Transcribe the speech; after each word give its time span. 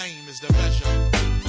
Fame 0.00 0.28
is 0.28 0.40
the 0.40 0.52
measure. 0.52 1.43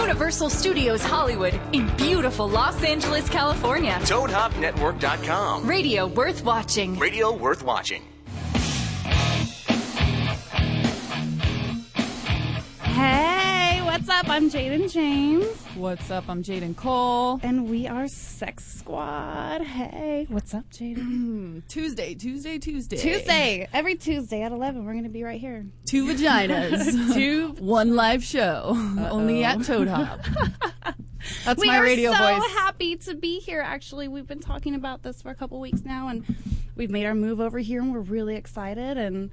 Universal 0.00 0.48
Studios 0.48 1.04
Hollywood 1.04 1.60
in 1.72 1.86
beautiful 1.96 2.48
Los 2.48 2.82
Angeles, 2.82 3.28
California. 3.28 3.98
ToadHopNetwork.com. 4.00 5.66
Radio 5.66 6.06
worth 6.06 6.42
watching. 6.42 6.98
Radio 6.98 7.36
worth 7.36 7.62
watching. 7.62 8.02
Hey, 12.82 13.82
what's 13.82 14.08
up? 14.08 14.28
I'm 14.30 14.50
Jaden 14.50 14.90
James, 14.90 15.59
What's 15.76 16.10
up? 16.10 16.24
I'm 16.28 16.42
Jaden 16.42 16.74
Cole. 16.74 17.38
and 17.44 17.70
we 17.70 17.86
are 17.86 18.08
Sex 18.08 18.64
Squad. 18.66 19.62
Hey, 19.62 20.26
what's 20.28 20.52
up, 20.52 20.68
Jaden? 20.70 20.96
Mm-hmm. 20.96 21.58
Tuesday, 21.68 22.14
Tuesday, 22.14 22.58
Tuesday. 22.58 22.96
Tuesday, 22.96 23.68
every 23.72 23.94
Tuesday 23.94 24.42
at 24.42 24.50
11, 24.50 24.84
we're 24.84 24.92
going 24.92 25.04
to 25.04 25.10
be 25.10 25.22
right 25.22 25.40
here. 25.40 25.64
Two 25.86 26.06
vaginas. 26.06 27.14
Two. 27.14 27.52
One 27.60 27.94
live 27.94 28.24
show. 28.24 28.72
Only 29.10 29.44
at 29.44 29.62
Toad 29.62 29.86
Hop. 29.86 30.20
That's 31.44 31.60
we 31.60 31.68
my 31.68 31.78
radio 31.78 32.10
so 32.10 32.18
voice. 32.18 32.28
We 32.28 32.34
are 32.34 32.40
so 32.40 32.58
happy 32.58 32.96
to 32.96 33.14
be 33.14 33.38
here. 33.38 33.60
Actually, 33.60 34.08
we've 34.08 34.26
been 34.26 34.40
talking 34.40 34.74
about 34.74 35.02
this 35.02 35.22
for 35.22 35.30
a 35.30 35.36
couple 35.36 35.60
weeks 35.60 35.82
now, 35.84 36.08
and 36.08 36.24
we've 36.74 36.90
made 36.90 37.06
our 37.06 37.14
move 37.14 37.40
over 37.40 37.60
here, 37.60 37.80
and 37.80 37.92
we're 37.92 38.00
really 38.00 38.34
excited, 38.34 38.98
and 38.98 39.30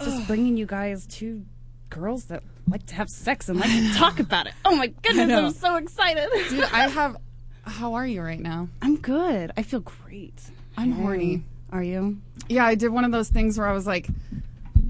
just 0.00 0.26
bringing 0.26 0.58
you 0.58 0.66
guys 0.66 1.06
two 1.06 1.44
girls 1.90 2.24
that 2.26 2.42
like 2.68 2.86
to 2.86 2.94
have 2.94 3.08
sex 3.08 3.48
and 3.48 3.58
like 3.58 3.70
to 3.70 3.94
talk 3.94 4.20
about 4.26 4.46
it. 4.46 4.54
Oh 4.64 4.76
my 4.76 4.88
goodness. 4.88 5.30
I'm 5.30 5.52
so 5.52 5.76
excited. 5.76 6.28
Dude, 6.50 6.64
I 6.64 6.88
have. 6.88 7.16
How 7.62 7.94
are 7.94 8.06
you 8.06 8.22
right 8.22 8.40
now? 8.40 8.68
I'm 8.80 8.96
good. 8.96 9.52
I 9.56 9.62
feel 9.62 9.80
great. 9.80 10.40
I'm 10.76 10.92
horny. 10.92 11.42
Are 11.70 11.82
you? 11.82 12.18
Yeah, 12.48 12.64
I 12.64 12.76
did 12.76 12.90
one 12.90 13.04
of 13.04 13.12
those 13.12 13.28
things 13.28 13.58
where 13.58 13.68
I 13.68 13.72
was 13.72 13.86
like, 13.86 14.08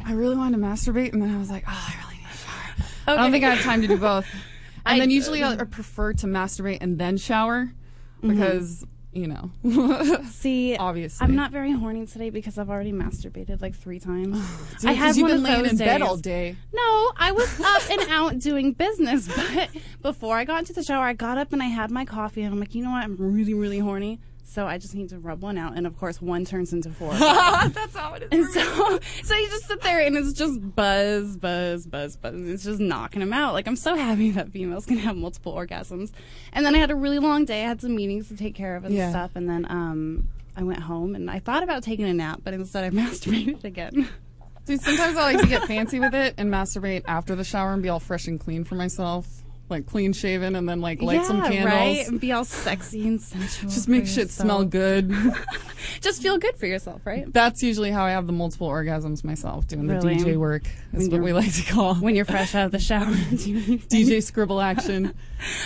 I 0.04 0.12
really 0.12 0.36
wanted 0.36 0.58
to 0.58 0.62
masturbate, 0.62 1.12
and 1.12 1.20
then 1.20 1.34
I 1.34 1.38
was 1.38 1.50
like, 1.50 1.64
oh, 1.66 1.88
I 1.88 2.02
really 2.02 2.18
need 2.18 2.28
a 2.32 2.36
shower. 2.36 2.88
I 3.08 3.16
don't 3.16 3.32
think 3.32 3.44
I 3.44 3.54
have 3.54 3.64
time 3.64 3.82
to 3.82 3.88
do 3.88 3.98
both. 3.98 4.26
And 4.86 4.96
I- 4.96 5.00
then 5.00 5.10
usually 5.10 5.44
I 5.44 5.54
prefer 5.64 6.14
to 6.14 6.26
masturbate 6.26 6.78
and 6.80 6.98
then 6.98 7.18
shower 7.18 7.64
mm-hmm. 7.64 8.30
because, 8.30 8.86
you 9.12 9.26
know. 9.26 9.50
See, 10.30 10.76
Obviously. 10.76 11.24
I'm 11.24 11.34
not 11.34 11.50
very 11.50 11.72
horny 11.72 12.06
today 12.06 12.30
because 12.30 12.58
I've 12.58 12.70
already 12.70 12.92
masturbated 12.92 13.60
like 13.62 13.74
three 13.74 13.98
times. 13.98 14.38
Dude, 14.80 14.90
I 14.90 14.92
had 14.92 15.16
one 15.16 15.30
been 15.30 15.36
of 15.38 15.42
laying 15.42 15.62
those 15.62 15.72
in 15.72 15.78
bed 15.78 15.98
days. 15.98 16.06
all 16.08 16.16
day. 16.16 16.56
No, 16.72 17.12
I 17.16 17.32
was 17.32 17.60
up 17.60 17.90
and 17.90 18.10
out 18.10 18.38
doing 18.38 18.72
business, 18.72 19.28
but 19.54 19.70
before 20.02 20.36
I 20.36 20.44
got 20.44 20.60
into 20.60 20.72
the 20.72 20.82
shower, 20.82 21.04
I 21.04 21.14
got 21.14 21.38
up 21.38 21.52
and 21.52 21.62
I 21.62 21.66
had 21.66 21.90
my 21.90 22.04
coffee, 22.04 22.42
and 22.42 22.52
I'm 22.52 22.60
like, 22.60 22.74
you 22.74 22.84
know 22.84 22.90
what? 22.90 23.04
I'm 23.04 23.16
really, 23.16 23.54
really 23.54 23.78
horny, 23.78 24.20
so 24.48 24.66
I 24.66 24.78
just 24.78 24.94
need 24.94 25.10
to 25.10 25.18
rub 25.18 25.42
one 25.42 25.58
out, 25.58 25.76
and 25.76 25.86
of 25.86 25.96
course, 25.98 26.22
one 26.22 26.44
turns 26.44 26.72
into 26.72 26.90
four. 26.90 27.12
That's 27.14 27.94
how 27.94 28.14
it 28.14 28.22
is. 28.22 28.28
And 28.32 28.46
so, 28.48 28.98
so 29.22 29.34
you 29.36 29.48
just 29.48 29.66
sit 29.66 29.80
there 29.82 30.00
and 30.00 30.16
it's 30.16 30.32
just 30.32 30.58
buzz, 30.74 31.36
buzz, 31.36 31.86
buzz, 31.86 32.16
buzz. 32.16 32.34
And 32.34 32.48
it's 32.48 32.64
just 32.64 32.80
knocking 32.80 33.20
them 33.20 33.32
out. 33.32 33.52
Like 33.52 33.66
I'm 33.68 33.76
so 33.76 33.94
happy 33.94 34.30
that 34.32 34.48
females 34.50 34.86
can 34.86 34.98
have 34.98 35.16
multiple 35.16 35.54
orgasms. 35.54 36.10
And 36.52 36.64
then 36.64 36.74
I 36.74 36.78
had 36.78 36.90
a 36.90 36.96
really 36.96 37.18
long 37.18 37.44
day. 37.44 37.64
I 37.64 37.68
had 37.68 37.80
some 37.80 37.94
meetings 37.94 38.28
to 38.28 38.36
take 38.36 38.54
care 38.54 38.74
of 38.76 38.84
and 38.84 38.94
Yeah. 38.94 39.10
stuff. 39.10 39.32
And 39.34 39.48
then 39.48 39.66
um, 39.70 40.28
I 40.56 40.62
went 40.62 40.80
home 40.80 41.14
and 41.14 41.30
I 41.30 41.38
thought 41.38 41.62
about 41.62 41.82
taking 41.82 42.06
a 42.06 42.14
nap, 42.14 42.40
but 42.42 42.54
instead 42.54 42.84
I 42.84 42.90
masturbated 42.90 43.64
again. 43.64 44.08
Dude, 44.64 44.80
sometimes 44.80 45.16
I 45.16 45.32
like 45.32 45.40
to 45.40 45.46
get 45.46 45.64
fancy 45.64 45.98
with 46.00 46.14
it 46.14 46.34
and 46.36 46.50
masturbate 46.50 47.02
after 47.06 47.34
the 47.34 47.44
shower 47.44 47.72
and 47.72 47.82
be 47.82 47.88
all 47.88 48.00
fresh 48.00 48.26
and 48.26 48.38
clean 48.40 48.64
for 48.64 48.74
myself. 48.74 49.37
Like 49.70 49.86
clean 49.86 50.14
shaven 50.14 50.56
and 50.56 50.66
then 50.68 50.80
like 50.80 51.02
light 51.02 51.24
some 51.26 51.42
candles. 51.42 51.66
right? 51.66 52.08
And 52.08 52.18
be 52.18 52.32
all 52.32 52.44
sexy 52.44 53.06
and 53.06 53.20
sensual. 53.20 53.68
Just 53.70 53.86
make 53.88 54.06
shit 54.06 54.16
yourself. 54.28 54.46
smell 54.46 54.64
good. 54.64 55.12
Just 56.00 56.22
feel 56.22 56.38
good 56.38 56.56
for 56.56 56.66
yourself, 56.66 57.02
right? 57.04 57.30
That's 57.32 57.62
usually 57.62 57.90
how 57.90 58.04
I 58.04 58.10
have 58.10 58.26
the 58.26 58.32
multiple 58.32 58.68
orgasms 58.68 59.24
myself, 59.24 59.66
doing 59.66 59.86
the 59.86 59.94
DJ 59.94 60.36
work. 60.36 60.64
Is 60.92 61.08
what 61.08 61.20
we 61.20 61.32
like 61.32 61.52
to 61.54 61.62
call 61.64 61.94
When 61.96 62.14
you're 62.14 62.24
fresh 62.24 62.54
out 62.54 62.66
of 62.66 62.72
the 62.72 62.78
shower. 62.78 63.04
DJ 63.06 64.22
scribble 64.22 64.60
action. 64.60 65.14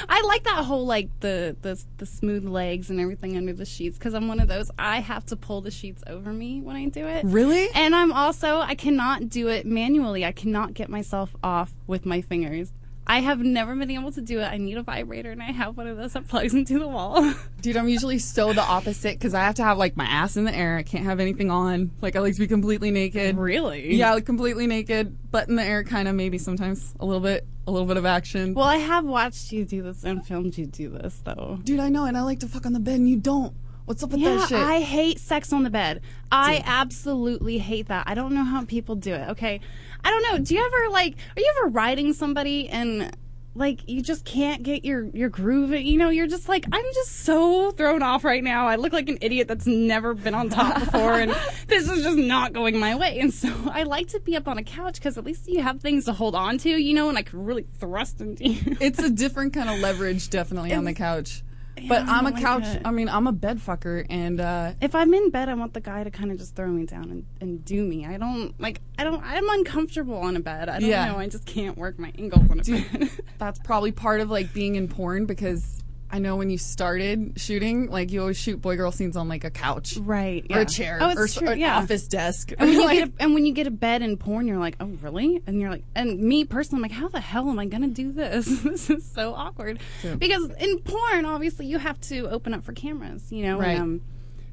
I 0.08 0.20
like 0.22 0.44
that 0.44 0.64
whole 0.64 0.84
like 0.84 1.08
the 1.20 1.56
the 1.62 1.82
the 1.98 2.06
smooth 2.06 2.44
legs 2.44 2.90
and 2.90 3.00
everything 3.00 3.36
under 3.36 3.52
the 3.52 3.64
sheets 3.64 3.98
because 3.98 4.14
I'm 4.14 4.28
one 4.28 4.40
of 4.40 4.48
those. 4.48 4.70
I 4.78 5.00
have 5.00 5.24
to 5.26 5.36
pull 5.36 5.60
the 5.60 5.70
sheets 5.70 6.02
over 6.06 6.32
me 6.32 6.60
when 6.60 6.76
I 6.76 6.86
do 6.86 7.06
it. 7.06 7.24
Really? 7.24 7.68
And 7.74 7.94
I'm 7.94 8.12
also 8.12 8.58
I 8.58 8.74
cannot 8.74 9.28
do 9.28 9.48
it 9.48 9.64
manually. 9.64 10.24
I 10.24 10.32
cannot 10.32 10.74
get 10.74 10.88
myself 10.88 11.34
off 11.42 11.72
with 11.86 12.04
my 12.04 12.20
fingers. 12.20 12.72
I 13.06 13.20
have 13.20 13.40
never 13.40 13.74
been 13.74 13.90
able 13.90 14.12
to 14.12 14.20
do 14.20 14.38
it. 14.38 14.44
I 14.44 14.58
need 14.58 14.78
a 14.78 14.82
vibrator, 14.82 15.32
and 15.32 15.42
I 15.42 15.50
have 15.52 15.76
one 15.76 15.86
of 15.88 15.96
those 15.96 16.12
that 16.12 16.28
plugs 16.28 16.54
into 16.54 16.78
the 16.78 16.86
wall. 16.86 17.34
Dude, 17.60 17.76
I'm 17.76 17.88
usually 17.88 18.18
so 18.18 18.52
the 18.52 18.62
opposite 18.62 19.18
because 19.18 19.34
I 19.34 19.40
have 19.40 19.56
to 19.56 19.64
have 19.64 19.76
like 19.76 19.96
my 19.96 20.04
ass 20.04 20.36
in 20.36 20.44
the 20.44 20.54
air. 20.54 20.76
I 20.76 20.82
can't 20.82 21.04
have 21.04 21.18
anything 21.20 21.50
on. 21.50 21.90
Like 22.00 22.14
I 22.16 22.20
like 22.20 22.34
to 22.34 22.40
be 22.40 22.46
completely 22.46 22.90
naked. 22.90 23.36
really? 23.36 23.94
Yeah, 23.96 24.14
like 24.14 24.24
completely 24.24 24.66
naked, 24.66 25.30
butt 25.32 25.48
in 25.48 25.56
the 25.56 25.64
air, 25.64 25.82
kind 25.84 26.06
of 26.08 26.14
maybe 26.14 26.38
sometimes 26.38 26.94
a 27.00 27.04
little 27.04 27.20
bit, 27.20 27.44
a 27.66 27.70
little 27.72 27.88
bit 27.88 27.96
of 27.96 28.06
action. 28.06 28.54
Well, 28.54 28.66
I 28.66 28.76
have 28.76 29.04
watched 29.04 29.50
you 29.52 29.64
do 29.64 29.82
this 29.82 30.04
and 30.04 30.24
filmed 30.24 30.56
you 30.56 30.66
do 30.66 30.88
this 30.88 31.20
though. 31.24 31.58
Dude, 31.64 31.80
I 31.80 31.88
know, 31.88 32.04
and 32.04 32.16
I 32.16 32.22
like 32.22 32.38
to 32.40 32.48
fuck 32.48 32.66
on 32.66 32.72
the 32.72 32.80
bed, 32.80 32.94
and 33.00 33.08
you 33.10 33.16
don't. 33.16 33.52
What's 33.84 34.00
up 34.04 34.10
with 34.10 34.20
Yeah, 34.20 34.36
that 34.36 34.48
shit? 34.48 34.58
I 34.58 34.80
hate 34.80 35.18
sex 35.18 35.52
on 35.52 35.64
the 35.64 35.70
bed. 35.70 36.02
I 36.30 36.62
absolutely 36.64 37.58
hate 37.58 37.88
that. 37.88 38.04
I 38.06 38.14
don't 38.14 38.32
know 38.32 38.44
how 38.44 38.64
people 38.64 38.94
do 38.94 39.12
it. 39.12 39.28
Okay, 39.30 39.60
I 40.04 40.10
don't 40.10 40.22
know. 40.22 40.44
Do 40.44 40.54
you 40.54 40.64
ever 40.64 40.92
like? 40.92 41.14
Are 41.36 41.40
you 41.40 41.52
ever 41.58 41.68
riding 41.68 42.12
somebody 42.12 42.68
and 42.68 43.16
like 43.54 43.86
you 43.88 44.00
just 44.00 44.24
can't 44.24 44.62
get 44.62 44.84
your 44.84 45.04
your 45.14 45.28
groove? 45.28 45.70
You 45.72 45.98
know, 45.98 46.08
you're 46.08 46.26
just 46.26 46.48
like, 46.48 46.64
I'm 46.72 46.84
just 46.94 47.20
so 47.20 47.70
thrown 47.70 48.02
off 48.02 48.24
right 48.24 48.42
now. 48.42 48.66
I 48.66 48.76
look 48.76 48.92
like 48.92 49.08
an 49.08 49.18
idiot 49.20 49.48
that's 49.48 49.66
never 49.66 50.14
been 50.14 50.34
on 50.34 50.48
top 50.48 50.80
before, 50.80 51.20
and 51.20 51.30
this 51.66 51.88
is 51.88 52.02
just 52.02 52.16
not 52.16 52.52
going 52.52 52.78
my 52.78 52.94
way. 52.96 53.18
And 53.20 53.32
so 53.32 53.52
I 53.70 53.82
like 53.84 54.08
to 54.08 54.20
be 54.20 54.36
up 54.36 54.48
on 54.48 54.58
a 54.58 54.64
couch 54.64 54.94
because 54.94 55.18
at 55.18 55.24
least 55.24 55.48
you 55.48 55.62
have 55.62 55.80
things 55.80 56.06
to 56.06 56.12
hold 56.12 56.34
on 56.34 56.58
to, 56.58 56.70
you 56.70 56.94
know, 56.94 57.08
and 57.08 57.18
I 57.18 57.22
can 57.22 57.44
really 57.44 57.66
thrust 57.78 58.20
into 58.20 58.48
you. 58.48 58.76
it's 58.80 58.98
a 58.98 59.10
different 59.22 59.52
kind 59.52 59.68
of 59.68 59.78
leverage, 59.80 60.30
definitely 60.30 60.72
on 60.72 60.84
the 60.84 60.94
couch. 60.94 61.42
But 61.88 62.06
I'm 62.06 62.26
a 62.26 62.30
like 62.30 62.42
couch. 62.42 62.64
it. 62.64 62.82
I 62.84 62.90
mean, 62.90 63.08
I'm 63.08 63.26
a 63.26 63.32
bed 63.32 63.58
fucker, 63.58 64.04
and 64.10 64.40
uh, 64.40 64.72
if 64.80 64.94
I'm 64.94 65.12
in 65.14 65.30
bed, 65.30 65.48
I 65.48 65.54
want 65.54 65.72
the 65.74 65.80
guy 65.80 66.04
to 66.04 66.10
kind 66.10 66.30
of 66.30 66.38
just 66.38 66.54
throw 66.54 66.68
me 66.68 66.84
down 66.86 67.10
and, 67.10 67.26
and 67.40 67.64
do 67.64 67.82
me. 67.82 68.06
I 68.06 68.18
don't 68.18 68.58
like. 68.60 68.80
I 68.98 69.04
don't. 69.04 69.22
I'm 69.24 69.48
uncomfortable 69.48 70.16
on 70.16 70.36
a 70.36 70.40
bed. 70.40 70.68
I 70.68 70.78
don't 70.80 70.88
Yeah. 70.88 71.06
know. 71.10 71.18
I 71.18 71.28
just 71.28 71.46
can't 71.46 71.76
work 71.78 71.98
my 71.98 72.12
angles 72.18 72.50
on 72.50 72.60
a 72.60 72.62
bed. 72.62 73.10
that's 73.38 73.58
probably 73.60 73.90
part 73.92 74.20
of 74.20 74.30
like 74.30 74.52
being 74.52 74.74
in 74.74 74.86
porn 74.86 75.24
because 75.26 75.81
I 76.12 76.18
know 76.18 76.36
when 76.36 76.50
you 76.50 76.58
started 76.58 77.40
shooting, 77.40 77.86
like 77.86 78.12
you 78.12 78.20
always 78.20 78.36
shoot 78.36 78.60
boy 78.60 78.76
girl 78.76 78.92
scenes 78.92 79.16
on 79.16 79.28
like 79.28 79.44
a 79.44 79.50
couch 79.50 79.96
right. 79.96 80.44
or 80.50 80.56
yeah. 80.56 80.60
a 80.60 80.66
chair 80.66 80.98
Oh, 81.00 81.08
it's 81.08 81.36
or, 81.38 81.40
true. 81.40 81.48
an 81.52 81.58
yeah. 81.58 81.78
office 81.78 82.06
desk. 82.06 82.52
And 82.52 82.60
when, 82.60 82.72
you 82.78 82.88
get 82.90 83.08
a, 83.08 83.12
and 83.18 83.32
when 83.32 83.46
you 83.46 83.54
get 83.54 83.66
a 83.66 83.70
bed 83.70 84.02
in 84.02 84.18
porn, 84.18 84.46
you're 84.46 84.58
like, 84.58 84.76
oh, 84.78 84.88
really? 85.00 85.42
And 85.46 85.58
you're 85.58 85.70
like, 85.70 85.84
and 85.94 86.20
me 86.20 86.44
personally, 86.44 86.80
I'm 86.80 86.82
like, 86.82 86.92
how 87.00 87.08
the 87.08 87.20
hell 87.20 87.48
am 87.48 87.58
I 87.58 87.64
gonna 87.64 87.88
do 87.88 88.12
this? 88.12 88.44
this 88.62 88.90
is 88.90 89.10
so 89.10 89.32
awkward. 89.32 89.78
Because 90.18 90.50
in 90.58 90.80
porn, 90.80 91.24
obviously, 91.24 91.64
you 91.64 91.78
have 91.78 91.98
to 92.02 92.28
open 92.28 92.52
up 92.52 92.62
for 92.62 92.74
cameras, 92.74 93.32
you 93.32 93.44
know. 93.44 93.58
Right. 93.58 93.70
And, 93.70 93.80
um, 93.80 94.00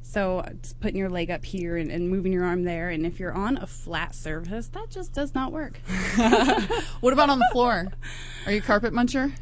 so 0.02 0.44
just 0.64 0.80
putting 0.80 0.97
your 0.97 1.09
leg 1.09 1.30
up 1.30 1.44
here 1.46 1.78
and, 1.78 1.91
and 1.91 2.09
moving 2.09 2.31
your 2.31 2.46
arm 2.46 2.64
there, 2.64 2.90
and 2.90 3.06
if 3.06 3.20
you're 3.20 3.34
on 3.34 3.58
a 3.58 3.68
flat 3.68 4.16
surface, 4.16 4.68
that 4.70 4.90
just 4.90 5.14
does 5.14 5.36
not 5.36 5.52
work. 5.52 5.78
what 7.02 7.14
about 7.14 7.30
on 7.30 7.38
the 7.38 7.50
floor? 7.52 7.90
Are 8.46 8.52
you 8.52 8.58
a 8.58 8.62
carpet 8.62 8.91
muncher? 8.91 9.34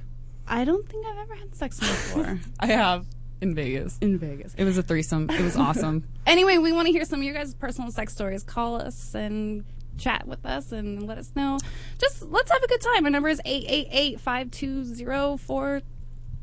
I 0.48 0.66
don't 0.66 0.88
think 0.88 1.06
I've 1.06 1.18
ever 1.18 1.36
had 1.36 1.56
sex 1.56 1.80
before. 1.80 2.40
I 2.60 2.68
have 2.68 3.06
in 3.42 3.54
Vegas. 3.54 3.98
in 4.02 4.18
Vegas. 4.18 4.54
It 4.56 4.64
was 4.64 4.78
a 4.78 4.84
threesome. 4.84 5.30
It 5.30 5.42
was 5.42 5.56
awesome. 5.58 6.08
Anyway, 6.26 6.58
we 6.58 6.72
want 6.72 6.88
to 6.88 6.92
hear 6.92 7.06
some 7.06 7.20
of 7.20 7.26
your 7.26 7.34
guys' 7.34 7.54
personal 7.54 7.92
sex 7.92 8.14
stories. 8.14 8.44
Call 8.44 8.82
us 8.82 9.14
and 9.14 9.64
chat 9.98 10.28
with 10.28 10.46
us 10.46 10.72
and 10.72 11.06
let 11.08 11.18
us 11.18 11.32
know. 11.36 11.58
Just 12.00 12.22
let's 12.24 12.52
have 12.52 12.64
a 12.64 12.68
good 12.68 12.82
time. 12.82 13.06
Our 13.06 13.12
number 13.12 13.30
is 13.30 13.42
888-520-4374. 13.46 15.82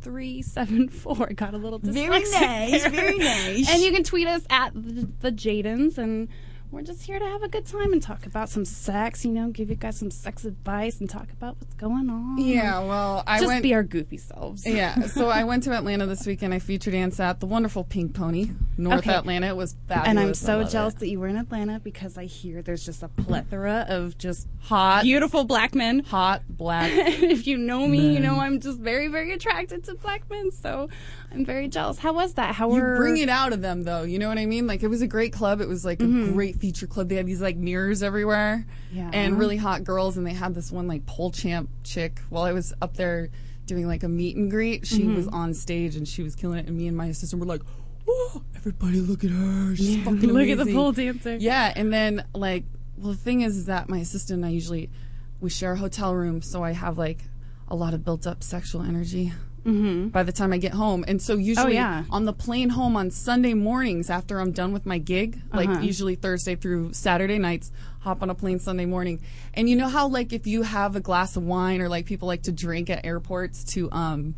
Got 1.37 1.55
a 1.55 1.59
little 1.59 1.81
dyslexic 1.81 2.33
nice, 2.33 2.83
there. 2.83 2.91
very 2.91 3.19
nice. 3.19 3.69
And 3.71 3.83
you 3.83 3.93
can 3.93 4.03
tweet 4.05 4.29
us 4.29 4.43
at 4.51 4.75
the, 4.75 5.09
the 5.21 5.33
Jadens 5.33 5.99
and 5.99 6.29
we're 6.75 6.83
just 6.83 7.03
here 7.07 7.21
to 7.21 7.25
have 7.25 7.43
a 7.43 7.49
good 7.49 7.65
time 7.65 7.93
and 7.93 8.03
talk 8.03 8.27
about 8.27 8.49
some 8.49 8.65
sex. 8.65 9.25
You 9.25 9.31
know, 9.31 9.49
give 9.49 9.71
you 9.71 9.77
guys 9.77 9.97
some 9.97 10.11
sex 10.11 10.45
advice 10.45 10.99
and 10.99 11.09
talk 11.09 11.31
about 11.31 11.57
what's 11.61 11.75
going 11.75 12.11
on. 12.11 12.39
Yeah, 12.39 12.81
well, 12.81 13.23
I 13.27 13.39
just 13.39 13.47
went. 13.47 13.63
be 13.63 13.75
our 13.75 13.85
goofy 13.85 14.17
selves. 14.17 14.67
yeah, 14.67 15.01
so 15.07 15.29
I 15.29 15.45
went 15.45 15.63
to 15.65 15.73
Atlanta 15.73 16.07
this 16.07 16.27
weekend. 16.27 16.53
I 16.53 16.59
feature 16.59 16.91
danced 16.91 17.21
at 17.21 17.39
the 17.39 17.47
wonderful 17.47 17.85
Pink 17.85 18.15
Pony, 18.15 18.51
North 18.77 18.99
Okay. 18.99 19.15
Atlanta. 19.15 19.47
It 19.47 19.57
was 19.57 19.77
fabulous. 19.87 20.09
And 20.09 20.19
I'm 20.19 20.35
so 20.35 20.65
jealous 20.65 20.95
it. 20.95 21.01
that 21.01 21.09
you 21.09 21.21
were 21.21 21.29
in 21.29 21.37
Atlanta 21.37 21.79
because 21.79 22.19
I 22.19 22.25
hear 22.25 22.61
there's 22.61 22.85
just 22.85 23.03
a 23.03 23.09
plethora 23.09 23.87
of 23.89 24.19
just 24.19 24.49
hot, 24.63 25.03
beautiful 25.03 25.45
black 25.45 25.75
men. 25.75 26.01
hot 26.01 26.43
black. 26.49 26.91
if 26.95 27.47
you 27.47 27.57
know 27.57 27.87
me, 27.87 28.13
you 28.15 28.21
know 28.21 28.41
I'm 28.41 28.61
just 28.61 28.81
very, 28.81 29.07
very 29.07 29.33
attracted 29.33 29.85
to 29.85 29.95
black 29.95 30.29
men. 30.29 30.51
So 30.51 30.89
I'm 31.31 31.45
very 31.45 31.69
jealous. 31.69 31.99
How 31.99 32.13
was 32.13 32.35
that? 32.35 32.57
How 32.57 32.69
were 32.69 32.95
You 32.95 32.97
bring 32.97 33.17
it 33.19 33.29
out 33.29 33.53
of 33.53 33.61
them, 33.61 33.85
though. 33.85 34.03
You 34.03 34.19
know 34.19 34.29
what 34.29 34.39
I 34.39 34.47
mean? 34.47 34.67
Like 34.67 34.83
it 34.83 34.89
was 34.89 35.03
a 35.03 35.07
great 35.07 35.33
club. 35.33 35.61
It 35.61 35.69
was 35.69 35.85
like 35.85 36.01
a 36.01 36.05
mm-hmm. 36.05 36.33
great 36.33 36.57
feature 36.65 36.87
club. 36.87 37.11
They 37.11 37.17
had 37.17 37.27
these 37.27 37.43
like 37.43 37.57
mirrors 37.59 38.03
everywhere, 38.03 38.67
Yeah. 38.91 39.11
and 39.13 39.33
uh-huh. 39.33 39.41
really 39.41 39.59
hot 39.59 39.85
girls. 39.85 40.17
And 40.17 40.27
they 40.27 40.33
had 40.33 40.55
this 40.55 40.73
one 40.73 40.89
like 40.89 41.05
pole 41.05 41.31
champ 41.31 41.69
chick. 41.83 42.21
While 42.31 42.45
I 42.45 42.53
was 42.53 42.73
up 42.81 42.97
there 42.97 43.29
doing 43.67 43.87
like 43.87 44.03
a 44.03 44.09
meet 44.09 44.35
and 44.37 44.51
greet, 44.51 44.87
she 44.87 45.01
mm-hmm. 45.01 45.17
was 45.17 45.29
on 45.29 45.53
stage 45.53 45.95
and 45.95 46.09
she 46.09 46.23
was 46.23 46.35
killing 46.35 46.59
it. 46.59 46.67
And 46.67 46.75
me 46.75 46.89
and 46.89 46.97
my 46.97 47.07
assistant 47.07 47.41
were 47.41 47.47
like, 47.47 47.61
"Whoa, 48.07 48.43
everybody, 48.57 49.01
look 49.01 49.25
at 49.25 49.31
her! 49.31 49.77
She's 49.77 50.03
fucking 50.05 50.21
Look 50.33 50.49
at 50.49 50.57
the 50.57 50.73
pole 50.73 50.93
dancer. 50.93 51.37
Yeah, 51.37 51.71
and 51.77 51.93
then 51.93 52.25
like, 52.35 52.65
well, 52.97 53.13
the 53.13 53.19
thing 53.19 53.43
is, 53.43 53.59
is 53.59 53.67
that 53.67 53.91
my 53.91 53.99
assistant 53.99 54.39
and 54.39 54.47
I 54.47 54.49
usually 54.49 54.89
we 55.43 55.51
share 55.51 55.73
a 55.73 55.77
hotel 55.77 56.15
room, 56.15 56.41
so 56.41 56.65
I 56.65 56.73
have 56.73 56.97
like 56.97 57.25
a 57.69 57.77
lot 57.77 57.93
of 57.93 58.07
built 58.07 58.27
up 58.27 58.43
sexual 58.43 58.81
energy. 58.81 59.35
Mm-hmm. 59.65 60.09
By 60.09 60.23
the 60.25 60.33
time 60.33 60.53
I 60.53 60.59
get 60.59 60.73
home, 60.73 61.05
and 61.09 61.23
so 61.23 61.37
usually 61.37 61.73
Oh, 61.79 61.81
yeah. 61.83 62.05
on 62.11 62.25
the 62.25 62.33
plane 62.35 62.69
home 62.71 62.97
on 62.97 63.11
Sunday 63.11 63.55
mornings 63.55 64.11
after 64.11 64.39
I'm 64.41 64.53
done 64.53 64.73
with 64.73 64.85
my 64.85 64.99
gig, 64.99 65.41
Uh-huh. 65.53 65.65
like 65.65 65.83
usually 65.83 66.15
Thursday 66.17 66.55
through 66.55 66.93
Saturday 66.93 67.39
nights, 67.39 67.73
hop 68.01 68.23
on 68.23 68.29
a 68.29 68.35
plane 68.35 68.59
Sunday 68.59 68.85
morning. 68.85 69.21
And 69.55 69.69
you 69.69 69.77
know 69.77 69.89
how 69.89 70.07
like 70.09 70.33
if 70.35 70.47
you 70.47 70.63
have 70.63 70.97
a 70.97 71.01
glass 71.01 71.37
of 71.37 71.45
wine 71.45 71.81
or 71.81 71.89
like 71.89 72.05
people 72.05 72.29
like 72.29 72.43
to 72.43 72.53
drink 72.53 72.91
at 72.91 73.05
airports 73.07 73.65
to 73.73 73.91
um 73.91 74.35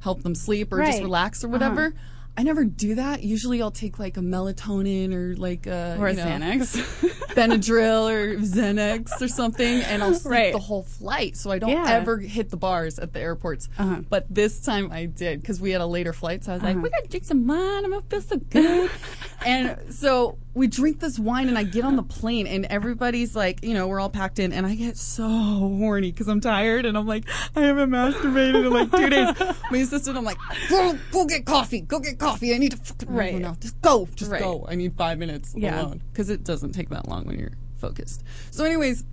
help 0.00 0.22
them 0.22 0.34
sleep 0.36 0.72
or 0.72 0.78
just 0.78 0.86
Right. 0.90 0.94
Uh-huh. 0.94 1.04
relax 1.04 1.42
or 1.42 1.48
whatever. 1.48 1.92
I 2.36 2.44
never 2.44 2.64
do 2.64 2.94
that. 2.94 3.24
Usually 3.24 3.60
I'll 3.60 3.72
take 3.72 3.98
like 3.98 4.16
a 4.16 4.20
melatonin 4.20 5.12
or 5.12 5.34
like 5.36 5.66
a 5.66 5.96
or 5.98 6.06
a 6.06 6.10
you 6.12 6.18
know, 6.18 6.24
Xanax. 6.24 7.12
Benadryl 7.30 8.10
or 8.10 8.36
Xanax 8.38 9.20
or 9.20 9.28
something, 9.28 9.82
and 9.82 10.02
I'll 10.02 10.14
sleep 10.14 10.32
Right. 10.32 10.52
the 10.52 10.58
whole 10.58 10.82
flight, 10.82 11.36
so 11.36 11.50
I 11.50 11.58
don't 11.58 11.70
Yeah. 11.70 11.84
ever 11.88 12.18
hit 12.18 12.50
the 12.50 12.56
bars 12.56 12.98
at 12.98 13.12
the 13.12 13.20
airports. 13.20 13.68
Uh-huh. 13.78 14.02
But 14.08 14.26
this 14.30 14.60
time 14.60 14.90
I 14.92 15.06
did 15.06 15.40
because 15.40 15.60
we 15.60 15.70
had 15.70 15.80
a 15.80 15.86
later 15.86 16.12
flight, 16.12 16.44
so 16.44 16.52
I 16.52 16.54
was 16.54 16.62
like, 16.62 16.76
"We 16.82 16.90
gotta 16.90 17.08
drink 17.08 17.24
some 17.24 17.46
wine. 17.46 17.84
I'm 17.84 17.90
gonna 17.90 18.02
feel 18.08 18.20
so 18.22 18.36
good." 18.50 18.90
and 19.46 19.78
so 19.94 20.38
we 20.58 20.66
drink 20.66 20.98
this 21.00 21.18
wine, 21.18 21.48
and 21.48 21.56
I 21.56 21.62
get 21.62 21.84
on 21.84 21.96
the 21.96 22.02
plane, 22.02 22.46
and 22.46 22.66
everybody's 22.66 23.34
like, 23.36 23.62
you 23.64 23.74
know, 23.74 23.86
we're 23.86 24.00
all 24.00 24.10
packed 24.10 24.38
in, 24.38 24.52
and 24.52 24.66
I 24.66 24.74
get 24.74 24.96
so 24.96 25.22
horny 25.26 26.10
because 26.10 26.28
I'm 26.28 26.40
tired, 26.40 26.84
and 26.84 26.98
I'm 26.98 27.06
like, 27.06 27.24
I 27.56 27.60
haven't 27.60 27.90
masturbated 27.90 28.66
in 28.66 28.72
like 28.72 28.90
two 28.90 29.08
days. 29.08 29.28
My 29.70 29.78
assistant, 29.78 30.18
I'm 30.18 30.24
like, 30.24 30.38
go, 30.68 30.98
go 31.12 31.24
get 31.26 31.46
coffee, 31.46 31.80
go 31.80 32.00
get 32.00 32.18
coffee. 32.18 32.54
I 32.54 32.58
need 32.58 32.72
to 32.72 32.76
fucking 32.78 33.08
Right. 33.08 33.32
no, 33.34 33.50
no, 33.50 33.56
just 33.60 33.80
go, 33.80 34.08
just 34.16 34.30
Right. 34.30 34.40
go. 34.40 34.66
I 34.68 34.74
need 34.74 34.94
five 34.96 35.18
minutes 35.18 35.54
Yeah. 35.56 35.80
alone 35.82 36.02
because 36.12 36.28
it 36.28 36.44
doesn't 36.44 36.72
take 36.72 36.88
that 36.90 37.08
long 37.08 37.24
when 37.26 37.38
you're 37.38 37.52
focused. 37.76 38.24
So, 38.50 38.64
anyways, 38.64 39.04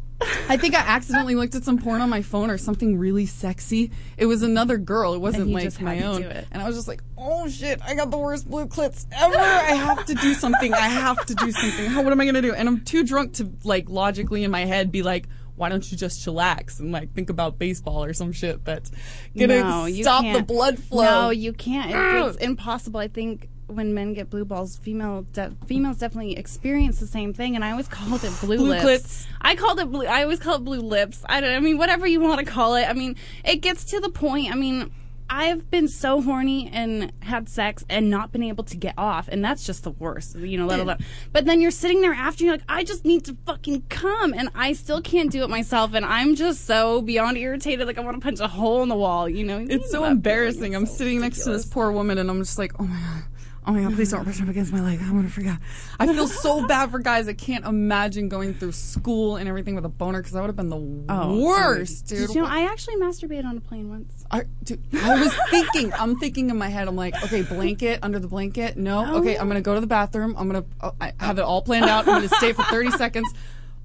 I 0.48 0.58
think 0.58 0.76
I 0.76 0.80
accidentally 0.80 1.36
looked 1.36 1.56
at 1.56 1.64
some 1.64 1.78
porn 1.78 2.00
on 2.02 2.10
my 2.10 2.22
phone 2.22 2.50
or 2.50 2.58
something 2.58 2.98
really 2.98 3.26
sexy. 3.26 3.92
It 4.18 4.26
was 4.28 4.44
another 4.44 4.78
girl. 4.78 5.14
It 5.14 5.20
wasn't 5.20 5.50
you 5.50 5.54
like 5.56 5.64
just 5.66 5.78
had 5.78 5.86
my 5.86 5.98
to 5.98 6.04
own. 6.06 6.22
do 6.22 6.28
it. 6.28 6.48
And 6.52 6.62
I 6.62 6.68
was 6.68 6.76
just 6.76 6.88
like, 6.88 7.02
oh 7.18 7.50
shit, 7.50 7.82
I 7.84 7.96
got 7.96 8.12
the 8.12 8.18
worst 8.18 8.50
blue 8.50 8.66
clits 8.68 9.06
ever. 9.12 9.38
I 9.38 9.74
have 9.74 10.06
to 10.06 10.14
do 10.16 10.34
something. 10.34 10.74
I 10.74 10.88
have 10.88 11.26
to 11.26 11.36
do 11.36 11.52
something. 11.52 11.88
How, 11.88 12.02
what 12.02 12.14
am 12.14 12.22
I 12.22 12.26
gonna 12.26 12.42
do? 12.42 12.54
And 12.54 12.68
I'm 12.68 12.82
too 12.86 13.04
drunk 13.04 13.34
to 13.36 13.52
like 13.64 13.90
logically 13.90 14.44
in 14.44 14.52
my 14.52 14.66
head 14.66 14.92
be 14.92 15.04
like. 15.04 15.28
Why 15.58 15.70
don't 15.70 15.90
you 15.90 15.98
just 15.98 16.20
chillax 16.20 16.82
and 16.82 16.92
like 16.92 17.14
think 17.14 17.30
about 17.30 17.58
baseball 17.58 18.04
or 18.04 18.12
some 18.12 18.34
shit 18.34 18.66
that's 18.66 18.92
gonna 19.38 19.62
no, 19.64 19.86
you 19.86 20.04
stop 20.04 20.22
the 20.24 20.32
can't. 20.34 20.48
blood 20.48 20.78
flow? 20.78 21.04
No, 21.06 21.30
you 21.30 21.54
can't. 21.54 21.92
It- 21.92 21.96
It's 22.36 22.38
impossible. 22.44 23.00
I 23.00 23.08
think 23.08 23.48
when 23.68 23.94
men 23.94 24.14
get 24.14 24.30
blue 24.30 24.46
balls, 24.46 24.78
female 24.78 25.26
de- 25.34 25.52
females 25.66 25.98
definitely 25.98 26.38
experience 26.38 27.00
the 27.00 27.08
same 27.08 27.34
thing. 27.34 27.56
And 27.56 27.64
I 27.66 27.72
always 27.72 27.88
called 27.88 28.24
it 28.24 28.34
blue, 28.42 28.58
Blue 28.58 28.70
lips. 28.70 29.28
I 29.42 29.56
called 29.56 29.80
it 29.80 29.92
blue. 29.92 30.06
I 30.06 30.24
always 30.24 30.40
call 30.40 30.56
it 30.56 30.64
blue 30.64 30.82
lips. 30.82 31.24
I 31.28 31.42
don't. 31.42 31.56
I 31.56 31.60
mean, 31.60 31.78
whatever 31.78 32.06
you 32.08 32.20
want 32.22 32.40
to 32.40 32.46
call 32.46 32.76
it. 32.76 32.86
I 32.90 32.94
mean, 32.94 33.16
it 33.44 33.58
gets 33.58 33.86
to 33.86 34.00
the 34.00 34.10
point. 34.10 34.52
I 34.52 34.56
mean. 34.56 34.92
I've 35.28 35.72
been 35.72 35.88
so 35.88 36.22
horny 36.22 36.70
and 36.72 37.12
had 37.22 37.50
sex 37.50 37.84
and 37.90 38.12
not 38.12 38.32
been 38.32 38.44
able 38.44 38.64
to 38.66 38.78
get 38.78 38.94
off, 38.96 39.28
and 39.28 39.44
that's 39.44 39.66
just 39.66 39.84
the 39.84 39.90
worst, 39.90 40.36
you 40.38 40.56
know. 40.56 40.68
Let 40.68 40.80
alone, 40.80 40.98
but 41.34 41.46
then 41.46 41.62
you're 41.62 41.72
sitting 41.72 42.02
there 42.02 42.14
after 42.14 42.44
you're 42.44 42.54
like, 42.54 42.62
I 42.70 42.84
just 42.84 43.06
need 43.06 43.26
to 43.26 43.36
fucking 43.48 43.86
come, 43.90 44.36
and 44.36 44.50
I 44.54 44.74
still 44.74 45.02
can't 45.02 45.32
do 45.32 45.42
it 45.42 45.50
myself, 45.50 45.96
and 45.96 46.06
I'm 46.06 46.36
just 46.36 46.66
so 46.66 47.02
beyond 47.02 47.40
irritated, 47.40 47.88
like 47.88 47.98
I 47.98 48.02
want 48.02 48.18
to 48.18 48.22
punch 48.22 48.40
a 48.40 48.48
hole 48.48 48.84
in 48.84 48.88
the 48.90 48.96
wall, 48.96 49.28
you 49.28 49.44
know. 49.44 49.58
It's 49.68 49.90
so 49.90 50.02
That 50.02 50.04
feeling 50.04 50.12
embarrassing. 50.12 50.74
is 50.74 50.78
I'm 50.78 50.86
so 50.86 50.94
sitting 50.94 51.22
next 51.22 51.44
to 51.46 51.50
this 51.54 51.66
poor 51.66 51.92
woman 51.92 52.20
and 52.20 52.30
I'm 52.30 52.38
just 52.42 52.60
like, 52.60 52.74
oh 52.80 52.84
my 52.84 52.96
god. 53.00 53.24
Oh 53.68 53.72
my 53.72 53.82
god, 53.82 53.96
please 53.96 54.12
don't 54.12 54.24
brush 54.24 54.40
up 54.42 54.48
against 54.48 54.72
my 54.72 54.80
leg. 54.80 55.00
I'm 55.02 55.16
gonna 55.16 55.28
forget. 55.28 55.58
I 56.00 56.06
feel 56.06 56.28
so 56.28 56.68
bad 56.68 56.92
for 56.92 57.00
guys. 57.00 57.28
I 57.28 57.34
can't 57.34 57.66
imagine 57.66 58.30
going 58.30 58.54
through 58.54 58.74
school 58.74 59.38
and 59.38 59.50
everything 59.50 59.74
with 59.74 59.86
a 59.86 59.90
boner 59.90 60.20
because 60.20 60.34
that 60.34 60.42
would 60.42 60.48
have 60.50 60.56
been 60.56 60.70
the 60.70 61.06
Oh, 61.10 61.44
worst, 61.44 62.06
Did 62.08 62.28
dude. 62.28 62.36
you 62.36 62.42
know, 62.44 62.48
I 62.48 62.66
actually 62.72 62.98
masturbated 62.98 63.46
on 63.46 63.58
a 63.58 63.62
plane 63.62 63.90
once. 63.90 64.24
I, 64.30 64.44
dude, 64.64 64.84
I 65.02 65.20
was 65.20 65.34
thinking, 65.50 65.92
I'm 65.94 66.16
thinking 66.20 66.52
in 66.52 66.58
my 66.58 66.68
head, 66.70 66.88
I'm 66.88 66.96
like, 66.96 67.16
okay, 67.24 67.42
blanket 67.42 68.00
under 68.04 68.20
the 68.20 68.28
blanket. 68.28 68.78
No, 68.78 69.16
okay, 69.18 69.36
I'm 69.38 69.48
gonna 69.48 69.62
go 69.62 69.74
to 69.74 69.82
the 69.82 69.88
bathroom. 69.88 70.36
I'm 70.38 70.48
gonna, 70.48 70.66
oh, 70.82 70.94
I 71.02 71.14
have 71.20 71.40
it 71.40 71.44
all 71.44 71.64
planned 71.64 71.86
out. 71.86 72.08
I'm 72.08 72.16
gonna 72.22 72.30
stay 72.30 72.54
for 72.54 72.64
30 72.64 72.92
seconds, 72.92 73.34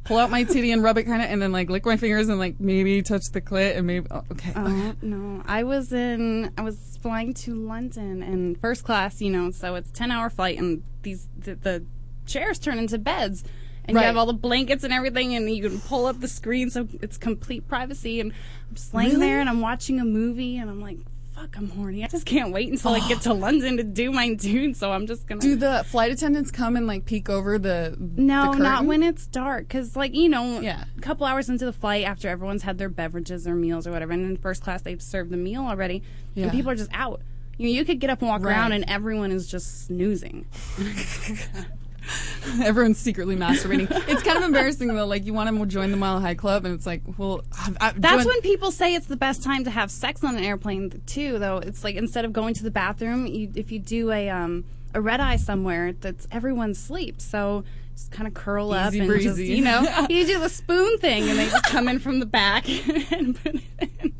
pull 0.04 0.18
out 0.18 0.30
my 0.30 0.44
titty 0.44 0.72
and 0.72 0.82
rub 0.82 0.98
it 0.98 1.04
kind 1.04 1.22
of, 1.22 1.28
and 1.30 1.40
then 1.40 1.52
like 1.52 1.68
lick 1.70 1.84
my 1.84 1.96
fingers 1.96 2.28
and 2.28 2.38
like 2.38 2.58
maybe 2.58 3.02
touch 3.02 3.30
the 3.30 3.40
clit 3.40 3.76
and 3.76 3.86
maybe, 3.86 4.06
oh, 4.10 4.24
okay. 4.32 4.52
Oh 4.56 4.94
no, 5.02 5.42
I 5.46 5.62
was 5.64 5.92
in. 5.92 6.52
I 6.58 6.62
was 6.62 6.98
flying 7.02 7.34
to 7.34 7.54
London 7.54 8.22
in 8.22 8.54
first 8.56 8.84
class. 8.84 9.20
You 9.20 9.30
know, 9.30 9.50
so 9.50 9.74
it's 9.74 9.90
ten 9.90 10.10
hour 10.10 10.30
flight, 10.30 10.58
and 10.58 10.82
these 11.02 11.28
the, 11.38 11.54
the 11.54 11.84
chairs 12.26 12.58
turn 12.58 12.78
into 12.78 12.98
beds, 12.98 13.44
and 13.84 13.94
Right. 13.94 14.02
you 14.02 14.06
have 14.06 14.16
all 14.16 14.26
the 14.26 14.32
blankets 14.32 14.84
and 14.84 14.92
everything, 14.92 15.34
and 15.34 15.50
you 15.50 15.68
can 15.68 15.80
pull 15.80 16.06
up 16.06 16.20
the 16.20 16.28
screen, 16.28 16.70
so 16.70 16.86
it's 17.00 17.16
complete 17.18 17.66
privacy. 17.68 18.20
And 18.20 18.32
I'm 18.68 18.74
just 18.74 18.94
laying 18.94 19.10
Really? 19.14 19.20
there, 19.26 19.40
and 19.40 19.48
I'm 19.48 19.60
watching 19.60 20.00
a 20.00 20.04
movie, 20.04 20.56
and 20.56 20.70
I'm 20.70 20.80
like, 20.80 20.98
"Fuck, 21.40 21.56
I'm 21.56 21.68
horny. 21.70 22.04
I 22.04 22.08
just 22.08 22.26
can't 22.26 22.52
wait 22.52 22.70
until 22.70 22.92
I 22.92 23.06
get 23.08 23.22
to 23.22 23.32
London 23.46 23.76
to 23.78 23.82
do 23.82 24.10
my 24.12 24.34
dude." 24.34 24.76
So 24.76 24.92
I'm 24.92 25.06
just 25.06 25.26
gonna 25.26 25.40
Do 25.40 25.56
the 25.56 25.84
flight 25.88 26.12
attendants 26.12 26.50
come 26.50 26.76
and 26.76 26.86
like 26.86 27.04
peek 27.06 27.28
over 27.30 27.58
the 27.58 27.96
No, 27.98 28.52
the 28.52 28.58
not 28.62 28.84
when 28.84 29.02
it's 29.02 29.26
dark. 29.26 29.68
Because, 29.68 29.96
like, 29.96 30.14
you 30.14 30.28
know, 30.28 30.60
Yeah. 30.60 30.84
a 30.96 31.00
couple 31.00 31.26
hours 31.26 31.48
into 31.48 31.64
the 31.64 31.72
flight, 31.72 32.04
after 32.04 32.28
everyone's 32.28 32.62
had 32.62 32.78
their 32.78 32.88
beverages 32.90 33.46
or 33.46 33.54
meals 33.54 33.86
or 33.86 33.90
whatever, 33.90 34.12
and 34.12 34.24
in 34.24 34.36
first 34.36 34.62
class 34.62 34.82
they've 34.82 35.00
served 35.02 35.30
the 35.30 35.36
meal 35.36 35.62
already, 35.62 36.02
Yeah. 36.34 36.44
and 36.44 36.52
people 36.52 36.70
are 36.70 36.76
just 36.76 36.90
out. 36.92 37.22
You 37.58 37.66
know, 37.66 37.72
you 37.72 37.84
could 37.84 38.00
get 38.00 38.10
up 38.10 38.20
and 38.20 38.28
walk 38.28 38.42
Right. 38.42 38.52
around, 38.52 38.72
and 38.72 38.84
everyone 38.88 39.32
is 39.32 39.46
just 39.46 39.86
snoozing. 39.86 40.46
Everyone's 42.62 42.98
secretly 42.98 43.36
masturbating. 43.36 43.88
it's 44.08 44.22
kind 44.22 44.38
of 44.38 44.44
embarrassing 44.44 44.88
though. 44.88 45.06
Like 45.06 45.24
you 45.24 45.34
want 45.34 45.56
to 45.56 45.66
join 45.66 45.90
the 45.90 45.96
Mile 45.96 46.20
High 46.20 46.34
Club, 46.34 46.64
and 46.64 46.74
it's 46.74 46.86
like, 46.86 47.02
well, 47.18 47.42
I've, 47.58 47.76
I've 47.80 48.00
That's 48.00 48.16
joined- 48.24 48.26
when 48.26 48.40
people 48.42 48.70
say 48.70 48.94
it's 48.94 49.06
the 49.06 49.16
best 49.16 49.42
time 49.42 49.64
to 49.64 49.70
have 49.70 49.90
sex 49.90 50.24
on 50.24 50.36
an 50.36 50.44
airplane 50.44 51.02
too. 51.06 51.38
Though 51.38 51.58
it's 51.58 51.84
like 51.84 51.96
instead 51.96 52.24
of 52.24 52.32
going 52.32 52.54
to 52.54 52.62
the 52.62 52.70
bathroom, 52.70 53.26
you, 53.26 53.50
if 53.54 53.70
you 53.72 53.78
do 53.78 54.10
a 54.10 54.28
um, 54.30 54.64
a 54.94 55.00
red 55.00 55.20
eye 55.20 55.36
somewhere, 55.36 55.92
that's 55.92 56.26
everyone 56.30 56.74
sleeps. 56.74 57.24
So 57.24 57.64
just 57.94 58.10
kind 58.10 58.26
of 58.26 58.34
curl 58.34 58.72
up 58.72 58.94
Easy 58.94 59.00
and 59.00 59.20
just 59.20 59.38
you 59.38 59.62
know 59.62 60.06
you 60.10 60.26
do 60.26 60.38
the 60.40 60.48
spoon 60.48 60.98
thing, 60.98 61.28
and 61.28 61.38
they 61.38 61.48
just 61.48 61.64
come 61.64 61.88
in 61.88 61.98
from 61.98 62.20
the 62.20 62.26
back 62.26 62.68
and 63.12 63.36
put 63.42 63.54
it 63.56 63.90
in. 64.02 64.12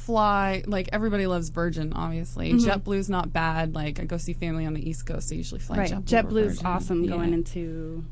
fly 0.04 0.62
like 0.66 0.88
everybody 0.92 1.26
loves 1.26 1.48
Virgin, 1.50 1.92
obviously. 1.92 2.52
JetBlue's 2.52 3.08
not 3.10 3.32
bad. 3.32 3.74
Like 3.74 4.00
I 4.00 4.04
go 4.04 4.16
see 4.16 4.32
family 4.32 4.66
on 4.66 4.74
the 4.74 4.88
East 4.88 5.06
Coast. 5.06 5.32
I 5.32 5.36
usually 5.36 5.60
fly 5.60 5.78
Right. 5.78 5.90
JetBlue. 5.90 6.04
JetBlue's 6.04 6.64
awesome 6.64 7.04
Yeah. 7.04 7.10
going 7.10 7.32
into 7.32 8.04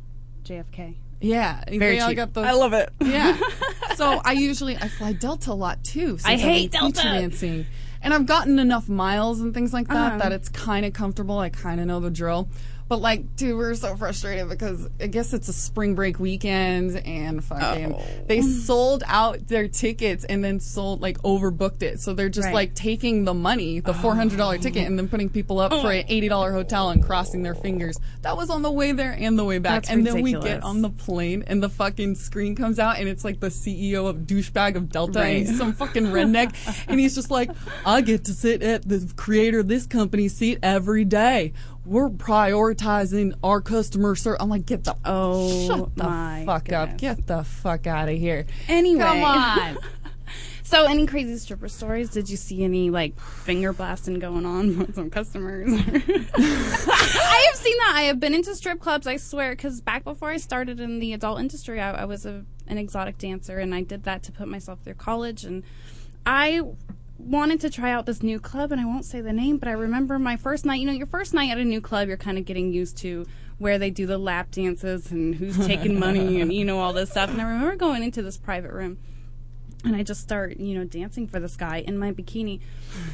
JFK. 0.44 0.94
Yeah, 1.20 1.64
Very 1.66 1.78
they 1.96 2.00
all 2.00 2.08
cheap. 2.10 2.16
got 2.16 2.32
those. 2.34 2.46
I 2.46 2.52
love 2.52 2.72
it. 2.72 2.90
Yeah. 3.00 3.36
so 3.96 4.20
I 4.24 4.32
usually 4.32 4.76
I 4.76 4.88
fly 4.88 5.12
Delta 5.14 5.50
a 5.50 5.54
lot 5.54 5.82
too. 5.82 6.10
Since 6.18 6.26
I 6.26 6.32
I've 6.34 6.40
hate 6.40 6.70
Delta. 6.72 7.02
Dancing. 7.02 7.66
And 8.00 8.14
I've 8.14 8.26
gotten 8.26 8.60
enough 8.60 8.88
miles 8.88 9.40
and 9.40 9.52
things 9.52 9.72
like 9.72 9.88
that 9.88 9.96
Uh-huh. 9.96 10.18
that 10.18 10.32
it's 10.32 10.48
kind 10.48 10.86
of 10.86 10.92
comfortable. 10.92 11.40
I 11.40 11.48
kind 11.48 11.80
of 11.80 11.86
know 11.86 11.98
the 11.98 12.10
drill. 12.10 12.48
But 12.88 13.02
like, 13.02 13.36
dude, 13.36 13.56
we're 13.56 13.74
so 13.74 13.96
frustrated 13.96 14.48
because 14.48 14.88
I 14.98 15.08
guess 15.08 15.34
it's 15.34 15.48
a 15.48 15.52
spring 15.52 15.94
break 15.94 16.18
weekend 16.18 16.96
and 17.06 17.44
fucking 17.44 17.94
Oh. 17.94 18.02
they 18.26 18.40
sold 18.40 19.02
out 19.06 19.46
their 19.46 19.68
tickets 19.68 20.24
and 20.24 20.42
then 20.42 20.58
sold 20.58 21.02
like 21.02 21.18
overbooked 21.22 21.82
it. 21.82 22.00
So 22.00 22.14
they're 22.14 22.30
just 22.30 22.46
Right. 22.46 22.54
like 22.54 22.74
taking 22.74 23.24
the 23.24 23.34
money, 23.34 23.80
the 23.80 23.90
oh. 23.90 23.94
four 23.94 24.14
hundred 24.14 24.38
dollar 24.38 24.56
ticket, 24.56 24.86
and 24.86 24.98
then 24.98 25.06
putting 25.08 25.28
people 25.28 25.60
up 25.60 25.72
oh 25.72 25.82
for 25.82 25.92
an 25.92 26.04
eighty 26.08 26.28
dollar 26.28 26.52
hotel 26.52 26.88
and 26.88 27.04
crossing 27.04 27.42
their 27.42 27.54
fingers. 27.54 27.98
That 28.22 28.36
was 28.36 28.48
on 28.48 28.62
the 28.62 28.72
way 28.72 28.92
there 28.92 29.12
and 29.18 29.38
the 29.38 29.44
way 29.44 29.58
back. 29.58 29.82
That's 29.82 29.90
and 29.90 30.06
then 30.06 30.22
we 30.22 30.32
get 30.32 30.62
on 30.62 30.80
the 30.80 30.90
plane 30.90 31.44
and 31.46 31.62
the 31.62 31.68
fucking 31.68 32.14
screen 32.14 32.56
comes 32.56 32.78
out 32.78 32.98
and 32.98 33.08
it's 33.08 33.24
like 33.24 33.40
the 33.40 33.50
CEO 33.50 34.06
of 34.08 34.18
douchebag 34.20 34.76
of 34.76 34.88
Delta 34.88 35.20
and 35.20 35.46
he's 35.46 35.58
some 35.58 35.72
fucking 35.74 36.06
redneck 36.06 36.54
and 36.88 36.98
he's 36.98 37.14
just 37.14 37.30
like, 37.30 37.50
I 37.84 38.00
get 38.00 38.24
to 38.24 38.32
sit 38.32 38.62
at 38.62 38.88
the 38.88 39.12
creator 39.16 39.58
of 39.60 39.68
this 39.68 39.86
company 39.86 40.28
seat 40.28 40.58
every 40.62 41.04
day. 41.04 41.52
We're 41.88 42.10
prioritizing 42.10 43.32
our 43.42 43.62
customer 43.62 44.14
service. 44.14 44.42
I'm 44.42 44.50
like, 44.50 44.66
get 44.66 44.84
the 44.84 44.94
Oh, 45.06 45.66
shut 45.66 45.96
the 45.96 46.42
fuck 46.44 46.70
up, 46.70 46.98
get 46.98 47.26
the 47.26 47.44
fuck 47.44 47.86
out 47.86 48.10
of 48.10 48.18
here. 48.18 48.44
Anyway. 48.68 49.02
Come 49.02 49.24
on. 49.24 49.78
So, 50.62 50.84
any 50.84 51.06
crazy 51.06 51.38
stripper 51.38 51.70
stories? 51.70 52.10
Did 52.10 52.28
you 52.28 52.36
see 52.36 52.62
any 52.62 52.90
like 52.90 53.18
finger 53.18 53.72
blasting 53.72 54.18
going 54.18 54.44
on 54.44 54.78
with 54.78 54.94
some 54.96 55.08
customers? 55.08 55.72
I 55.72 57.44
have 57.46 57.56
seen 57.56 57.76
that. 57.78 57.92
I 57.94 58.02
have 58.02 58.20
been 58.20 58.34
into 58.34 58.54
strip 58.54 58.78
clubs. 58.78 59.06
I 59.06 59.16
swear, 59.16 59.52
because 59.52 59.80
back 59.80 60.04
before 60.04 60.28
I 60.28 60.36
started 60.36 60.78
in 60.78 60.98
the 60.98 61.14
adult 61.14 61.40
industry, 61.40 61.80
I, 61.80 62.02
I 62.02 62.04
was 62.04 62.26
a, 62.26 62.44
an 62.66 62.76
exotic 62.76 63.16
dancer, 63.16 63.58
and 63.58 63.74
I 63.74 63.80
did 63.80 64.02
that 64.02 64.22
to 64.24 64.32
put 64.32 64.46
myself 64.46 64.80
through 64.80 64.96
college. 64.96 65.42
And 65.42 65.62
I 66.26 66.60
wanted 67.18 67.60
to 67.60 67.70
try 67.70 67.92
out 67.92 68.06
this 68.06 68.22
new 68.22 68.38
club, 68.38 68.72
and 68.72 68.80
I 68.80 68.84
won't 68.84 69.04
say 69.04 69.20
the 69.20 69.32
name, 69.32 69.58
but 69.58 69.68
I 69.68 69.72
remember 69.72 70.18
my 70.18 70.36
first 70.36 70.64
night. 70.64 70.80
You 70.80 70.86
know, 70.86 70.92
your 70.92 71.06
first 71.06 71.34
night 71.34 71.50
at 71.50 71.58
a 71.58 71.64
new 71.64 71.80
club, 71.80 72.08
you're 72.08 72.16
kind 72.16 72.38
of 72.38 72.44
getting 72.44 72.72
used 72.72 72.96
to 72.98 73.26
where 73.58 73.78
they 73.78 73.90
do 73.90 74.06
the 74.06 74.18
lap 74.18 74.50
dances 74.50 75.10
and 75.10 75.34
who's 75.34 75.56
taking 75.66 75.98
money 75.98 76.40
and 76.40 76.52
you 76.52 76.64
know 76.64 76.78
all 76.78 76.92
this 76.92 77.10
stuff. 77.10 77.30
And 77.30 77.40
I 77.40 77.44
remember 77.44 77.76
going 77.76 78.02
into 78.02 78.22
this 78.22 78.36
private 78.36 78.72
room 78.72 78.98
and 79.84 79.94
I 79.94 80.02
just 80.02 80.20
start, 80.20 80.56
you 80.58 80.76
know, 80.76 80.84
dancing 80.84 81.26
for 81.26 81.38
this 81.38 81.56
guy 81.56 81.78
in 81.78 81.98
my 81.98 82.12
bikini. 82.12 82.60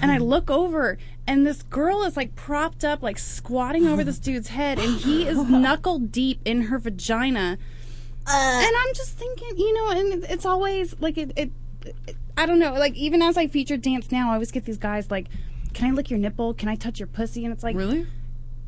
And 0.00 0.10
I 0.10 0.18
look 0.18 0.50
over, 0.50 0.98
and 1.26 1.46
this 1.46 1.62
girl 1.62 2.04
is 2.04 2.16
like 2.16 2.34
propped 2.34 2.84
up, 2.84 3.02
like 3.02 3.18
squatting 3.18 3.86
over 3.86 4.02
this 4.02 4.18
dude's 4.18 4.48
head, 4.48 4.78
and 4.78 4.98
he 4.98 5.26
is 5.26 5.38
knuckle 5.48 5.98
deep 5.98 6.40
in 6.44 6.62
her 6.62 6.78
vagina. 6.78 7.58
Uh. 8.26 8.62
and 8.64 8.76
I'm 8.76 8.94
just 8.94 9.18
thinking, 9.18 9.58
you 9.58 9.74
know, 9.74 9.90
and 9.90 10.24
it's 10.24 10.46
always 10.46 10.98
like 11.00 11.18
it, 11.18 11.32
it, 11.36 11.50
it. 12.06 12.16
I 12.36 12.46
don't 12.46 12.58
know, 12.58 12.72
like 12.74 12.94
even 12.94 13.22
as 13.22 13.36
I 13.36 13.46
feature 13.46 13.76
dance 13.76 14.10
now, 14.10 14.30
I 14.30 14.34
always 14.34 14.50
get 14.50 14.64
these 14.64 14.78
guys 14.78 15.10
like, 15.10 15.26
"Can 15.72 15.86
I 15.88 15.90
lick 15.92 16.10
your 16.10 16.18
nipple? 16.18 16.54
Can 16.54 16.68
I 16.68 16.74
touch 16.74 16.98
your 16.98 17.06
pussy?" 17.06 17.44
And 17.44 17.52
it's 17.52 17.62
like, 17.62 17.76
Really? 17.76 18.06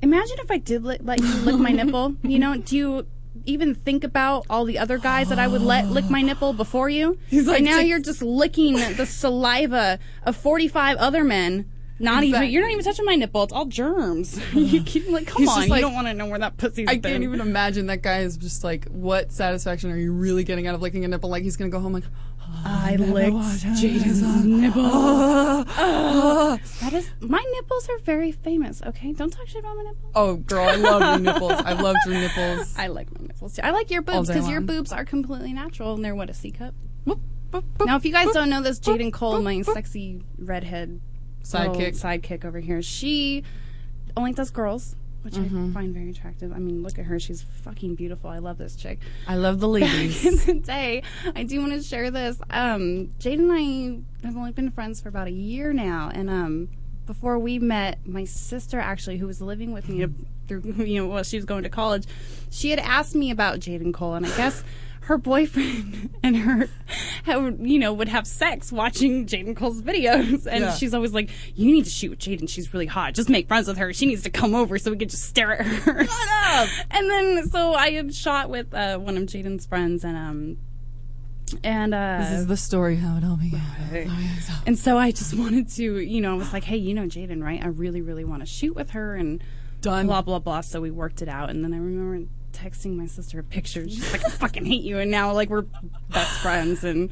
imagine 0.02 0.36
if 0.40 0.50
I 0.50 0.58
did 0.58 0.84
li- 0.84 0.98
let 1.02 1.20
you 1.20 1.34
lick 1.40 1.56
my 1.56 1.70
nipple. 1.70 2.14
You 2.22 2.38
know, 2.38 2.56
do 2.56 2.76
you 2.76 3.06
even 3.44 3.74
think 3.74 4.02
about 4.04 4.46
all 4.48 4.64
the 4.64 4.78
other 4.78 4.98
guys 4.98 5.28
that 5.28 5.38
I 5.38 5.46
would 5.46 5.60
let 5.62 5.88
lick 5.88 6.08
my 6.08 6.22
nipple 6.22 6.52
before 6.52 6.88
you? 6.88 7.18
He's 7.28 7.46
like, 7.46 7.58
and 7.58 7.66
now 7.66 7.80
you're 7.80 8.00
just 8.00 8.22
licking 8.22 8.74
the 8.96 9.04
saliva 9.06 9.98
of 10.24 10.36
45 10.36 10.96
other 10.98 11.24
men. 11.24 11.70
Not 11.98 12.24
even 12.24 12.50
you're 12.50 12.62
not 12.62 12.70
even 12.70 12.84
touching 12.84 13.06
my 13.06 13.14
nipple. 13.14 13.42
It's 13.44 13.52
all 13.54 13.64
germs. 13.64 14.38
you 14.52 14.82
keep 14.82 15.08
like, 15.08 15.26
come 15.26 15.42
He's 15.42 15.48
on, 15.48 15.56
just 15.62 15.74
you 15.74 15.80
don't 15.80 15.94
want 15.94 16.06
to 16.06 16.14
know 16.14 16.26
where 16.26 16.38
that 16.38 16.56
pussy's 16.58 16.88
I 16.88 16.96
been. 16.96 17.12
can't 17.12 17.24
even 17.24 17.40
imagine 17.40 17.86
that 17.86 18.02
guy 18.02 18.18
is 18.20 18.36
just 18.36 18.62
like, 18.62 18.86
what 18.88 19.32
satisfaction 19.32 19.90
are 19.90 19.96
you 19.96 20.12
really 20.12 20.44
getting 20.44 20.66
out 20.66 20.74
of 20.74 20.82
licking 20.82 21.04
a 21.04 21.08
nipple? 21.08 21.30
Like 21.30 21.42
he's 21.42 21.56
gonna 21.56 21.70
go 21.70 21.80
home 21.80 21.94
like, 21.94 22.04
I 22.68 22.96
licked 22.96 23.36
Jaden's 23.78 24.44
nipple. 24.44 24.82
Ah. 25.78 26.58
that 26.80 26.92
is 26.92 27.08
my 27.20 27.42
nipples 27.54 27.88
are 27.88 27.98
very 27.98 28.32
famous. 28.32 28.82
Okay, 28.84 29.12
don't 29.12 29.30
talk 29.30 29.46
shit 29.46 29.60
about 29.60 29.76
my 29.76 29.82
nipples. 29.84 30.12
oh 30.14 30.36
girl, 30.36 30.68
I 30.68 30.74
love 30.76 31.22
your 31.22 31.32
nipples. 31.32 31.52
I 31.64 31.72
loved 31.74 31.98
your 32.06 32.14
nipples. 32.16 32.74
I 32.76 32.88
like 32.88 33.12
my 33.18 33.26
nipples 33.26 33.54
too. 33.56 33.62
I 33.62 33.70
like 33.70 33.90
your 33.90 34.02
boobs 34.02 34.28
because 34.28 34.48
your 34.48 34.60
boobs 34.60 34.92
are 34.92 35.04
completely 35.04 35.52
natural 35.52 35.94
and 35.94 36.04
they're 36.04 36.14
what 36.14 36.28
a 36.28 36.34
C 36.34 36.50
cup. 36.50 36.74
Boop, 37.06 37.20
boop, 37.52 37.62
boop, 37.78 37.86
Now, 37.86 37.96
if 37.96 38.04
you 38.04 38.12
guys 38.12 38.32
don't 38.32 38.50
know 38.50 38.62
this, 38.62 38.80
Jaden 38.80 39.12
Cole, 39.12 39.40
my 39.40 39.62
sexy 39.62 40.22
redhead 40.38 41.00
Sidekick. 41.42 42.00
sidekick 42.00 42.44
over 42.44 42.58
here, 42.58 42.82
she 42.82 43.44
only 44.16 44.32
does 44.32 44.50
girls, 44.50 44.96
which 45.26 45.34
Mm-hmm. 45.34 45.70
I 45.70 45.74
find 45.74 45.92
very 45.92 46.08
attractive. 46.10 46.52
I 46.52 46.58
mean, 46.58 46.82
look 46.82 46.98
at 46.98 47.04
her; 47.04 47.18
she's 47.20 47.42
fucking 47.42 47.96
beautiful. 47.96 48.30
I 48.30 48.38
love 48.38 48.56
this 48.56 48.76
chick. 48.76 49.00
I 49.28 49.34
love 49.36 49.60
the 49.60 49.68
Back 49.80 49.82
ladies. 49.92 50.24
in 50.24 50.36
the 50.46 50.54
day, 50.64 51.02
I 51.34 51.42
do 51.42 51.60
want 51.60 51.72
to 51.72 51.82
share 51.82 52.10
this. 52.10 52.40
Um, 52.48 53.08
Jaden 53.18 53.50
and 53.50 54.04
I 54.22 54.26
have 54.26 54.36
only 54.36 54.52
been 54.52 54.70
friends 54.70 55.00
for 55.00 55.08
about 55.10 55.26
a 55.26 55.32
year 55.32 55.72
now, 55.74 56.10
and 56.14 56.30
um, 56.30 56.68
before 57.04 57.38
we 57.38 57.58
met, 57.58 58.06
my 58.06 58.24
sister 58.24 58.78
actually, 58.80 59.18
who 59.18 59.26
was 59.26 59.42
living 59.42 59.72
with 59.72 59.88
me 59.88 60.06
through, 60.48 60.62
you 60.78 61.02
know, 61.02 61.06
while 61.08 61.22
she 61.22 61.36
was 61.36 61.44
going 61.44 61.64
to 61.64 61.68
college, 61.68 62.04
she 62.50 62.70
had 62.70 62.78
asked 62.78 63.14
me 63.14 63.30
about 63.30 63.58
Jaden 63.60 63.92
Cole, 63.92 64.14
and 64.14 64.24
I 64.24 64.36
guess 64.36 64.64
her 65.06 65.18
boyfriend 65.18 66.10
and 66.22 66.36
her, 66.36 66.68
have, 67.24 67.60
you 67.60 67.78
know, 67.78 67.92
would 67.92 68.08
have 68.08 68.26
sex 68.26 68.70
watching 68.72 69.26
Jaden 69.26 69.56
Cole's 69.56 69.82
videos, 69.82 70.46
and 70.46 70.64
Yeah. 70.64 70.74
she's 70.74 70.92
always 70.94 71.12
like, 71.12 71.30
"You 71.54 71.72
need 71.72 71.84
to 71.84 71.90
shoot 71.90 72.10
with 72.10 72.18
Jaden. 72.18 72.48
She's 72.48 72.72
really 72.74 72.86
hot. 72.86 73.14
Just 73.14 73.28
make 73.28 73.48
friends 73.48 73.68
with 73.68 73.78
her. 73.78 73.92
She 73.92 74.06
needs 74.06 74.22
to 74.24 74.30
come 74.30 74.54
over 74.54 74.78
so 74.78 74.90
we 74.90 74.96
can 74.98 75.08
just 75.08 75.24
stare 75.24 75.52
at 75.60 75.66
her." 75.66 76.04
Shut 76.04 76.28
up! 76.44 76.68
And 76.90 77.10
then, 77.10 77.48
so 77.48 77.74
I 77.74 77.90
had 77.90 78.14
shot 78.14 78.50
with 78.50 78.72
uh, 78.74 78.98
one 78.98 79.16
of 79.16 79.24
Jaden's 79.24 79.64
friends, 79.66 80.04
and 80.04 80.16
um, 80.16 80.56
and 81.62 81.94
uh, 81.94 82.18
This 82.20 82.40
is 82.40 82.46
the 82.48 82.56
story 82.56 82.96
how 82.96 83.16
it 83.16 83.24
all 83.24 83.36
began. 83.36 84.10
and 84.66 84.76
so 84.78 84.98
I 84.98 85.12
just 85.12 85.34
wanted 85.34 85.68
to, 85.70 85.98
you 86.00 86.20
know, 86.20 86.32
I 86.34 86.36
was 86.36 86.52
like, 86.52 86.64
hey, 86.64 86.76
you 86.76 86.94
know 86.94 87.02
Jaden, 87.04 87.42
right? 87.42 87.62
I 87.62 87.68
really, 87.68 88.00
really 88.00 88.24
want 88.24 88.42
to 88.42 88.46
shoot 88.46 88.74
with 88.74 88.90
her 88.90 89.14
and 89.14 89.42
Done. 89.80 90.06
blah, 90.06 90.22
blah, 90.22 90.40
blah. 90.40 90.62
So 90.62 90.80
we 90.80 90.90
worked 90.90 91.22
it 91.22 91.28
out. 91.28 91.50
And 91.50 91.62
then 91.62 91.72
I 91.72 91.76
remember 91.78 92.28
texting 92.56 92.96
my 92.96 93.06
sister 93.06 93.38
a 93.38 93.42
picture. 93.42 93.88
She's 93.88 94.12
like, 94.12 94.24
I 94.24 94.30
fucking 94.30 94.64
hate 94.64 94.82
you. 94.82 94.98
And 94.98 95.10
now, 95.10 95.32
like, 95.32 95.50
we're 95.50 95.66
best 96.08 96.40
friends. 96.40 96.84
And 96.84 97.10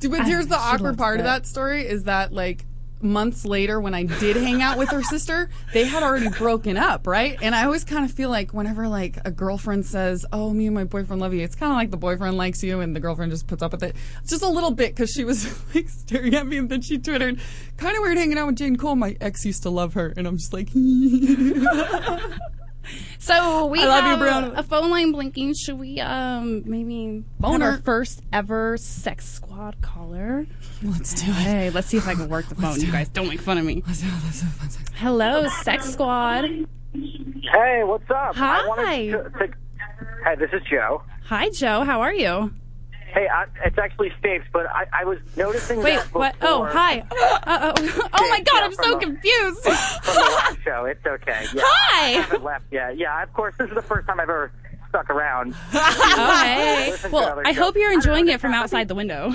Dude, 0.00 0.12
but 0.12 0.24
here's 0.24 0.46
the 0.46 0.56
she 0.56 0.60
awkward 0.60 0.82
loves 0.82 0.98
part 0.98 1.20
of 1.20 1.24
that. 1.24 1.42
that 1.42 1.48
story 1.48 1.86
is 1.86 2.04
that 2.04 2.32
like 2.32 2.64
months 3.00 3.44
later 3.44 3.80
when 3.80 3.94
I 3.94 4.04
did 4.04 4.36
hang 4.36 4.60
out 4.62 4.76
with 4.78 4.88
her 4.90 5.02
sister, 5.02 5.50
they 5.72 5.84
had 5.84 6.02
already 6.02 6.28
broken 6.30 6.76
up, 6.76 7.06
right? 7.06 7.38
And 7.40 7.54
I 7.54 7.64
always 7.64 7.84
kind 7.84 8.04
of 8.04 8.10
feel 8.10 8.28
like 8.30 8.52
whenever 8.52 8.88
like 8.88 9.18
a 9.24 9.30
girlfriend 9.30 9.86
says, 9.86 10.24
"Oh, 10.32 10.52
me 10.52 10.66
and 10.66 10.74
my 10.74 10.84
boyfriend 10.84 11.20
love 11.20 11.34
you," 11.34 11.42
it's 11.42 11.54
kind 11.54 11.72
of 11.72 11.76
like 11.76 11.90
the 11.90 11.96
boyfriend 11.96 12.36
likes 12.36 12.62
you 12.62 12.80
and 12.80 12.94
the 12.94 13.00
girlfriend 13.00 13.32
just 13.32 13.46
puts 13.46 13.62
up 13.62 13.72
with 13.72 13.82
it. 13.82 13.96
Just 14.26 14.42
a 14.42 14.48
little 14.48 14.70
bit 14.70 14.94
because 14.94 15.10
she 15.10 15.24
was 15.24 15.46
like 15.74 15.88
staring 15.88 16.34
at 16.34 16.46
me 16.46 16.58
and 16.58 16.68
then 16.68 16.80
she 16.80 16.98
twittered, 16.98 17.40
"Kind 17.76 17.96
of 17.96 18.02
weird 18.02 18.18
hanging 18.18 18.38
out 18.38 18.46
with 18.46 18.56
Jane 18.56 18.76
Cole. 18.76 18.96
My 18.96 19.16
ex 19.20 19.44
used 19.44 19.62
to 19.64 19.70
love 19.70 19.94
her," 19.94 20.12
and 20.16 20.26
I'm 20.26 20.36
just 20.36 20.52
like. 20.52 20.68
So 23.20 23.66
we 23.66 23.82
I 23.82 23.86
love 23.86 24.20
you, 24.20 24.24
have 24.26 24.58
a 24.58 24.62
phone 24.62 24.90
line 24.90 25.12
blinking. 25.12 25.52
Should 25.54 25.78
we 25.78 26.00
um 26.00 26.62
maybe 26.64 27.24
phone 27.40 27.62
our 27.62 27.76
first 27.78 28.22
ever 28.32 28.76
sex 28.78 29.26
squad 29.28 29.82
caller? 29.82 30.46
Let's 30.82 31.14
do 31.14 31.30
it. 31.30 31.34
Hey, 31.34 31.70
let's 31.70 31.88
see 31.88 31.96
if 31.96 32.06
I 32.06 32.14
can 32.14 32.28
work 32.28 32.46
the 32.48 32.54
phone. 32.54 32.80
You 32.80 32.92
guys 32.92 33.08
don't 33.08 33.28
make 33.28 33.40
fun 33.40 33.58
of 33.58 33.64
me. 33.64 33.82
Let's 33.86 34.00
do 34.00 34.06
it. 34.06 34.12
Let's 34.24 34.40
do 34.40 34.46
it. 34.46 34.60
One 34.60 34.70
second. 34.70 34.94
Hello, 34.96 35.48
sex 35.48 35.90
squad. 35.90 36.44
Hey, 36.92 37.82
what's 37.84 38.08
up? 38.08 38.36
Hi. 38.36 38.62
I 38.62 38.66
wanted 38.66 39.10
to, 39.10 39.46
to, 39.46 39.54
hey, 40.24 40.34
this 40.36 40.50
is 40.52 40.62
Joe. 40.70 41.02
Hi, 41.24 41.50
Joe. 41.50 41.82
How 41.84 42.00
are 42.02 42.14
you? 42.14 42.52
Hey, 43.12 43.26
I, 43.26 43.46
it's 43.64 43.78
actually 43.78 44.10
Stapes, 44.22 44.44
but 44.52 44.66
I, 44.66 44.84
I 45.00 45.04
was 45.04 45.18
noticing 45.36 45.82
Wait, 45.82 45.96
that 45.96 46.12
what? 46.14 46.36
Oh, 46.42 46.64
hi. 46.64 47.00
Uh, 47.10 47.72
oh, 47.76 48.08
oh 48.12 48.28
my 48.28 48.40
God, 48.40 48.62
I'm 48.64 48.74
so 48.74 48.98
confused. 48.98 49.60
From 49.62 50.14
the 50.14 50.20
last 50.36 50.58
show, 50.62 50.84
it's 50.84 51.04
okay. 51.06 51.46
Yeah, 51.54 51.62
Hi. 51.64 52.06
I 52.08 52.10
haven't 52.20 52.44
left 52.44 52.66
yet. 52.70 52.98
Yeah, 52.98 53.22
of 53.22 53.32
course, 53.32 53.54
this 53.58 53.68
is 53.68 53.74
the 53.74 53.82
first 53.82 54.06
time 54.06 54.20
I've 54.20 54.28
ever 54.28 54.52
stuck 54.90 55.08
around. 55.10 55.54
To 55.72 57.08
Well, 57.12 57.40
I 57.44 57.52
shows. 57.52 57.56
hope 57.64 57.76
you're 57.76 57.92
enjoying 57.92 58.28
it 58.28 58.40
from 58.40 58.52
outside 58.54 58.88
the 58.88 58.94
window. 58.94 59.32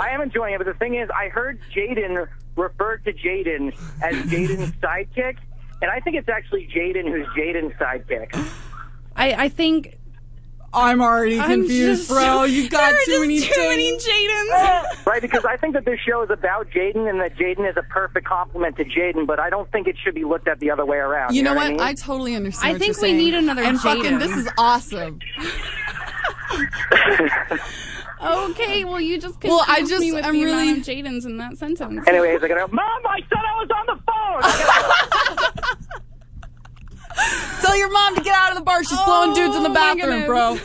I 0.00 0.10
am 0.10 0.20
enjoying 0.20 0.54
it, 0.54 0.58
but 0.58 0.66
the 0.66 0.74
thing 0.74 0.94
is, 0.94 1.08
I 1.10 1.28
heard 1.28 1.58
Jaden 1.74 2.26
referred 2.56 3.04
to 3.04 3.12
Jaden 3.12 3.72
as 4.02 4.14
Jaden's 4.26 4.72
sidekick, 4.76 5.36
and 5.82 5.90
I 5.90 6.00
think 6.00 6.16
it's 6.16 6.28
actually 6.28 6.68
Jaden 6.74 7.08
who's 7.10 7.26
Jaden's 7.28 7.72
sidekick. 7.74 8.34
I, 9.16 9.44
I 9.44 9.48
think 9.48 9.97
I'm 10.72 11.00
already 11.00 11.38
I'm 11.40 11.60
confused, 11.62 12.08
just- 12.08 12.10
bro. 12.10 12.44
You 12.44 12.68
got 12.68 12.90
there 12.90 13.00
are 13.00 13.04
too 13.04 13.10
just 13.12 13.20
many 13.22 13.40
too 13.40 13.68
many 13.68 13.92
Jadens. 13.96 14.50
Jadens. 14.50 14.84
Right, 15.06 15.22
because 15.22 15.44
I 15.46 15.56
think 15.56 15.72
that 15.74 15.84
this 15.86 15.98
show 16.06 16.22
is 16.22 16.28
about 16.30 16.68
Jaden 16.70 17.08
and 17.08 17.18
that 17.20 17.34
Jaden 17.36 17.66
is 17.68 17.76
a 17.78 17.82
perfect 17.84 18.26
compliment 18.26 18.76
to 18.76 18.84
Jaden, 18.84 19.26
but 19.26 19.40
I 19.40 19.48
don't 19.48 19.70
think 19.72 19.86
it 19.88 19.96
should 20.04 20.14
be 20.14 20.24
looked 20.24 20.46
at 20.48 20.60
the 20.60 20.70
other 20.70 20.84
way 20.84 20.98
around. 20.98 21.34
You 21.34 21.42
know 21.42 21.54
what? 21.54 21.62
what? 21.62 21.66
I, 21.66 21.70
mean? 21.70 21.80
I 21.80 21.94
totally 21.94 22.34
understand. 22.34 22.68
I 22.68 22.72
what 22.72 22.80
think 22.82 22.96
you're 22.96 23.02
we 23.02 23.08
saying. 23.08 23.16
need 23.16 23.32
another 23.34 23.62
And 23.62 23.80
fucking, 23.80 24.04
Jaden. 24.04 24.18
this 24.20 24.36
is 24.36 24.48
awesome. 24.58 25.18
Okay, 28.20 28.82
well, 28.84 29.00
you 29.00 29.16
just 29.20 29.40
Well, 29.44 29.60
I 29.68 29.76
confused 29.76 29.90
just- 29.92 30.00
me 30.00 30.10
with 30.12 30.24
I'm 30.24 30.34
the 30.34 30.42
really- 30.44 30.70
amount 30.72 30.78
of 30.78 30.84
Jadens 30.86 31.24
in 31.24 31.36
that 31.38 31.56
sentence. 31.56 32.04
Anyways, 32.08 32.42
I 32.42 32.48
gotta 32.48 32.66
go, 32.66 32.72
Mom, 32.72 33.06
I 33.06 33.20
said 33.20 33.38
I 33.38 33.54
was 33.62 33.70
on 33.70 33.86
the 33.86 33.94
phone! 34.02 34.42
I 37.18 37.48
gotta- 37.52 37.66
Tell 37.66 37.76
your 37.76 37.90
mom 37.90 38.14
to 38.16 38.22
get 38.22 38.34
out 38.34 38.52
of 38.52 38.58
the 38.58 38.64
bar. 38.64 38.82
She's 38.84 39.00
blowing 39.02 39.34
dudes 39.34 39.56
in 39.56 39.62
the 39.64 39.70
Oh, 39.70 39.74
bathroom, 39.74 40.24
bro. 40.26 40.56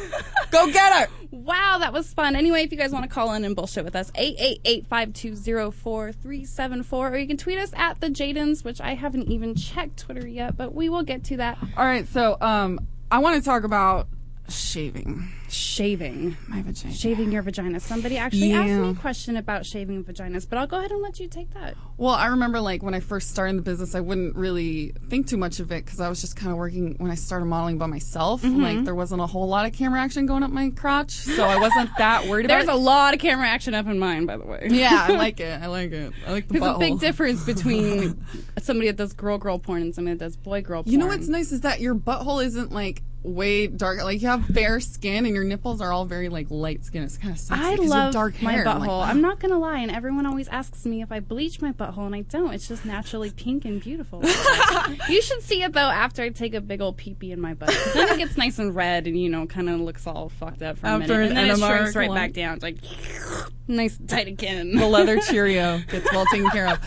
Go 0.51 0.67
get 0.71 0.93
her. 0.93 1.07
Wow, 1.33 1.77
that 1.79 1.91
was 1.91 2.13
fun. 2.13 2.37
Anyway, 2.37 2.61
if 2.63 2.71
you 2.71 2.77
guys 2.77 2.91
want 2.91 3.03
to 3.03 3.09
call 3.09 3.33
in 3.33 3.43
and 3.43 3.53
bullshit 3.53 3.83
with 3.83 3.97
us, 3.97 4.09
888-520-4374, 4.11 6.93
or 6.93 7.17
you 7.17 7.27
can 7.27 7.37
tweet 7.37 7.57
us 7.59 7.71
at 7.75 7.99
the 7.99 8.07
Jadens, 8.09 8.63
which 8.63 8.79
I 8.79 8.93
haven't 8.93 9.29
even 9.29 9.55
checked 9.55 9.97
Twitter 9.99 10.27
yet, 10.27 10.55
but 10.57 10.73
we 10.73 10.89
will 10.89 11.03
get 11.03 11.23
to 11.25 11.37
that. 11.37 11.57
All 11.75 11.85
right, 11.85 12.07
so 12.07 12.37
um, 12.39 12.79
I 13.11 13.19
want 13.19 13.35
to 13.37 13.43
talk 13.43 13.63
about 13.63 14.07
shaving 14.49 15.31
Shaving. 15.53 16.35
my 16.47 16.61
vagina. 16.61 16.93
Shaving 16.93 17.31
your 17.31 17.43
vagina. 17.43 17.79
Somebody 17.79 18.17
actually 18.17 18.53
asked 18.53 18.69
me 18.69 18.89
a 18.89 18.93
question 18.95 19.37
about 19.37 19.65
shaving 19.65 20.03
vaginas, 20.03 20.49
but 20.49 20.57
I'll 20.57 20.67
go 20.67 20.77
ahead 20.79 20.91
and 20.91 21.01
let 21.01 21.19
you 21.19 21.27
take 21.27 21.53
that. 21.53 21.75
Well, 21.97 22.13
I 22.13 22.27
remember 22.27 22.59
like 22.59 22.81
when 22.81 22.95
I 22.95 22.99
first 22.99 23.29
started 23.29 23.51
in 23.51 23.55
the 23.57 23.61
business, 23.61 23.93
I 23.93 23.99
wouldn't 23.99 24.35
really 24.35 24.93
think 25.09 25.27
too 25.27 25.37
much 25.37 25.59
of 25.59 25.71
it 25.71 25.85
because 25.85 25.99
I 25.99 26.09
was 26.09 26.21
just 26.21 26.35
kind 26.35 26.51
of 26.51 26.57
working 26.57 26.95
when 26.97 27.11
I 27.11 27.15
started 27.15 27.45
modeling 27.45 27.77
by 27.77 27.85
myself. 27.85 28.41
Mm-hmm. 28.41 28.63
Like 28.63 28.83
there 28.83 28.95
wasn't 28.95 29.21
a 29.21 29.27
whole 29.27 29.47
lot 29.47 29.65
of 29.65 29.73
camera 29.73 30.01
action 30.01 30.25
going 30.25 30.41
up 30.41 30.49
my 30.49 30.71
crotch, 30.71 31.11
so 31.11 31.43
I 31.43 31.59
wasn't 31.59 31.91
that 31.97 32.27
worried 32.27 32.45
about 32.45 32.61
it. 32.61 32.65
There's 32.65 32.75
a 32.75 32.79
lot 32.81 33.13
of 33.13 33.19
camera 33.19 33.47
action 33.47 33.75
up 33.75 33.85
in 33.85 33.99
mine, 33.99 34.25
by 34.25 34.37
the 34.37 34.45
way. 34.45 34.67
Yeah, 34.71 35.05
I 35.07 35.11
like 35.15 35.39
it. 35.39 35.61
I 35.61 35.67
like 35.67 35.91
it. 35.91 36.13
I 36.25 36.31
like 36.31 36.47
the 36.47 36.59
There's 36.59 36.75
a 36.75 36.79
big 36.79 36.99
difference 36.99 37.43
between 37.45 38.25
somebody 38.59 38.87
that 38.87 38.97
does 38.97 39.13
girl 39.13 39.37
girl 39.37 39.59
porn 39.59 39.83
and 39.83 39.93
somebody 39.93 40.17
that 40.17 40.25
does 40.25 40.35
boy 40.35 40.61
girl 40.61 40.83
porn. 40.83 40.91
You 40.91 40.97
know 40.97 41.07
what's 41.07 41.27
nice 41.27 41.51
is 41.51 41.61
that 41.61 41.79
your 41.79 41.93
butthole 41.93 42.43
isn't 42.43 42.71
like 42.71 43.03
way 43.23 43.67
dark. 43.67 44.01
Like 44.03 44.21
you 44.21 44.27
have 44.27 44.45
fair 44.45 44.79
skin 44.79 45.25
and 45.25 45.33
your 45.33 45.43
nipples 45.43 45.81
are 45.81 45.91
all 45.91 46.05
very 46.05 46.29
like 46.29 46.47
light 46.49 46.85
skin. 46.85 47.03
It's 47.03 47.17
kind 47.17 47.33
of 47.33 47.39
sexy. 47.39 47.63
I 47.63 47.75
love 47.75 48.13
dark 48.13 48.41
my 48.41 48.51
hair. 48.51 48.67
I'm 48.67 48.79
like, 48.79 48.89
butthole. 48.89 49.05
I'm 49.05 49.21
not 49.21 49.39
gonna 49.39 49.57
lie, 49.57 49.79
and 49.79 49.89
everyone 49.89 50.25
always 50.25 50.47
asks 50.49 50.85
me 50.85 51.01
if 51.01 51.11
I 51.11 51.19
bleach 51.19 51.61
my 51.61 51.71
butthole, 51.71 52.05
and 52.05 52.15
I 52.15 52.21
don't. 52.21 52.53
It's 52.53 52.67
just 52.67 52.85
naturally 52.85 53.31
pink 53.31 53.65
and 53.65 53.81
beautiful. 53.81 54.21
you 55.09 55.21
should 55.21 55.41
see 55.41 55.63
it 55.63 55.73
though 55.73 55.79
after 55.79 56.21
I 56.21 56.29
take 56.29 56.53
a 56.53 56.61
big 56.61 56.81
old 56.81 56.97
pee 56.97 57.13
pee 57.13 57.31
in 57.31 57.41
my 57.41 57.53
butt. 57.53 57.75
Then 57.93 58.09
it 58.09 58.17
gets 58.17 58.37
nice 58.37 58.59
and 58.59 58.75
red, 58.75 59.07
and 59.07 59.19
you 59.19 59.29
know, 59.29 59.45
kind 59.45 59.69
of 59.69 59.79
looks 59.79 60.05
all 60.05 60.29
fucked 60.29 60.61
up 60.61 60.77
for 60.77 60.87
a 60.87 60.99
minute, 60.99 61.11
an 61.11 61.37
and 61.37 61.37
then 61.37 61.49
it 61.49 61.57
NMR 61.57 61.77
shrinks 61.77 61.95
right 61.95 62.13
back 62.13 62.33
down. 62.33 62.55
It's 62.55 62.63
like 62.63 62.77
nice 63.67 63.97
and 63.97 64.09
tight 64.09 64.27
again. 64.27 64.75
the 64.75 64.87
leather 64.87 65.19
Cheerio 65.27 65.79
gets 65.87 66.11
well 66.11 66.25
taken 66.25 66.49
care 66.49 66.67
of. 66.67 66.79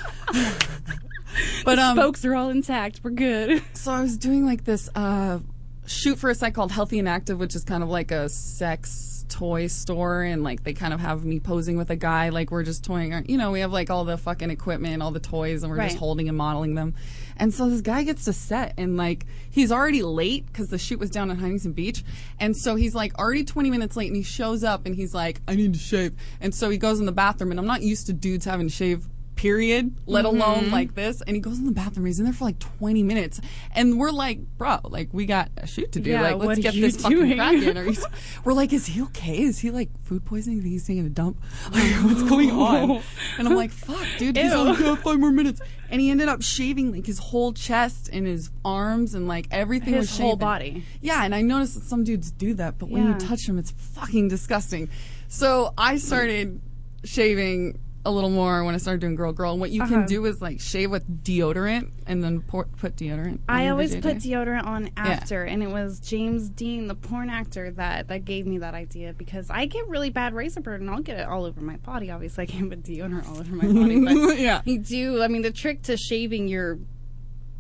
But 1.65 1.79
um, 1.79 1.97
spokes 1.97 2.25
are 2.25 2.35
all 2.35 2.49
intact. 2.49 3.01
We're 3.03 3.11
good. 3.11 3.63
so 3.75 3.93
I 3.93 4.01
was 4.01 4.17
doing 4.17 4.47
like 4.47 4.65
this 4.65 4.89
uh, 4.95 5.41
shoot 5.87 6.19
for 6.19 6.31
a 6.31 6.35
site 6.35 6.55
called 6.55 6.73
Healthy 6.73 6.99
and 6.99 7.09
Active, 7.09 7.39
which 7.39 7.55
is 7.55 7.65
kind 7.65 7.83
of 7.83 7.89
like 7.89 8.11
a 8.11 8.29
sex 8.29 9.25
toy 9.29 9.67
store, 9.67 10.23
and 10.23 10.45
like 10.45 10.63
they 10.63 10.73
kind 10.73 10.95
of 10.95 11.01
have 11.01 11.25
me 11.25 11.41
posing 11.41 11.77
with 11.77 11.91
a 11.91 11.97
guy, 11.97 12.29
like 12.29 12.51
we're 12.53 12.63
just 12.63 12.85
toying. 12.85 13.25
You 13.29 13.37
know, 13.37 13.51
we 13.51 13.61
have 13.61 13.73
like 13.73 13.91
all 13.91 14.05
the 14.05 14.17
fucking 14.17 14.51
equipment, 14.51 15.03
all 15.03 15.11
the 15.11 15.19
toys, 15.21 15.63
and 15.63 15.71
we're 15.71 15.79
Right. 15.79 15.89
just 15.89 15.99
holding 15.99 16.29
and 16.29 16.39
modeling 16.39 16.75
them. 16.77 16.95
And 17.37 17.53
so 17.53 17.69
this 17.69 17.81
guy 17.81 18.05
gets 18.05 18.25
to 18.27 18.33
set, 18.33 18.75
and 18.79 18.97
like 18.97 19.27
he's 19.51 19.73
already 19.73 20.03
late 20.03 20.47
because 20.47 20.69
the 20.69 20.79
shoot 20.79 20.99
was 21.01 21.11
down 21.11 21.31
in 21.31 21.39
Huntington 21.39 21.73
Beach, 21.73 22.05
and 22.39 22.57
so 22.57 22.77
he's 22.77 22.95
like 22.95 23.19
already 23.19 23.45
20 23.45 23.69
minutes 23.71 23.97
late, 23.97 24.07
and 24.07 24.17
he 24.17 24.23
shows 24.23 24.63
up, 24.63 24.87
and 24.87 24.95
he's 24.95 25.13
like, 25.13 25.41
I 25.49 25.57
need 25.57 25.73
to 25.73 25.79
shave, 25.79 26.13
and 26.41 26.55
so 26.55 26.71
he 26.71 26.79
goes 26.79 27.01
in 27.01 27.07
the 27.07 27.13
bathroom, 27.13 27.51
and 27.51 27.59
I'm 27.59 27.67
not 27.67 27.83
used 27.83 28.07
to 28.07 28.13
dudes 28.13 28.45
having 28.45 28.69
to 28.69 28.73
shave 28.73 29.07
period, 29.47 29.95
let 30.07 30.25
Mm-hmm. 30.25 30.41
alone 30.41 30.71
like 30.73 30.95
this. 30.95 31.23
And 31.23 31.37
he 31.37 31.41
goes 31.41 31.59
in 31.59 31.67
the 31.67 31.73
bathroom. 31.73 32.07
He's 32.07 32.19
in 32.19 32.25
there 32.25 32.35
for 32.35 32.45
like 32.45 32.59
20 32.59 33.03
minutes. 33.05 33.41
And 33.75 33.97
we're 33.99 34.11
like, 34.11 34.41
bro, 34.59 34.79
like 34.85 35.09
we 35.13 35.25
got 35.25 35.51
a 35.57 35.67
shoot 35.69 35.93
to 35.93 36.01
do. 36.01 36.11
Yeah, 36.11 36.23
like, 36.23 36.37
let's 36.37 36.61
get 36.61 36.75
this 36.75 36.97
fucking 36.97 37.17
doing? 37.17 37.37
cracking. 37.37 37.77
Are 37.77 37.85
you, 37.85 37.97
we're 38.45 38.55
like, 38.55 38.73
is 38.73 38.87
he 38.87 39.03
okay? 39.03 39.39
Is 39.43 39.59
he 39.61 39.71
like 39.71 39.91
food 40.05 40.25
poisoning? 40.25 40.61
Think 40.63 40.73
he's 40.73 40.87
taking 40.87 41.07
a 41.07 41.11
dump? 41.11 41.37
Like, 41.73 41.93
what's 42.05 42.23
going 42.25 42.51
on? 42.51 43.03
And 43.39 43.47
I'm 43.49 43.55
like, 43.55 43.71
fuck, 43.71 44.05
dude. 44.19 44.37
He's 44.37 44.53
only 44.53 44.83
got 44.83 44.99
five 45.01 45.19
more 45.21 45.31
minutes. 45.31 45.61
And 45.91 46.01
he 46.01 46.11
ended 46.11 46.29
up 46.29 46.43
shaving 46.43 46.91
like 46.93 47.07
his 47.07 47.19
whole 47.19 47.53
chest 47.53 48.09
and 48.13 48.27
his 48.27 48.51
arms 48.65 49.15
and 49.15 49.29
like 49.29 49.47
everything 49.53 49.95
His 49.95 50.11
was 50.11 50.19
whole 50.19 50.37
body. 50.37 50.85
Yeah, 51.01 51.25
and 51.25 51.35
I 51.35 51.43
noticed 51.43 51.75
that 51.75 51.85
some 51.85 52.03
dudes 52.03 52.31
do 52.33 52.55
that, 52.55 52.79
but 52.79 52.89
when 52.89 53.07
you 53.07 53.15
touch 53.19 53.47
them, 53.47 53.59
it's 53.59 53.71
fucking 53.71 54.27
disgusting. 54.29 54.89
So 55.29 55.73
I 55.79 55.99
started 55.99 56.61
shaving 57.05 57.79
a 58.07 58.11
little 58.11 58.31
more 58.31 58.63
when 58.65 58.75
I 58.75 58.79
started 58.79 59.01
doing 59.01 59.15
girl 59.17 59.33
girl. 59.33 59.59
What 59.59 59.71
you 59.71 59.83
Uh-huh. 59.83 59.93
can 59.93 60.07
do 60.07 60.25
is 60.27 60.41
like 60.41 60.61
shave 60.61 60.91
with 60.91 61.25
deodorant 61.25 61.91
and 62.07 62.23
then 62.23 62.41
pour, 62.41 62.65
put 62.65 62.97
deodorant. 62.97 63.41
I 63.49 63.69
always 63.69 63.95
put 63.97 64.19
deodorant 64.19 64.65
on 64.65 64.91
after, 64.97 65.43
and 65.43 65.63
it 65.63 65.69
was 65.69 65.99
James 66.01 66.49
Deen, 66.49 66.87
the 66.87 66.95
porn 66.95 67.29
actor, 67.31 67.71
that 67.73 68.09
that 68.09 68.25
gave 68.25 68.47
me 68.47 68.59
that 68.59 68.75
idea 68.75 69.13
because 69.13 69.51
I 69.51 69.67
get 69.67 69.89
really 69.89 70.11
bad 70.11 70.35
razor 70.35 70.61
burn, 70.61 70.83
and 70.83 70.91
I'll 70.91 71.03
get 71.03 71.19
it 71.19 71.27
all 71.27 71.45
over 71.45 71.61
my 71.61 71.77
body. 71.79 72.11
Obviously, 72.11 72.45
I 72.45 72.47
can't 72.47 72.71
put 72.71 72.83
deodorant 72.85 73.29
all 73.29 73.39
over 73.41 73.55
my 73.55 73.67
body, 73.67 74.01
but 74.05 74.39
yeah. 74.39 74.63
you 74.65 74.79
do. 74.79 75.23
I 75.23 75.29
mean, 75.29 75.43
the 75.43 75.51
trick 75.51 75.83
to 75.83 75.97
shaving 75.97 76.49
your 76.49 76.79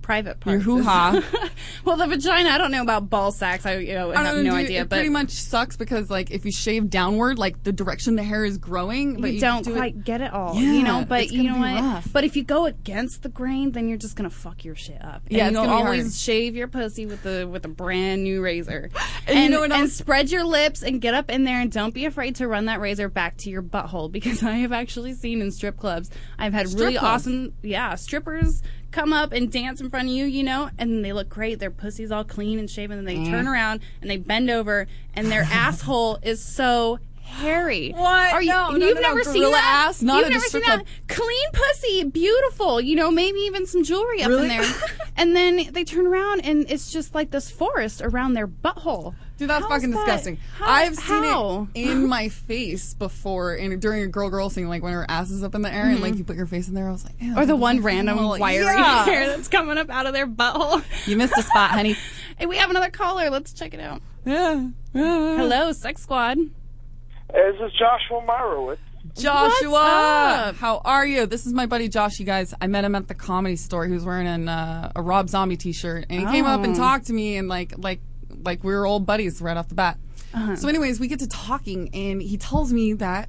private 0.06 0.38
parts, 0.38 0.64
Your 0.64 0.76
hoo-ha. 0.78 1.20
well, 1.84 1.96
the 1.96 2.06
vagina. 2.06 2.48
I 2.50 2.58
don't 2.58 2.70
know 2.70 2.80
about 2.82 3.10
ball 3.10 3.32
sacks. 3.32 3.66
I 3.66 3.78
you 3.78 3.92
know 3.94 4.12
I 4.12 4.22
have 4.22 4.34
don't 4.36 4.44
no 4.44 4.50
dude, 4.52 4.66
idea, 4.66 4.82
It 4.82 4.88
but 4.88 4.96
pretty 4.98 5.10
much 5.10 5.30
sucks 5.30 5.76
because 5.76 6.08
like 6.10 6.30
if 6.30 6.44
you 6.44 6.52
shave 6.52 6.88
downward, 6.90 7.40
like 7.40 7.64
the 7.64 7.72
direction 7.72 8.14
the 8.14 8.22
hair 8.22 8.44
is 8.44 8.56
growing, 8.56 9.20
but 9.20 9.32
you 9.32 9.40
don't 9.40 9.64
do 9.64 9.72
it- 9.72 9.76
quite 9.76 10.04
get 10.04 10.20
it 10.20 10.32
all, 10.32 10.54
Yeah, 10.54 10.72
you 10.72 10.82
know. 10.84 11.04
But 11.08 11.24
it's 11.24 11.32
you 11.32 11.42
know 11.42 11.54
be 11.54 11.60
what? 11.60 11.74
rough. 11.82 12.12
But 12.12 12.22
if 12.22 12.36
you 12.36 12.44
go 12.44 12.66
against 12.66 13.24
the 13.24 13.28
grain, 13.28 13.72
then 13.72 13.88
you're 13.88 13.98
just 13.98 14.14
gonna 14.14 14.30
fuck 14.30 14.64
your 14.64 14.76
shit 14.76 15.02
up. 15.04 15.22
And 15.26 15.36
Yeah, 15.36 15.48
you 15.48 15.54
gonna 15.54 15.72
always 15.72 16.02
hard. 16.04 16.12
shave 16.12 16.54
your 16.54 16.68
pussy 16.68 17.04
with 17.04 17.24
the 17.24 17.48
with 17.50 17.64
a 17.64 17.68
brand 17.68 18.22
new 18.22 18.40
razor. 18.42 18.90
And 19.28 19.42
you 19.42 19.50
know 19.50 19.60
what 19.62 19.72
and 19.72 19.90
spread 19.90 20.30
your 20.30 20.44
lips 20.44 20.84
and 20.84 21.00
get 21.00 21.12
up 21.14 21.30
in 21.30 21.42
there 21.42 21.60
and 21.60 21.72
don't 21.72 21.92
be 21.92 22.04
afraid 22.04 22.36
to 22.36 22.46
run 22.46 22.66
that 22.66 22.78
razor 22.78 23.08
back 23.08 23.36
to 23.38 23.50
your 23.50 23.60
butthole 23.60 24.10
because 24.12 24.40
I 24.44 24.52
have 24.58 24.70
actually 24.70 25.14
seen 25.14 25.40
in 25.42 25.50
strip 25.50 25.76
clubs 25.76 26.10
I've 26.38 26.52
had 26.52 26.68
Strip 26.68 26.80
really 26.80 26.96
clubs? 26.98 27.22
awesome 27.26 27.52
yeah 27.60 27.96
strippers 27.96 28.62
come 28.96 29.12
up 29.12 29.30
and 29.30 29.52
dance 29.52 29.80
in 29.82 29.90
front 29.90 30.08
of 30.08 30.14
you, 30.14 30.24
you 30.24 30.42
know, 30.42 30.70
and 30.78 31.04
they 31.04 31.12
look 31.12 31.28
great. 31.28 31.58
Their 31.58 31.70
pussy's 31.70 32.10
all 32.10 32.24
clean 32.24 32.58
and 32.58 32.68
shaven, 32.70 32.98
and 32.98 33.06
they 33.06 33.16
Mm. 33.16 33.28
turn 33.30 33.46
around 33.46 33.80
and 34.00 34.10
they 34.10 34.16
bend 34.16 34.48
over, 34.50 34.88
and 35.14 35.30
their 35.30 35.42
asshole 35.52 36.18
is 36.22 36.42
so 36.42 36.98
hairy. 37.20 37.92
What? 37.96 38.32
Are 38.32 38.40
you? 38.42 38.48
No, 38.48 38.70
no, 38.70 38.86
you've 38.86 38.94
no, 38.96 39.02
no. 39.02 39.08
never 39.08 39.22
seen 39.24 39.34
Gorilla 39.42 39.52
that? 39.52 39.86
ass? 39.88 40.00
Not 40.00 40.16
you've 40.16 40.24
at 40.26 40.30
a 40.30 40.34
never 40.34 40.44
seen 40.46 40.62
strip 40.62 40.86
that? 40.86 41.14
Clean 41.14 41.48
pussy, 41.52 42.04
beautiful. 42.04 42.80
You 42.80 42.96
know, 42.96 43.10
maybe 43.10 43.38
even 43.40 43.66
some 43.66 43.84
jewelry 43.84 44.22
up 44.22 44.30
in 44.30 44.48
there. 44.48 44.64
and 45.16 45.36
then 45.36 45.72
they 45.72 45.84
turn 45.84 46.06
around 46.06 46.40
and 46.46 46.64
it's 46.70 46.90
just 46.90 47.14
like 47.14 47.30
this 47.32 47.50
forest 47.50 48.00
around 48.02 48.32
their 48.32 48.48
butthole. 48.48 49.14
Dude, 49.38 49.50
that's 49.50 49.62
How's 49.64 49.70
fucking 49.72 49.90
that? 49.90 49.96
disgusting. 50.06 50.38
How- 50.58 50.70
I've 50.70 50.96
seen 50.96 51.22
how? 51.24 51.68
it 51.74 51.88
in 51.90 52.06
my 52.08 52.30
face 52.30 52.94
before, 52.94 53.52
and 53.54 53.78
during 53.82 54.02
a 54.02 54.06
girl 54.06 54.30
girl 54.30 54.48
scene, 54.48 54.68
like 54.68 54.82
when 54.82 54.94
her 54.94 55.04
ass 55.10 55.30
is 55.30 55.42
up 55.44 55.54
in 55.54 55.60
the 55.62 55.70
air 55.72 55.86
and 55.86 56.00
like 56.00 56.16
you 56.16 56.24
put 56.24 56.36
your 56.36 56.46
face 56.46 56.68
in 56.68 56.74
there. 56.74 56.88
I 56.88 56.92
was 56.92 57.04
like, 57.04 57.14
Ew, 57.20 57.30
Mm-hmm. 57.32 57.38
Or 57.38 57.46
the 57.46 57.56
one 57.56 57.82
random 57.82 58.16
little- 58.16 58.38
wiry 58.38 58.64
Yeah. 58.64 59.04
hair 59.04 59.26
that's 59.36 59.48
coming 59.48 59.76
up 59.78 59.90
out 59.90 60.06
of 60.06 60.14
their 60.14 60.26
butthole. 60.26 60.82
You 61.06 61.16
missed 61.18 61.34
a 61.36 61.42
spot, 61.42 61.70
honey. 61.70 61.96
Hey, 62.38 62.44
we 62.44 62.58
have 62.58 62.68
another 62.68 62.90
caller. 62.90 63.30
Let's 63.30 63.54
check 63.54 63.72
it 63.72 63.80
out. 63.80 64.02
Yeah. 64.26 64.68
yeah. 64.92 65.36
Hello, 65.38 65.72
Sex 65.72 66.02
Squad. 66.02 66.36
This 66.36 67.56
is 67.60 67.72
Joshua 67.78 68.20
Myrowitz. 68.26 68.76
Joshua, 69.16 69.70
What's 69.70 70.48
up? 70.48 70.56
how 70.56 70.82
are 70.84 71.06
you? 71.06 71.24
This 71.24 71.46
is 71.46 71.54
my 71.54 71.64
buddy 71.64 71.88
Josh. 71.88 72.18
You 72.18 72.26
guys, 72.26 72.52
I 72.60 72.66
met 72.66 72.84
him 72.84 72.94
at 72.94 73.08
the 73.08 73.14
comedy 73.14 73.56
store. 73.56 73.86
He 73.86 73.92
was 73.94 74.04
wearing 74.04 74.26
an, 74.26 74.48
uh, 74.50 74.92
a 74.94 75.00
Rob 75.00 75.30
Zombie 75.30 75.56
T-shirt, 75.56 76.06
and 76.10 76.20
he 76.20 76.26
came 76.26 76.44
up 76.44 76.62
and 76.62 76.74
Oh. 76.74 76.78
talked 76.78 77.06
to 77.06 77.14
me, 77.14 77.36
and 77.38 77.48
like 77.48 77.72
like 77.78 78.00
like 78.44 78.62
we 78.64 78.72
were 78.74 78.86
old 78.86 79.06
buddies 79.06 79.40
right 79.40 79.56
off 79.56 79.68
the 79.68 79.74
bat. 79.74 79.98
Uh-huh. 80.34 80.56
So, 80.56 80.68
anyways, 80.68 81.00
we 81.00 81.08
get 81.08 81.18
to 81.20 81.26
talking, 81.28 81.90
and 81.94 82.20
he 82.20 82.36
tells 82.36 82.72
me 82.72 82.92
that. 82.94 83.28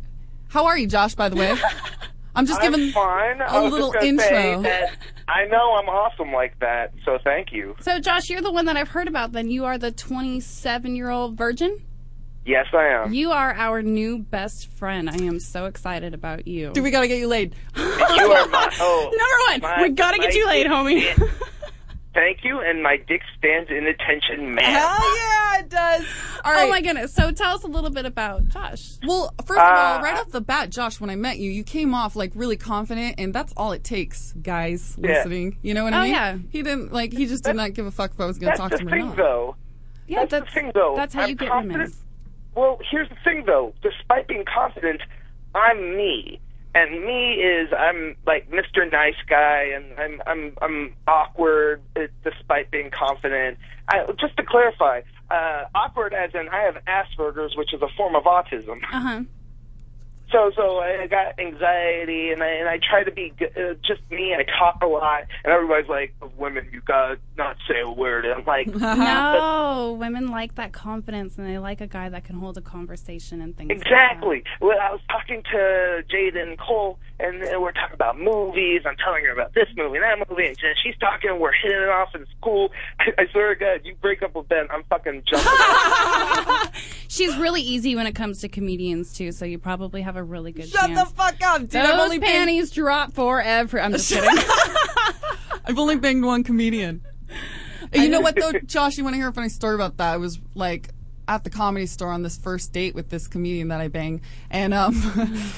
How 0.49 0.65
are 0.65 0.77
you, 0.77 0.87
Josh? 0.87 1.13
By 1.15 1.29
the 1.29 1.35
way, 1.35 1.55
I'm 2.35 2.45
just 2.45 2.61
I'm 2.61 2.71
giving 2.71 2.91
fine. 2.91 3.41
a 3.41 3.45
I 3.45 3.59
was 3.61 3.71
little 3.71 3.91
just 3.91 4.03
gonna 4.05 4.19
say 4.21 4.53
intro. 4.53 4.71
I 5.27 5.45
know 5.45 5.75
I'm 5.75 5.89
awesome 5.89 6.31
like 6.31 6.57
that, 6.59 6.93
so 7.03 7.17
thank 7.23 7.51
you. 7.51 7.75
So, 7.81 7.99
Josh, 7.99 8.29
you're 8.29 8.41
the 8.41 8.51
one 8.51 8.65
that 8.65 8.77
I've 8.77 8.89
heard 8.89 9.07
about. 9.07 9.33
Then 9.33 9.49
you 9.49 9.65
are 9.65 9.77
the 9.77 9.91
27 9.91 10.95
year 10.95 11.09
old 11.09 11.37
virgin. 11.37 11.81
Yes, 12.45 12.67
I 12.71 12.85
am. 12.85 13.13
You 13.13 13.31
are 13.31 13.53
our 13.53 13.81
new 13.81 14.19
best 14.19 14.67
friend. 14.67 15.09
I 15.09 15.15
am 15.17 15.41
so 15.41 15.65
excited 15.65 16.13
about 16.13 16.47
you. 16.47 16.71
Dude, 16.71 16.81
we 16.81 16.91
gotta 16.91 17.09
get 17.09 17.17
you 17.19 17.27
laid. 17.27 17.55
You 17.75 17.83
are 17.83 18.47
my 18.47 18.73
oh, 18.79 19.11
Number 19.51 19.65
one, 19.65 19.71
my- 19.77 19.83
we 19.83 19.89
gotta 19.93 20.17
get 20.17 20.33
you 20.33 20.47
laid, 20.47 20.67
homie. 20.67 21.03
Stand- 22.17 22.27
Thank 22.35 22.43
you, 22.43 22.59
and 22.59 22.81
my 22.83 22.97
dick 23.07 23.21
stands 23.37 23.69
in 23.69 23.85
attention, 23.87 24.53
man. 24.55 24.63
Hell 24.65 25.15
yeah, 25.17 25.59
it 25.59 25.69
does. 25.69 26.05
All 26.43 26.51
right. 26.53 26.65
Oh 26.65 26.69
my 26.69 26.81
goodness. 26.81 27.13
So 27.13 27.31
tell 27.31 27.55
us 27.55 27.63
a 27.63 27.67
little 27.67 27.89
bit 27.89 28.05
about 28.05 28.47
Josh. 28.49 28.97
Well, 29.07 29.33
first 29.45 29.59
of 29.59 29.65
all, 29.67 29.97
Uh, 29.99 30.01
right 30.01 30.17
off 30.17 30.29
the 30.31 30.41
bat, 30.41 30.69
Josh, 30.71 30.99
when 30.99 31.09
I 31.09 31.15
met 31.15 31.37
you, 31.39 31.49
you 31.51 31.63
came 31.63 31.93
off 31.93 32.15
like 32.15 32.31
really 32.35 32.57
confident, 32.57 33.15
and 33.17 33.33
that's 33.33 33.53
all 33.55 33.71
it 33.71 33.83
takes, 33.83 34.33
guys 34.41 34.97
Yeah. 35.01 35.09
listening. 35.09 35.57
You 35.61 35.73
know 35.73 35.83
what 35.83 35.93
I 35.93 35.99
Oh, 35.99 36.03
mean? 36.03 36.11
yeah. 36.13 36.37
He 36.49 36.63
didn't 36.63 36.91
like. 36.91 37.13
He 37.13 37.25
just 37.27 37.43
did 37.43 37.55
not 37.55 37.73
give 37.73 37.85
a 37.85 37.91
fuck 37.91 38.11
if 38.13 38.19
I 38.19 38.25
was 38.25 38.37
going 38.37 38.53
to 38.53 38.57
That's 38.57 38.59
talk 38.59 38.71
the 38.71 38.77
to 38.77 38.83
him 38.83 38.87
or 38.87 38.91
thing, 38.91 39.07
not. 39.09 39.17
though. 39.17 39.55
Yeah, 40.07 40.25
that's, 40.25 40.45
the 40.47 40.51
thing, 40.53 40.71
though. 40.73 40.93
That's 40.95 41.13
how 41.13 41.23
I'm 41.23 41.29
you 41.29 41.35
get 41.35 41.49
confident. 41.49 41.79
women. 41.79 41.93
Well, 42.55 42.79
here's 42.89 43.09
the 43.09 43.15
thing, 43.23 43.43
though. 43.45 43.73
Despite 43.83 44.27
being 44.27 44.45
confident, 44.45 45.01
I'm 45.53 45.95
me, 45.97 46.39
and 46.77 47.03
me 47.03 47.33
is 47.33 47.69
I'm 47.77 48.15
like 48.27 48.49
Mr. 48.51 48.89
Nice 48.91 49.15
Guy, 49.27 49.71
and 49.75 49.85
I'm 49.97 50.21
I'm 50.27 50.53
I'm 50.61 50.93
awkward 51.07 51.81
uh, 51.95 52.01
despite 52.23 52.69
being 52.69 52.91
confident. 52.91 53.57
I, 53.89 54.05
just 54.19 54.37
to 54.37 54.43
clarify, 54.43 55.01
uh, 55.31 55.65
awkward 55.73 56.13
as 56.13 56.31
in 56.35 56.47
I 56.49 56.61
have 56.61 56.77
Asperger's, 56.85 57.55
which 57.55 57.73
is 57.73 57.81
a 57.81 57.87
form 57.97 58.15
of 58.15 58.23
autism. 58.23 58.77
Uh 58.93 58.99
huh. 58.99 59.21
So, 60.31 60.51
so 60.55 60.79
I 60.79 61.07
got 61.07 61.39
anxiety, 61.39 62.31
and 62.31 62.43
I 62.43 62.47
and 62.47 62.67
I 62.67 62.79
try 62.79 63.03
to 63.03 63.11
be 63.11 63.33
uh, 63.41 63.75
just 63.85 64.01
me. 64.11 64.35
I 64.35 64.43
talk 64.43 64.79
a 64.81 64.85
lot, 64.87 65.23
and 65.45 65.53
everybody's 65.53 65.87
like, 65.89 66.13
"Of 66.21 66.37
women, 66.37 66.67
you 66.71 66.81
gotta 66.81 67.17
not 67.37 67.55
say 67.67 67.79
a 67.79 67.89
word." 67.89 68.25
And 68.25 68.33
I'm 68.33 68.45
like, 68.45 68.67
No, 68.75 69.95
women 69.99 70.27
like 70.27 70.55
that 70.55 70.73
confidence, 70.73 71.37
and 71.37 71.47
they 71.47 71.57
like 71.59 71.79
a 71.81 71.87
guy 71.87 72.09
that 72.09 72.25
can 72.25 72.37
hold 72.39 72.57
a 72.57 72.61
conversation 72.61 73.39
and 73.41 73.55
things. 73.55 73.69
like 73.69 73.79
that. 73.79 73.85
Exactly. 73.87 74.43
Well, 74.59 74.77
I 74.81 74.91
was 74.91 75.01
talking 75.09 75.43
to 75.43 76.03
Jaden 76.13 76.57
Cole, 76.57 76.99
and 77.19 77.39
we're 77.61 77.71
talking 77.71 77.93
about 77.93 78.19
movies. 78.19 78.81
I'm 78.85 78.97
telling 78.97 79.23
her 79.25 79.31
about 79.31 79.53
this 79.53 79.69
movie 79.77 79.97
and 79.97 80.03
that 80.03 80.29
movie, 80.29 80.47
and 80.47 80.57
she's 80.83 80.97
talking. 80.99 81.29
and 81.31 81.39
We're 81.39 81.53
hitting 81.53 81.77
it 81.81 81.89
off, 81.89 82.13
in 82.15 82.25
school. 82.37 82.71
I, 82.99 83.11
I 83.17 83.27
swear 83.31 83.53
to 83.55 83.59
God, 83.59 83.81
you 83.85 83.95
break 84.01 84.21
up 84.23 84.35
with 84.35 84.49
Ben, 84.49 84.67
I'm 84.71 84.83
fucking 84.89 85.23
jumping. 85.25 86.71
She's 87.07 87.35
really 87.37 87.61
easy 87.61 87.95
when 87.95 88.05
it 88.05 88.13
comes 88.15 88.39
to 88.41 88.49
comedians 88.49 89.13
too, 89.13 89.31
so 89.31 89.45
you 89.45 89.57
probably 89.57 90.01
have 90.01 90.16
a 90.17 90.23
really 90.23 90.51
good 90.51 90.67
Shut 90.67 90.87
chance. 90.87 91.09
the 91.09 91.15
fuck 91.15 91.35
up, 91.43 91.61
dude. 91.61 91.69
Those 91.71 91.85
I've 91.85 91.99
only 91.99 92.19
banged, 92.19 92.33
panties 92.33 92.71
drop 92.71 93.13
forever. 93.13 93.79
I'm 93.79 93.91
just 93.93 94.11
kidding. 94.11 94.29
I've 95.65 95.77
only 95.77 95.97
banged 95.97 96.23
one 96.25 96.43
comedian. 96.43 97.01
And 97.93 98.03
you 98.03 98.09
know 98.09 98.21
what 98.21 98.35
though, 98.35 98.51
Josh? 98.65 98.97
You 98.97 99.03
want 99.03 99.13
to 99.15 99.17
hear 99.17 99.27
a 99.29 99.33
funny 99.33 99.49
story 99.49 99.75
about 99.75 99.97
that? 99.97 100.13
I 100.13 100.17
was 100.17 100.39
like 100.55 100.89
at 101.29 101.43
the 101.43 101.49
comedy 101.49 101.85
store 101.85 102.09
on 102.09 102.23
this 102.23 102.37
first 102.37 102.71
date 102.71 102.95
with 102.95 103.09
this 103.09 103.27
comedian 103.27 103.67
that 103.67 103.81
I 103.81 103.89
bang, 103.89 104.21
and 104.49 104.73
um, 104.73 104.95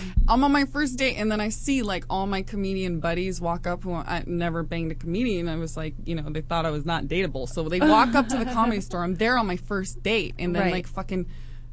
I'm 0.27 0.43
on 0.43 0.51
my 0.51 0.65
first 0.65 0.97
date, 0.97 1.15
and 1.17 1.31
then 1.31 1.39
I 1.39 1.49
see 1.49 1.83
like 1.83 2.05
all 2.09 2.25
my 2.25 2.41
comedian 2.41 2.99
buddies 2.99 3.39
walk 3.39 3.67
up 3.67 3.83
who 3.83 3.93
I 3.93 4.23
never 4.25 4.63
banged 4.63 4.91
a 4.91 4.95
comedian. 4.95 5.47
I 5.47 5.57
was 5.57 5.77
like, 5.77 5.93
you 6.05 6.15
know, 6.15 6.27
they 6.29 6.41
thought 6.41 6.65
I 6.65 6.71
was 6.71 6.85
not 6.85 7.03
dateable, 7.05 7.47
so 7.47 7.69
they 7.69 7.79
walk 7.79 8.15
up 8.15 8.27
to 8.29 8.37
the 8.37 8.45
comedy 8.45 8.81
store. 8.81 9.03
I'm 9.03 9.15
there 9.15 9.37
on 9.37 9.45
my 9.45 9.57
first 9.57 10.01
date, 10.01 10.33
and 10.39 10.55
then 10.55 10.63
Right. 10.63 10.71
like 10.73 10.87
fucking 10.87 11.27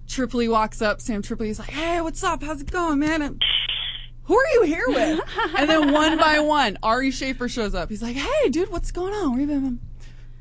Tripoli 0.07 0.49
walks 0.49 0.81
up. 0.83 1.01
Sam 1.01 1.23
Tripoli's 1.23 1.59
like, 1.59 1.71
hey, 1.71 2.01
what's 2.01 2.23
up? 2.23 2.43
How's 2.43 2.61
it 2.61 2.71
going, 2.71 2.99
man? 2.99 3.23
And, 3.23 3.43
who 4.25 4.37
are 4.37 4.49
you 4.55 4.63
here 4.63 4.85
with? 4.89 5.21
and 5.57 5.71
then 5.71 5.93
one 5.93 6.19
by 6.19 6.41
one, 6.41 6.79
Ari 6.83 7.11
Shaffir 7.11 7.49
shows 7.49 7.75
up. 7.75 7.89
He's 7.89 8.03
like, 8.03 8.17
hey, 8.17 8.49
dude, 8.49 8.71
what's 8.71 8.91
going 8.91 9.15
on? 9.15 9.33
Where 9.33 9.41
you 9.41 9.47
been? 9.47 9.81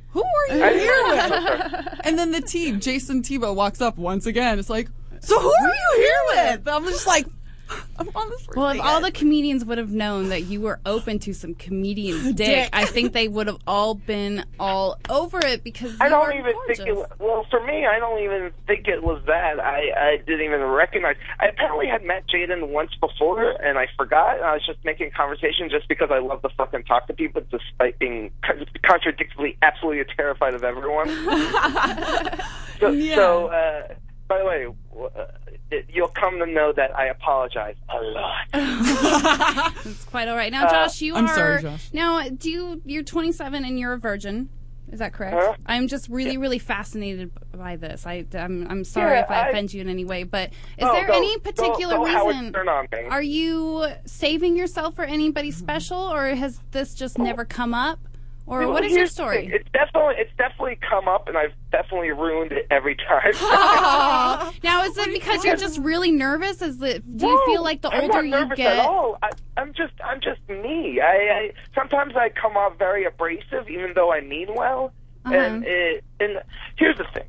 Who 0.10 0.24
are 0.24 0.56
you 0.56 0.80
here 0.80 1.04
with? 1.08 1.92
And 2.06 2.20
then 2.20 2.32
the 2.32 2.42
T, 2.42 2.72
Jason 2.74 3.24
Tebow, 3.24 3.56
walks 3.56 3.82
up 3.82 3.98
once 3.98 4.28
again. 4.28 4.60
It's 4.60 4.70
like, 4.70 4.90
so 5.22 5.40
who 5.40 5.50
are 5.50 5.74
you 5.74 5.94
here 5.96 6.22
with? 6.54 6.68
I'm 6.68 6.84
just 6.86 7.08
like, 7.08 7.26
I'm 7.98 8.10
on 8.14 8.30
this 8.30 8.42
first 8.46 8.58
well, 8.58 8.70
if 8.70 8.78
date. 8.78 8.84
all 8.84 9.02
the 9.02 9.12
comedians 9.12 9.64
would 9.66 9.78
have 9.78 9.92
known 9.92 10.30
that 10.30 10.44
you 10.44 10.62
were 10.62 10.80
open 10.86 11.18
to 11.20 11.34
some 11.34 11.56
comedian 11.56 12.22
dick, 12.36 12.36
Dick. 12.36 12.70
I 12.74 12.86
think 12.86 13.14
they 13.14 13.28
would 13.28 13.48
have 13.48 13.58
all 13.66 13.96
been 13.96 14.46
all 14.60 14.98
over 15.10 15.40
it 15.40 15.64
because 15.64 15.96
I 16.02 16.10
don't 16.10 16.34
even 16.34 16.52
gorgeous. 16.52 16.78
think 16.78 16.90
it. 16.90 16.96
wa- 16.96 17.08
Well, 17.20 17.46
for 17.50 17.66
me, 17.66 17.86
I 17.86 17.98
don't 18.00 18.22
even 18.22 18.52
think 18.68 18.88
it 18.88 19.02
was 19.04 19.22
that. 19.28 19.60
I 19.60 19.92
I 19.98 20.18
didn't 20.18 20.42
even 20.46 20.62
recognize. 20.62 21.16
I 21.40 21.48
apparently 21.48 21.88
had 21.88 22.04
met 22.04 22.26
Jaden 22.28 22.68
once 22.70 22.92
before, 23.00 23.52
and 23.64 23.78
I 23.78 23.88
forgot. 23.98 24.42
I 24.42 24.54
was 24.54 24.66
just 24.66 24.80
making 24.84 25.12
conversation 25.12 25.70
just 25.70 25.88
because 25.88 26.10
I 26.12 26.20
love 26.20 26.42
to 26.44 26.50
fucking 26.50 26.84
talk 26.84 27.08
to 27.08 27.14
people, 27.14 27.42
despite 27.50 27.98
being 28.00 28.32
con- 28.46 28.66
contradictory, 28.84 29.58
absolutely 29.62 30.04
terrified 30.16 30.54
of 30.54 30.64
everyone. 30.64 31.08
so, 32.80 32.90
Yeah. 32.92 33.16
so 33.16 33.48
uh, 33.48 33.88
by 34.28 34.40
the 34.40 34.46
way, 34.46 34.68
w- 34.92 35.10
uh, 35.16 35.28
it, 35.72 35.86
you'll 35.90 36.08
come 36.08 36.40
to 36.40 36.46
know 36.46 36.72
that 36.74 36.96
I 36.98 37.08
apologize 37.08 37.76
a 37.90 38.02
lot. 38.02 38.48
It's 39.86 40.06
quite 40.06 40.28
all 40.28 40.36
right. 40.36 40.52
Now, 40.52 40.68
Josh, 40.70 41.02
you 41.02 41.16
I'm 41.16 41.26
are 41.26 41.36
sorry, 41.36 41.62
Josh. 41.62 41.90
now. 41.94 42.28
Do 42.30 42.50
you? 42.50 42.82
You're 42.86 43.04
27 43.04 43.64
and 43.66 43.80
you're 43.80 43.94
a 43.94 43.98
virgin. 44.00 44.50
Is 44.92 45.00
that 45.00 45.14
correct? 45.14 45.36
Huh? 45.38 45.56
I'm 45.66 45.88
just 45.88 46.10
really, 46.10 46.38
really 46.38 46.60
fascinated 46.60 47.32
by 47.52 47.76
this. 47.76 48.06
I, 48.06 48.24
I'm, 48.34 48.68
I'm 48.70 48.84
sorry 48.84 49.14
Yeah, 49.16 49.24
if 49.24 49.32
I, 49.32 49.42
I- 49.42 49.50
offend 49.50 49.74
you 49.74 49.82
in 49.82 49.90
any 49.90 50.06
way, 50.06 50.24
but 50.24 50.50
is 50.50 50.54
Oh, 50.88 50.94
there 50.94 51.08
don't- 51.08 51.16
any 51.18 51.34
don't- 51.40 51.44
particular 51.44 51.96
don't 51.96 52.08
Howard 52.08 52.36
reason? 52.36 52.50
Stern 52.52 52.70
on 52.70 52.88
me. 52.92 53.00
Are 53.10 53.22
you 53.22 53.88
saving 54.06 54.56
yourself 54.56 54.96
for 54.96 55.04
anybody 55.04 55.50
special, 55.52 55.98
or 55.98 56.28
has 56.36 56.60
this 56.72 56.94
just 56.94 57.18
never 57.18 57.46
come 57.46 57.74
up? 57.74 58.00
Or 58.48 58.60
Well, 58.60 58.74
what 58.74 58.86
is 58.86 58.94
your 58.96 59.08
story? 59.08 59.50
It's 59.52 59.68
definitely 59.74 60.16
it's 60.20 60.32
definitely 60.38 60.78
come 60.88 61.08
up, 61.08 61.28
and 61.28 61.36
I've 61.36 61.54
definitely 61.72 62.12
ruined 62.12 62.52
it 62.52 62.68
every 62.70 62.96
time. 62.96 63.34
Now, 64.64 64.84
is 64.84 64.98
it 64.98 65.12
because 65.14 65.44
you're 65.44 65.56
just 65.58 65.80
really 65.80 66.12
nervous? 66.12 66.62
Is 66.62 66.82
it? 66.82 67.18
Do 67.18 67.26
you 67.28 67.34
No, 67.36 67.46
feel 67.46 67.64
like 67.64 67.82
the 67.82 67.88
older 67.90 67.98
I'm 67.98 68.04
older 68.04 68.22
not 68.22 68.24
you 68.26 68.30
nervous 68.46 68.58
get? 68.58 68.78
at 68.78 68.86
all. 68.86 69.18
I, 69.24 69.32
I'm 69.58 69.74
just 69.74 69.94
I'm 70.04 70.22
just 70.22 70.40
me. 70.48 71.02
I, 71.02 71.06
I 71.08 71.52
sometimes 71.74 72.16
I 72.16 72.30
come 72.30 72.56
off 72.56 72.78
very 72.78 73.06
abrasive, 73.06 73.68
even 73.70 73.94
though 73.96 74.12
I 74.14 74.22
mean 74.22 74.50
well. 74.56 74.92
Uh-huh. 75.26 75.36
And 75.36 75.66
it, 75.66 76.04
and 76.20 76.40
here's 76.78 76.98
the 77.00 77.06
thing, 77.16 77.28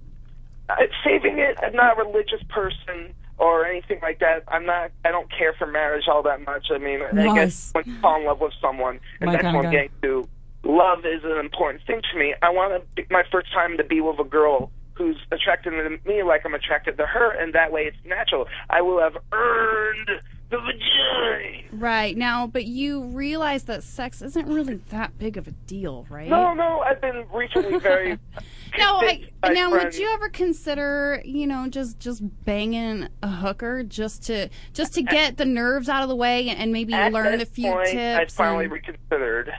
I, 0.68 0.87
saving 1.02 1.38
it. 1.38 1.57
I'm 1.62 1.72
not 1.74 1.98
a 1.98 2.05
religious 2.05 2.42
person 2.50 3.14
or 3.38 3.64
anything 3.64 4.00
like 4.02 4.18
that. 4.18 4.42
I'm 4.48 4.66
not. 4.66 4.90
I 5.05 5.11
don't 5.12 5.31
care 5.33 5.55
for 5.55 5.66
marriage 5.66 6.05
all 6.09 6.22
that 6.24 6.42
much. 6.44 6.66
I 6.70 6.76
mean, 6.79 7.00
I 7.02 7.35
guess 7.35 7.70
when 7.72 7.85
you 7.87 7.98
fall 8.00 8.18
in 8.20 8.26
love 8.26 8.40
with 8.40 8.52
someone, 8.61 9.00
and 9.20 9.29
My 9.29 9.33
that's 9.33 9.42
kinda 9.44 9.57
what 9.59 9.66
I'm 9.66 9.72
getting 9.72 9.90
to. 10.02 10.29
Love 10.66 11.05
is 11.05 11.22
an 11.24 11.38
important 11.38 11.85
thing 11.87 12.00
to 12.12 12.18
me. 12.18 12.35
I 12.42 12.50
want 12.50 12.83
to 12.96 13.05
my 13.11 13.22
first 13.31 13.52
time 13.52 13.76
to 13.76 13.85
be 13.85 14.00
with 14.00 14.18
a 14.18 14.24
girl 14.24 14.72
who's 14.94 15.16
attracted 15.31 15.70
to 15.70 15.98
me 16.09 16.22
like 16.22 16.42
I'm 16.44 16.55
attracted 16.55 16.96
to 16.98 17.07
her, 17.07 17.31
and 17.31 17.55
that 17.55 17.70
way 17.70 17.83
it's 17.83 17.96
natural. 18.05 18.46
I 18.70 18.83
will 18.83 19.00
have 19.00 19.16
earned 19.33 20.11
the 20.50 20.59
vagina. 20.59 21.62
Right 21.72 22.16
now, 22.16 22.46
but 22.46 22.64
you 22.64 23.05
realize 23.05 23.64
that 23.64 23.83
sex 23.83 24.22
isn't 24.22 24.46
really 24.46 24.76
that 24.90 25.18
big 25.18 25.37
of 25.37 25.46
a 25.46 25.50
deal, 25.50 26.07
right? 26.09 26.29
No, 26.29 26.55
no, 26.55 26.81
I've 26.81 27.00
been 27.00 27.26
recently 27.33 27.79
very. 27.79 28.18
No, 28.76 29.00
I, 29.00 29.52
now 29.52 29.70
would 29.70 29.94
you 29.96 30.07
ever 30.12 30.29
consider, 30.29 31.22
you 31.24 31.46
know, 31.46 31.66
just 31.68 31.98
just 31.98 32.20
banging 32.44 33.09
a 33.22 33.29
hooker 33.29 33.83
just 33.83 34.24
to 34.24 34.50
just 34.74 34.92
to 34.94 35.02
get 35.02 35.38
the 35.38 35.46
nerves 35.46 35.88
out 35.88 36.02
of 36.02 36.11
the 36.11 36.16
way 36.16 36.50
and 36.50 36.72
maybe 36.72 36.92
learn 36.92 37.40
a 37.40 37.46
few 37.46 37.72
point, 37.72 37.88
tips? 37.88 38.35
I 38.35 38.37
finally 38.37 38.64
and- 38.64 38.74
reconsidered. 38.74 39.52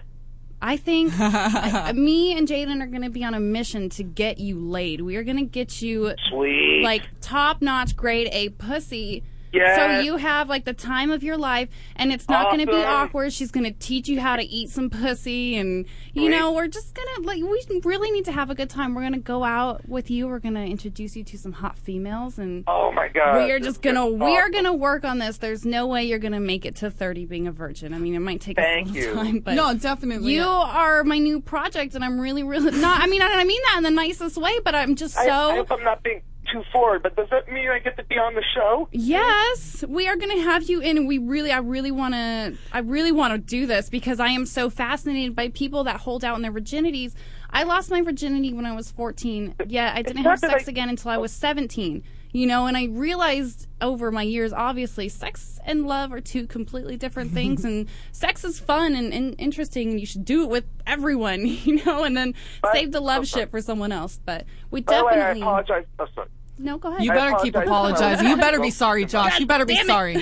I 0.61 0.77
think 0.77 1.13
I- 1.19 1.91
me 1.93 2.37
and 2.37 2.47
Jaden 2.47 2.81
are 2.81 2.87
going 2.87 3.03
to 3.03 3.09
be 3.09 3.23
on 3.23 3.33
a 3.33 3.39
mission 3.39 3.89
to 3.89 4.03
get 4.03 4.39
you 4.39 4.59
laid. 4.59 5.01
We 5.01 5.15
are 5.15 5.23
going 5.23 5.37
to 5.37 5.45
get 5.45 5.81
you 5.81 6.13
Sweet. 6.29 6.81
like 6.83 7.03
top 7.21 7.61
notch 7.61 7.95
grade 7.95 8.29
A 8.31 8.49
pussy. 8.49 9.23
Yes. 9.57 9.75
So 9.75 9.99
you 10.01 10.17
have 10.17 10.49
like 10.49 10.65
the 10.65 10.73
time 10.73 11.11
of 11.11 11.23
your 11.23 11.37
life, 11.37 11.69
and 11.95 12.11
it's 12.11 12.27
not 12.27 12.51
going 12.51 12.65
to 12.65 12.71
be 12.71 12.83
awkward. 12.83 13.33
She's 13.33 13.51
going 13.51 13.65
to 13.65 13.77
teach 13.79 14.07
you 14.07 14.19
how 14.19 14.35
to 14.35 14.43
eat 14.43 14.69
some 14.69 14.89
pussy, 14.89 15.55
and 15.55 15.85
you 16.13 16.29
know 16.29 16.51
we're 16.51 16.67
just 16.67 16.93
gonna 16.93 17.27
like 17.27 17.41
we 17.41 17.81
really 17.83 18.11
need 18.11 18.25
to 18.25 18.31
have 18.31 18.49
a 18.49 18.55
good 18.55 18.69
time. 18.69 18.95
We're 18.95 19.03
gonna 19.03 19.19
go 19.19 19.43
out 19.43 19.87
with 19.87 20.09
you. 20.09 20.27
We're 20.27 20.39
gonna 20.39 20.65
introduce 20.65 21.15
you 21.15 21.23
to 21.23 21.37
some 21.37 21.51
hot 21.51 21.77
females, 21.77 22.37
and 22.37 22.63
oh 22.67 22.91
my 22.91 23.07
god. 23.07 23.43
we 23.43 23.51
are 23.51 23.59
just 23.59 23.81
gonna 23.81 24.07
we 24.07 24.37
are 24.37 24.49
gonna 24.49 24.73
work 24.73 25.03
on 25.03 25.19
this. 25.19 25.37
There's 25.37 25.65
no 25.65 25.87
way 25.87 26.05
you're 26.05 26.19
gonna 26.19 26.39
make 26.39 26.65
it 26.65 26.75
to 26.77 26.89
30 26.89 27.25
being 27.25 27.47
a 27.47 27.51
virgin. 27.51 27.93
I 27.93 27.99
mean, 27.99 28.15
it 28.15 28.19
might 28.19 28.41
take 28.41 28.57
Thank 28.57 28.89
us 28.89 28.95
a 28.95 28.99
little 28.99 29.09
you. 29.09 29.23
time, 29.23 29.39
but 29.39 29.53
no, 29.53 29.73
definitely. 29.75 30.33
you 30.33 30.43
are 30.43 31.03
my 31.03 31.19
new 31.19 31.39
project, 31.39 31.95
and 31.95 32.03
I'm 32.03 32.19
really, 32.19 32.43
really 32.43 32.71
not. 32.71 33.01
I 33.01 33.07
mean, 33.07 33.21
I, 33.21 33.27
I 33.27 33.43
mean 33.43 33.61
that 33.69 33.77
in 33.77 33.83
the 33.83 33.91
nicest 33.91 34.37
way, 34.37 34.59
but 34.63 34.75
I'm 34.75 34.95
just 34.95 35.15
so. 35.15 35.21
I, 35.21 35.51
I 35.51 35.55
hope 35.55 35.71
I'm 35.71 35.83
not 35.83 36.03
being 36.03 36.21
too 36.51 36.63
forward, 36.71 37.03
but 37.03 37.15
does 37.15 37.29
that 37.29 37.51
mean 37.51 37.69
I 37.69 37.79
get 37.79 37.97
to 37.97 38.03
be 38.03 38.15
on 38.15 38.35
the 38.35 38.43
show? 38.55 38.87
Yes, 38.91 39.83
we 39.87 40.07
are 40.07 40.15
going 40.15 40.35
to 40.35 40.43
have 40.43 40.63
you 40.63 40.79
in, 40.79 40.97
and 40.97 41.07
we 41.07 41.17
really, 41.17 41.51
I 41.51 41.59
really 41.59 41.91
want 41.91 42.13
to, 42.13 42.57
I 42.71 42.79
really 42.79 43.11
want 43.11 43.33
to 43.33 43.37
do 43.37 43.65
this 43.65 43.89
because 43.89 44.19
I 44.19 44.29
am 44.29 44.45
so 44.45 44.69
fascinated 44.69 45.35
by 45.35 45.49
people 45.49 45.83
that 45.85 45.97
hold 45.97 46.23
out 46.23 46.35
in 46.35 46.41
their 46.41 46.51
virginities. 46.51 47.13
I 47.49 47.63
lost 47.63 47.89
my 47.89 48.01
virginity 48.01 48.53
when 48.53 48.65
I 48.65 48.75
was 48.75 48.91
14. 48.91 49.55
Yeah, 49.67 49.91
I 49.95 50.01
didn't 50.01 50.23
have 50.23 50.39
sex 50.39 50.67
I- 50.67 50.71
again 50.71 50.89
until 50.89 51.11
I 51.11 51.17
was 51.17 51.31
17. 51.31 52.03
You 52.33 52.45
know, 52.45 52.67
and 52.67 52.75
I 52.75 52.85
realized 52.87 53.67
over 53.81 54.11
my 54.11 54.21
years, 54.21 54.51
obviously, 54.51 55.07
sex 55.07 55.59
and 55.65 55.87
love 55.87 56.11
are 56.11 56.19
two 56.19 56.45
completely 56.45 56.97
different 56.97 57.31
things, 57.31 57.63
and 57.69 57.87
sex 58.11 58.43
is 58.43 58.59
fun 58.59 58.95
and, 58.95 59.13
and 59.13 59.33
interesting, 59.39 59.91
and 59.91 59.99
you 59.99 60.05
should 60.05 60.25
do 60.25 60.43
it 60.43 60.49
with 60.49 60.65
everyone, 60.85 61.45
you 61.45 61.83
know, 61.85 62.03
and 62.03 62.17
then 62.17 62.35
save 62.73 62.91
the 62.91 62.99
love 62.99 63.25
shit 63.25 63.49
for 63.49 63.61
someone 63.61 63.93
else. 63.93 64.19
But 64.25 64.45
we 64.69 64.81
the 64.81 64.91
way, 64.91 64.97
I 64.97 65.15
definitely. 65.15 65.41
apologize. 65.41 65.85
Oh, 65.99 66.05
sorry. 66.13 66.27
No, 66.57 66.77
go 66.77 66.89
ahead. 66.89 67.03
You 67.03 67.11
I 67.11 67.15
better 67.15 67.35
keep 67.43 67.55
apologize. 67.55 67.99
apologizing. 68.01 68.27
You 68.29 68.37
better 68.37 68.59
be 68.59 68.69
sorry, 68.83 69.05
Josh. 69.05 69.39
You 69.39 69.45
better 69.45 69.65
be 69.65 69.73
it. 69.75 69.85
sorry. 69.87 70.15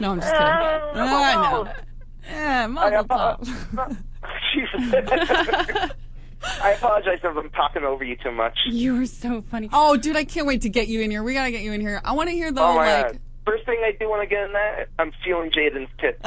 No, 0.00 0.12
I'm 0.12 0.20
just 0.20 0.32
kidding. 0.32 0.46
Oh, 0.98 1.22
I 1.22 1.34
know. 1.50 1.72
Yeah, 2.28 2.64
I, 2.64 2.66
muzzle 2.66 2.98
apo- 3.10 3.44
top. 3.44 3.44
Jesus. 4.54 5.90
I 6.62 6.72
apologize 6.72 7.18
if 7.22 7.36
I'm 7.36 7.50
talking 7.50 7.82
over 7.84 8.04
you 8.04 8.16
too 8.16 8.30
much. 8.32 8.56
You 8.68 9.00
are 9.02 9.06
so 9.06 9.42
funny. 9.42 9.68
Oh, 9.72 9.96
dude, 9.96 10.16
I 10.16 10.24
can't 10.24 10.46
wait 10.46 10.62
to 10.62 10.68
get 10.68 10.88
you 10.88 11.00
in 11.02 11.10
here. 11.10 11.22
We 11.22 11.34
gotta 11.34 11.50
get 11.50 11.62
you 11.62 11.72
in 11.72 11.80
here. 11.80 12.00
I 12.04 12.12
want 12.12 12.28
to 12.30 12.34
hear 12.34 12.50
the 12.52 12.60
Oh 12.62 12.74
my 12.74 13.02
like, 13.02 13.12
god. 13.12 13.20
First 13.46 13.64
thing 13.64 13.78
I 13.84 13.92
do 13.98 14.08
want 14.08 14.22
to 14.22 14.26
get 14.34 14.44
in 14.44 14.52
that, 14.54 14.88
I'm 14.98 15.12
feeling 15.24 15.50
Jaden's 15.52 15.88
tits. 16.00 16.18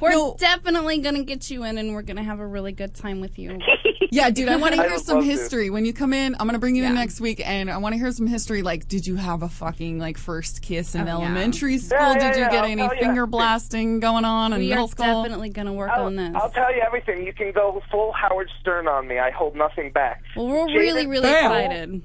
We're 0.00 0.10
No. 0.10 0.34
definitely 0.38 0.98
gonna 0.98 1.22
get 1.22 1.48
you 1.48 1.62
in, 1.62 1.78
and 1.78 1.94
we're 1.94 2.02
gonna 2.02 2.24
have 2.24 2.40
a 2.40 2.46
really 2.46 2.72
good 2.72 2.92
time 2.94 3.20
with 3.20 3.38
you. 3.38 3.56
yeah, 4.10 4.30
dude, 4.30 4.48
I 4.48 4.56
want 4.56 4.74
to 4.74 4.82
hear 4.82 4.98
some 4.98 5.16
love 5.18 5.24
to. 5.24 5.30
history 5.30 5.70
when 5.70 5.84
you 5.84 5.92
come 5.92 6.12
in. 6.12 6.34
I'm 6.38 6.46
gonna 6.46 6.58
bring 6.58 6.74
you 6.76 6.84
in 6.84 6.94
next 6.94 7.20
week, 7.20 7.40
and 7.46 7.70
I 7.70 7.76
want 7.78 7.92
to 7.94 7.98
hear 7.98 8.10
some 8.12 8.26
history. 8.26 8.62
Like, 8.62 8.88
did 8.88 9.06
you 9.06 9.16
have 9.16 9.42
a 9.42 9.48
fucking 9.48 9.98
like 9.98 10.18
first 10.18 10.62
kiss 10.62 10.94
in 10.94 11.02
Oh, 11.02 11.04
yeah. 11.06 11.12
elementary 11.14 11.78
school? 11.78 11.98
Yeah, 11.98 12.12
yeah, 12.14 12.18
did 12.32 12.36
you 12.36 12.42
yeah, 12.44 12.50
get 12.50 12.64
I'll 12.64 12.70
any 12.70 12.82
tell 12.82 12.94
ya. 12.94 13.00
finger 13.00 13.26
blasting 13.26 14.00
going 14.00 14.24
on 14.24 14.52
in 14.52 14.60
We 14.60 14.68
middle 14.68 14.84
are 14.84 14.88
school? 14.88 15.22
definitely 15.22 15.50
gonna 15.50 15.72
work 15.72 15.90
I'll, 15.90 16.04
on 16.06 16.16
this. 16.16 16.32
I'll 16.34 16.50
tell 16.50 16.74
you 16.74 16.82
everything. 16.84 17.24
You 17.26 17.32
can 17.32 17.52
go 17.52 17.82
full 17.90 18.12
Howard 18.12 18.50
Stern 18.60 18.88
on 18.88 19.06
me. 19.08 19.18
I 19.18 19.30
hold 19.30 19.54
nothing 19.56 19.90
back. 19.92 20.22
well, 20.36 20.46
we're 20.46 20.66
Jaden- 20.68 20.74
really, 20.76 21.06
really 21.06 21.22
Bam. 21.30 21.44
excited. 21.52 22.02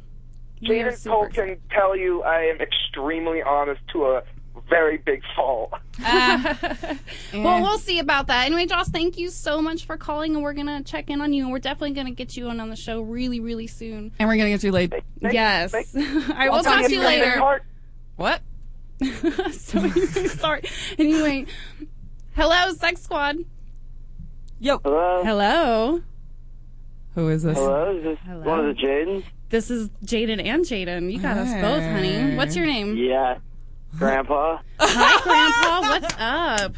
We 0.68 0.82
are 0.82 0.92
Jaden 0.92 1.06
Cole 1.08 1.26
excited. 1.26 1.60
can 1.70 1.78
tell 1.78 1.96
you 1.96 2.24
I 2.24 2.42
am 2.46 2.60
extremely 2.62 3.42
honest 3.44 3.82
to 3.94 4.06
a 4.06 4.24
very 4.70 4.98
big 4.98 5.22
fault. 5.36 5.74
Well, 7.34 7.62
we'll 7.62 7.78
see 7.78 8.00
about 8.00 8.28
that. 8.28 8.46
Anyway, 8.46 8.66
Joss, 8.66 8.90
thank 8.90 9.18
you 9.18 9.30
so 9.30 9.62
much 9.62 9.86
for 9.86 9.98
calling, 9.98 10.34
and 10.36 10.44
we're 10.44 10.54
gonna 10.54 10.82
check 10.84 11.10
in 11.10 11.22
on 11.22 11.34
you, 11.34 11.44
and 11.44 11.52
we're 11.52 11.60
definitely 11.60 11.92
gonna 11.92 12.12
get 12.12 12.38
you 12.38 12.48
on 12.50 12.60
on 12.60 12.70
the 12.70 12.76
show 12.76 13.02
really, 13.02 13.40
really 13.40 13.68
soon. 13.68 14.12
and 14.18 14.28
we're 14.30 14.38
gonna 14.38 14.50
get 14.50 14.64
you 14.64 14.72
laid. 14.72 14.94
yes. 15.22 15.72
thank- 15.72 15.88
All 16.30 16.36
right, 16.36 16.52
we'll 16.52 16.64
talk 16.64 16.74
talk 16.74 16.82
to 16.84 16.88
to 16.88 16.94
you 16.94 17.02
you 17.02 17.06
later. 17.06 17.26
later. 17.26 17.40
Heart- 17.40 17.64
What? 18.16 18.42
so 19.54 19.80
anyway, 19.80 20.28
sorry. 20.28 20.64
Anyway, 20.98 21.46
hello, 22.36 22.74
Sex 22.74 23.02
Squad. 23.02 23.38
Yo. 24.60 24.80
Hello? 24.80 25.24
Hello. 25.24 26.02
Who 27.16 27.30
is 27.30 27.44
this? 27.44 27.58
Hello? 27.58 27.96
Is 27.96 28.04
this 28.04 28.18
Hello. 28.26 28.44
one 28.44 28.60
of 28.66 28.76
the 28.76 28.82
Jadens? 28.82 29.24
This 29.50 29.70
is 29.70 29.90
Jaden 30.06 30.44
and 30.44 30.64
Jaden. 30.66 31.12
You 31.12 31.20
got 31.20 31.38
us 31.38 31.52
both, 31.62 31.84
honey. 31.84 32.36
What's 32.36 32.56
your 32.56 32.66
name? 32.66 32.96
Yeah. 32.98 33.38
Grandpa? 33.98 34.60
Hi, 34.80 35.22
Grandpa. 35.24 35.90
What's 35.90 36.16
up? 36.20 36.76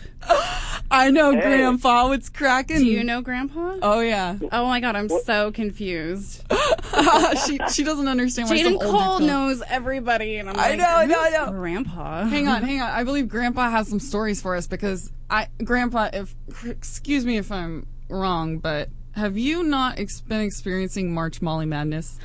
I 0.92 1.12
know, 1.12 1.32
Hey. 1.32 1.42
Grandpa. 1.42 2.08
What's 2.08 2.30
cracking? 2.30 2.78
Do 2.78 2.86
you 2.86 3.04
know 3.04 3.22
Grandpa? 3.22 3.78
Oh 3.82 4.00
yeah. 4.00 4.38
Oh 4.52 4.66
my 4.68 4.80
God, 4.80 4.96
I'm 4.96 5.10
so 5.10 5.52
confused. 5.52 6.44
she 7.46 7.60
she 7.72 7.84
doesn't 7.84 8.08
understand 8.08 8.50
why 8.50 8.58
Jaden 8.58 8.64
some 8.64 8.74
old 8.76 8.82
Cole 8.84 9.18
dude- 9.20 9.28
knows 9.28 9.62
everybody, 9.68 10.38
and 10.38 10.50
I'm 10.50 10.58
I 10.58 10.70
like, 10.70 10.80
know, 10.80 10.86
I 10.86 11.06
know, 11.06 11.22
I 11.22 11.30
know." 11.30 11.52
Grandpa. 11.52 12.26
Hang 12.26 12.48
on, 12.48 12.64
hang 12.64 12.82
on. 12.82 12.90
I 12.90 13.04
believe 13.04 13.28
Grandpa 13.30 13.70
has 13.70 13.88
some 13.88 14.00
stories 14.00 14.42
for 14.42 14.56
us 14.56 14.68
because 14.68 15.12
I, 15.30 15.48
Grandpa, 15.64 16.10
if 16.14 16.36
excuse 16.66 17.26
me 17.26 17.38
if 17.38 17.52
I'm 17.52 17.86
wrong, 18.10 18.60
but 18.60 18.90
have 19.20 19.38
you 19.38 19.64
not 19.64 20.00
ex- 20.00 20.22
been 20.22 20.40
experiencing 20.40 21.14
March 21.14 21.42
Molly 21.42 21.66
madness? 21.66 22.18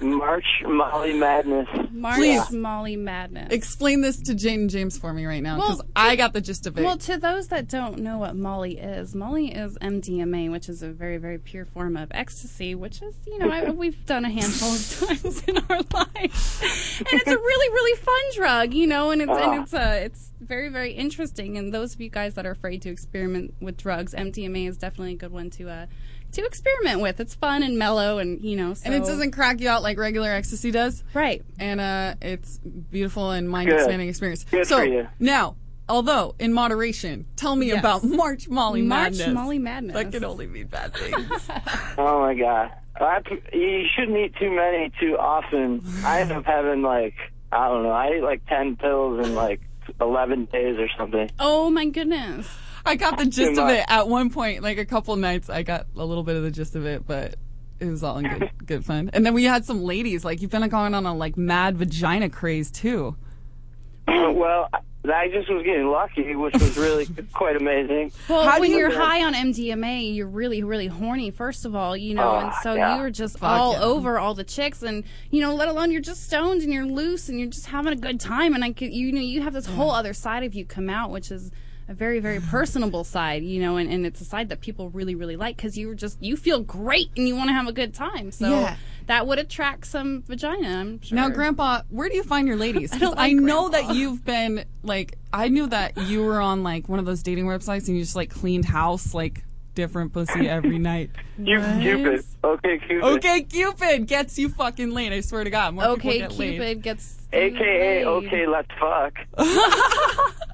March 0.00 0.44
Molly 0.66 1.14
Madness. 1.14 1.68
March 1.92 2.16
Please. 2.16 2.50
Molly 2.50 2.96
Madness. 2.96 3.52
Explain 3.52 4.00
this 4.00 4.20
to 4.22 4.34
Jane 4.34 4.62
and 4.62 4.70
James 4.70 4.98
for 4.98 5.12
me 5.12 5.24
right 5.26 5.42
now 5.42 5.56
because 5.56 5.78
Well, 5.78 5.88
I 5.94 6.16
got 6.16 6.32
the 6.32 6.40
gist 6.40 6.66
of 6.66 6.76
it. 6.76 6.84
Well, 6.84 6.96
to 6.98 7.16
those 7.16 7.48
that 7.48 7.68
don't 7.68 8.00
know 8.00 8.18
what 8.18 8.34
Molly 8.34 8.78
is, 8.78 9.14
Molly 9.14 9.54
is 9.54 9.78
MDMA, 9.78 10.50
which 10.50 10.68
is 10.68 10.82
a 10.82 10.90
very, 10.90 11.18
very 11.18 11.38
pure 11.38 11.64
form 11.64 11.96
of 11.96 12.08
ecstasy, 12.10 12.74
which 12.74 13.00
is, 13.00 13.14
you 13.26 13.38
know, 13.38 13.48
I, 13.48 13.70
we've 13.70 14.04
done 14.04 14.24
a 14.24 14.30
handful 14.30 14.74
of 14.74 15.22
times 15.22 15.44
in 15.44 15.56
our 15.56 15.76
lives, 15.94 16.62
and 16.98 17.08
it's 17.12 17.30
a 17.30 17.38
really, 17.38 17.72
really 17.72 17.98
fun 18.00 18.22
drug, 18.34 18.74
you 18.74 18.88
know, 18.88 19.12
and 19.12 19.22
it's 19.22 19.30
and 19.30 19.62
it's 19.62 19.72
uh, 19.72 20.00
it's 20.02 20.32
very, 20.40 20.68
very 20.68 20.92
interesting. 20.92 21.56
And 21.56 21.72
those 21.72 21.94
of 21.94 22.00
you 22.00 22.10
guys 22.10 22.34
that 22.34 22.44
are 22.44 22.50
afraid 22.50 22.82
to 22.82 22.90
experiment 22.90 23.54
with 23.60 23.76
drugs, 23.76 24.14
MDMA 24.14 24.68
is 24.68 24.76
definitely 24.76 25.14
a 25.14 25.16
good 25.16 25.32
one 25.32 25.50
to 25.50 25.70
uh 25.70 25.86
to 26.34 26.44
experiment 26.44 27.00
with. 27.00 27.20
It's 27.20 27.34
fun 27.34 27.62
and 27.62 27.78
mellow, 27.78 28.18
and 28.18 28.40
you 28.42 28.56
know, 28.56 28.74
so, 28.74 28.82
and 28.86 28.94
it 28.94 29.00
doesn't 29.04 29.30
crack 29.32 29.60
you 29.60 29.68
out 29.68 29.82
like 29.82 29.98
regular 29.98 30.30
ecstasy 30.30 30.70
does. 30.70 31.02
right. 31.14 31.42
and 31.58 31.80
uh, 31.80 32.14
it's 32.22 32.58
beautiful 32.58 33.30
and 33.30 33.48
mind 33.48 33.70
expanding 33.70 34.08
experience. 34.08 34.44
Good 34.44 34.66
so 34.66 34.78
for 34.78 34.84
you. 34.84 35.08
now, 35.18 35.56
although 35.88 36.34
in 36.38 36.52
moderation, 36.52 37.26
tell 37.36 37.56
me 37.56 37.66
Yes. 37.68 37.78
about 37.80 38.04
March 38.04 38.48
Molly 38.48 38.82
March 38.82 39.12
Madness. 39.12 39.34
Molly 39.34 39.58
Madness. 39.58 39.94
That 39.94 40.12
can 40.12 40.24
only 40.24 40.46
mean 40.46 40.66
bad 40.68 40.94
things. 40.94 41.48
Oh 41.98 42.20
my 42.20 42.34
god. 42.34 42.72
I, 42.96 43.20
you 43.52 43.84
shouldn't 43.94 44.16
eat 44.16 44.34
too 44.38 44.50
many 44.54 44.92
too 45.00 45.16
often. 45.18 45.82
I 46.04 46.20
end 46.20 46.30
up 46.32 46.44
having 46.44 46.82
like, 46.82 47.14
I 47.50 47.68
don't 47.68 47.82
know, 47.82 47.90
I 47.90 48.06
ate 48.16 48.22
like 48.22 48.46
10 48.46 48.76
pills 48.76 49.26
in 49.26 49.34
like 49.34 49.60
11 50.00 50.46
days 50.46 50.76
or 50.78 50.88
something. 50.96 51.28
Oh 51.38 51.70
my 51.70 51.86
goodness. 51.86 52.48
I 52.86 52.96
got 52.96 53.18
the 53.18 53.26
gist 53.26 53.58
of 53.58 53.68
it 53.70 53.84
at 53.88 54.08
one 54.08 54.30
point, 54.30 54.62
like 54.62 54.78
a 54.78 54.84
couple 54.84 55.16
nights. 55.16 55.48
I 55.50 55.62
got 55.62 55.86
a 55.96 56.04
little 56.04 56.22
bit 56.24 56.36
of 56.36 56.42
the 56.42 56.50
gist 56.50 56.76
of 56.76 56.84
it, 56.86 57.06
but 57.06 57.36
it 57.80 57.86
was 57.86 58.02
all 58.02 58.18
in 58.18 58.28
good, 58.28 58.50
good 58.66 58.84
fun. 58.84 59.10
And 59.12 59.24
then 59.24 59.34
we 59.34 59.44
had 59.44 59.64
some 59.64 59.82
ladies. 59.82 60.24
Like 60.24 60.42
you've 60.42 60.50
been 60.50 60.68
going 60.68 60.94
on 60.94 61.06
a 61.06 61.14
like 61.14 61.36
mad 61.36 61.76
vagina 61.76 62.28
craze 62.28 62.70
too. 62.70 63.16
well, 64.06 64.68
I 65.06 65.28
just 65.28 65.50
was 65.50 65.62
getting 65.64 65.86
lucky, 65.88 66.34
which 66.34 66.54
was 66.54 66.76
really 66.76 67.06
quite 67.32 67.56
amazing. 67.56 68.12
Well, 68.28 68.42
How 68.46 68.60
when 68.60 68.70
you- 68.70 68.78
you're 68.78 68.90
high 68.90 69.22
on 69.24 69.32
MDMA, 69.34 70.14
you're 70.14 70.26
really, 70.26 70.62
really 70.62 70.86
horny, 70.86 71.30
first 71.30 71.64
of 71.64 71.74
all, 71.74 71.96
you 71.96 72.14
know, 72.14 72.22
Oh, 72.30 72.38
and 72.38 72.52
so 72.62 72.74
yeah. 72.74 72.96
you 72.96 73.02
were 73.02 73.10
just 73.10 73.42
all 73.42 73.72
yeah. 73.72 73.82
over 73.82 74.18
all 74.18 74.34
the 74.34 74.44
chicks, 74.44 74.82
and 74.82 75.04
you 75.30 75.40
know, 75.40 75.54
let 75.54 75.68
alone 75.68 75.90
you're 75.90 76.00
just 76.02 76.24
stoned 76.24 76.60
and 76.62 76.72
you're 76.72 76.86
loose 76.86 77.28
and 77.28 77.38
you're 77.38 77.48
just 77.48 77.66
having 77.66 77.92
a 77.92 77.96
good 77.96 78.20
time, 78.20 78.54
and 78.54 78.62
I 78.64 78.72
could, 78.72 78.92
you 78.92 79.10
know, 79.12 79.20
you 79.20 79.40
have 79.42 79.52
this 79.54 79.66
whole 79.66 79.90
other 79.90 80.12
side 80.12 80.42
of 80.42 80.54
you 80.54 80.64
come 80.66 80.88
out, 80.90 81.10
which 81.10 81.30
is 81.30 81.50
a 81.88 81.94
very, 81.94 82.18
very 82.20 82.40
personable 82.40 83.04
side, 83.04 83.42
you 83.42 83.60
know, 83.60 83.76
and, 83.76 83.90
and 83.92 84.06
it's 84.06 84.20
a 84.20 84.24
side 84.24 84.48
that 84.48 84.60
people 84.60 84.88
really, 84.90 85.14
really 85.14 85.36
like 85.36 85.56
because 85.56 85.76
you 85.76 85.88
were 85.88 85.94
just 85.94 86.22
you 86.22 86.36
feel 86.36 86.60
great 86.60 87.10
and 87.16 87.28
you 87.28 87.36
want 87.36 87.48
to 87.48 87.52
have 87.54 87.66
a 87.68 87.72
good 87.72 87.92
time, 87.94 88.30
so 88.30 88.48
Yeah. 88.48 88.76
that 89.06 89.26
would 89.26 89.38
attract 89.38 89.86
some 89.86 90.22
vagina. 90.22 90.68
I'm 90.80 91.00
sure. 91.02 91.14
Now, 91.16 91.28
Grandpa, 91.28 91.82
where 91.90 92.08
do 92.08 92.16
you 92.16 92.22
find 92.22 92.48
your 92.48 92.56
ladies? 92.56 92.90
Because 92.94 93.00
don't 93.00 93.18
I, 93.18 93.32
know 93.32 93.68
that 93.68 93.94
you've 93.94 94.24
been 94.24 94.64
like, 94.82 95.18
I 95.32 95.48
knew 95.48 95.66
that 95.66 95.96
you 95.98 96.22
were 96.22 96.40
on 96.40 96.62
like 96.62 96.88
one 96.88 96.98
of 96.98 97.04
those 97.04 97.22
dating 97.22 97.44
websites 97.46 97.86
and 97.88 97.96
you 97.96 98.02
just 98.02 98.16
like 98.16 98.30
cleaned 98.30 98.64
house 98.64 99.12
like 99.12 99.44
different 99.74 100.12
pussy 100.12 100.48
every 100.48 100.78
night. 100.78 101.10
You 101.36 101.58
Cupid. 101.80 102.24
OkCupid. 102.44 103.02
Okay, 103.16 103.42
Cupid 103.42 104.06
gets 104.06 104.38
you 104.38 104.48
fucking 104.48 104.90
laid. 104.92 105.12
I 105.12 105.20
swear 105.20 105.42
to 105.44 105.50
God, 105.50 105.74
more 105.74 105.84
okay, 105.84 106.12
people 106.20 106.28
get 106.28 106.38
laid. 106.38 106.50
Cupid 106.52 106.82
gets 106.82 107.18
AKA, 107.32 108.04
laid. 108.04 108.06
okay, 108.06 108.46
let's 108.46 108.68
fuck. 108.80 109.14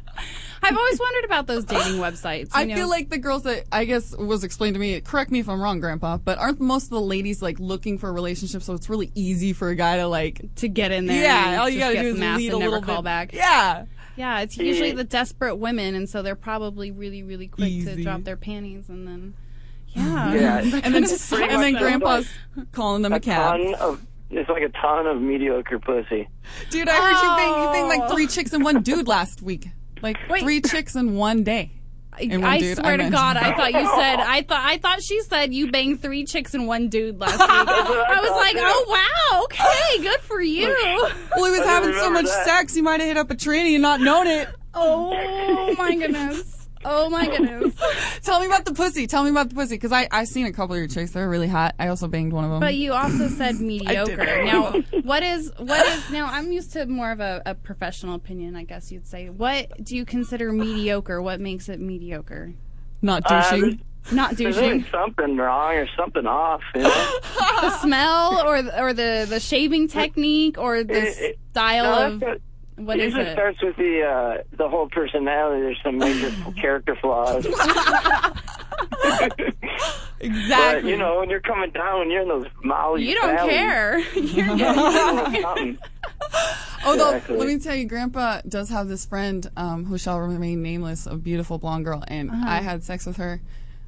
I've 0.63 0.77
always 0.77 1.01
wondered 1.01 1.25
about 1.25 1.47
those 1.47 1.65
dating 1.65 1.95
websites. 2.01 2.47
you 2.47 2.49
I 2.55 2.65
know? 2.65 2.75
feel 2.75 2.89
like 2.89 3.09
the 3.09 3.19
girls 3.19 3.45
that 3.45 3.65
I 3.73 3.85
guess 3.85 4.15
was 4.17 4.45
explained 4.45 4.75
to 4.75 4.81
me. 4.81 5.01
Correct 5.01 5.31
me 5.31 5.39
if 5.41 5.49
I'm 5.49 5.61
wrong, 5.61 5.81
Grandpa, 5.81 6.19
but 6.19 6.39
aren't 6.39 6.61
most 6.61 6.85
of 6.85 6.91
the 6.91 7.01
ladies 7.01 7.41
like 7.43 7.59
looking 7.59 7.99
for 7.99 8.09
a 8.09 8.13
relationship? 8.13 8.63
So 8.63 8.75
it's 8.75 8.89
really 8.91 9.11
easy 9.15 9.53
for 9.53 9.69
a 9.71 9.75
guy 9.75 9.97
to 9.97 10.07
like. 10.07 10.55
to 10.57 10.69
get 10.69 10.93
in 10.93 11.07
there. 11.07 11.23
Yeah, 11.23 11.51
and 11.53 11.61
all 11.61 11.69
you 11.69 11.79
just 11.79 11.85
gotta 11.85 11.95
get 11.95 12.03
do 12.03 12.09
is 12.09 12.15
some 12.17 12.23
ass 12.25 12.39
lead 12.39 12.47
and 12.53 12.57
a 12.57 12.59
never 12.59 12.71
little 12.73 12.87
call 12.87 12.97
bit. 13.03 13.05
back. 13.05 13.33
Yeah, 13.33 13.85
Yeah, 14.17 14.41
it's 14.41 14.57
usually 14.59 14.93
the 15.03 15.05
desperate 15.05 15.57
women, 15.57 15.95
and 15.95 16.09
so 16.09 16.23
they're 16.23 16.35
probably 16.37 16.91
really, 16.91 17.23
really 17.23 17.49
quick 17.49 17.69
Easy. 17.69 17.97
to 17.97 18.03
drop 18.03 18.25
their 18.25 18.37
panties, 18.37 18.89
and 18.89 19.07
then 19.09 19.35
yeah, 19.89 20.35
Yeah, 20.35 20.59
And 20.85 20.95
then, 20.95 21.05
Pretty 21.05 21.43
and 21.45 21.63
then 21.63 21.73
much 21.73 21.83
Grandpa's 21.83 22.29
calling 22.73 23.03
them 23.03 23.13
a 23.13 23.17
a 23.17 23.21
cab. 23.21 23.57
ton 23.61 23.75
of 23.77 24.07
it's 24.31 24.49
like 24.49 24.63
a 24.63 24.69
ton 24.69 25.07
of 25.09 25.21
mediocre 25.21 25.81
pussy. 25.81 26.29
Dude, 26.71 26.89
I 26.89 26.95
heard 26.97 27.21
you 27.23 27.37
bang, 27.37 27.63
you 27.63 27.73
banged 27.73 27.93
Oh. 27.93 28.05
like 28.05 28.13
three 28.13 28.25
oh. 28.25 28.29
chicks 28.29 28.53
and 28.53 28.63
one 28.63 28.83
dude 28.83 29.09
last 29.09 29.43
week. 29.43 29.67
Like 30.03 30.19
Wait. 30.29 30.43
three 30.43 30.61
chicks 30.61 30.97
in 30.97 31.17
one 31.17 31.45
day. 31.45 31.73
And 32.19 32.43
one 32.43 32.51
I 32.51 32.59
dude, 32.59 32.77
swear 32.77 32.97
to 32.97 33.09
God, 33.09 33.37
I 33.37 33.55
thought 33.57 33.73
you 33.73 33.87
said 33.95 34.21
I 34.21 34.43
thought 34.43 34.61
I 34.63 34.79
thought 34.79 35.03
she 35.03 35.21
said 35.23 35.55
you 35.55 35.71
banged 35.71 36.03
three 36.03 36.25
chicks 36.25 36.53
and 36.55 36.67
one 36.67 36.89
dude 36.89 37.19
last 37.19 37.39
week. 37.39 37.41
I 37.49 38.19
was 38.21 38.31
like, 38.33 38.57
oh 38.59 38.85
wow, 38.89 39.45
okay, 39.45 40.03
good 40.03 40.21
for 40.21 40.41
you. 40.41 40.69
Well, 41.37 41.45
he 41.45 41.59
was 41.59 41.67
having 41.67 41.95
so 41.95 42.11
much 42.11 42.27
that. 42.27 42.47
sex, 42.47 42.75
he 42.75 42.83
might 42.83 43.01
have 43.01 43.09
hit 43.09 43.17
up 43.17 43.31
a 43.31 43.35
tranny 43.35 43.75
and 43.75 43.83
not 43.83 44.01
known 44.01 44.27
it. 44.27 44.49
Oh 44.75 45.75
my 45.79 45.95
goodness. 45.95 46.60
Oh 46.85 47.11
my 47.11 47.27
goodness. 47.27 47.75
Tell 48.23 48.41
me 48.41 48.47
about 48.47 48.65
the 48.65 48.73
pussy. 48.73 49.07
Tell 49.07 49.23
me 49.25 49.31
about 49.31 49.49
the 49.51 49.55
pussy, 49.55 49.75
because 49.75 49.93
I 49.93 50.09
I 50.11 50.25
seen 50.25 50.47
a 50.47 50.53
couple 50.53 50.75
of 50.75 50.79
your 50.79 50.89
chicks. 50.89 51.11
They're 51.11 51.29
really 51.29 51.49
hot. 51.49 51.75
I 51.79 51.89
also 51.89 52.09
banged 52.09 52.33
one 52.33 52.45
of 52.45 52.51
them. 52.51 52.61
But 52.61 52.75
you 52.75 52.93
also 52.93 53.29
said 53.29 53.61
mediocre. 53.61 54.45
Now, 54.45 54.73
what 55.03 55.23
is 55.23 55.53
what 55.59 55.87
is 55.87 56.11
now? 56.11 56.27
I'm 56.27 56.51
used 56.53 56.73
to 56.73 56.87
more 56.87 57.11
of 57.13 57.21
a, 57.21 57.43
a 57.45 57.55
professional 57.55 58.15
opinion, 58.15 58.57
I 58.57 58.65
guess 58.65 58.91
you'd 58.91 59.07
say. 59.07 59.29
What 59.29 59.85
do 59.85 59.95
you 59.97 60.05
consider 60.07 60.53
mediocre? 60.53 61.21
What 61.21 61.41
makes 61.41 61.69
it 61.69 61.81
mediocre? 61.81 62.55
not 63.03 63.23
Uh, 63.27 63.41
douching. 63.41 63.83
Not 64.13 64.37
There's 64.39 64.57
always 64.57 64.83
douching. 64.85 64.91
something 64.91 65.37
wrong 65.37 65.75
or 65.75 65.87
something 65.99 66.27
off. 66.27 66.63
You 66.75 66.83
know? 66.83 66.89
the 67.61 67.71
smell, 67.81 68.43
or 68.47 68.63
the, 68.63 68.83
or 68.83 68.93
the 68.95 69.27
the 69.29 69.39
shaving 69.41 69.89
technique, 69.89 70.57
or 70.59 70.83
the 70.83 70.95
It- 71.09 71.19
it- 71.19 71.39
style 71.51 71.85
No, 71.85 72.07
of 72.15 72.21
that's- 72.21 72.39
what 72.85 72.99
it 72.99 73.05
is 73.05 73.15
usually 73.15 73.31
it? 73.31 73.35
starts 73.35 73.63
with 73.63 73.77
the 73.77 74.03
uh, 74.03 74.43
the 74.57 74.69
whole 74.69 74.89
personality. 74.89 75.63
There's 75.63 75.81
some 75.83 75.99
major 75.99 76.31
character 76.61 76.97
flaws. 77.01 77.47
exactly. 77.47 79.53
But 80.21 80.85
you 80.85 80.97
know, 80.99 81.21
when 81.21 81.31
you're 81.31 81.41
coming 81.41 81.71
down, 81.71 82.01
when 82.01 82.11
you're 82.11 82.23
in 82.23 82.29
those 82.29 82.47
Molly 82.63 83.09
You 83.09 83.15
don't 83.15 83.35
valleys, 83.37 83.53
care. 83.53 83.99
You're 84.15 85.43
something. 85.43 85.79
Although, 86.87 87.15
Exactly. 87.15 87.37
let 87.39 87.49
me 87.49 87.59
tell 87.59 87.75
you, 87.75 87.87
Grandpa 87.87 88.41
does 88.49 88.69
have 88.71 88.87
this 88.89 89.05
friend 89.07 89.51
um, 89.57 89.85
who 89.87 89.97
shall 89.99 90.19
remain 90.21 90.63
nameless, 90.63 91.07
a 91.07 91.17
beautiful 91.17 91.57
blonde 91.59 91.85
girl, 91.87 92.05
and 92.09 92.31
Uh-huh. 92.31 92.45
I 92.47 92.61
had 92.61 92.85
sex 92.85 93.07
with 93.07 93.17
her 93.17 93.41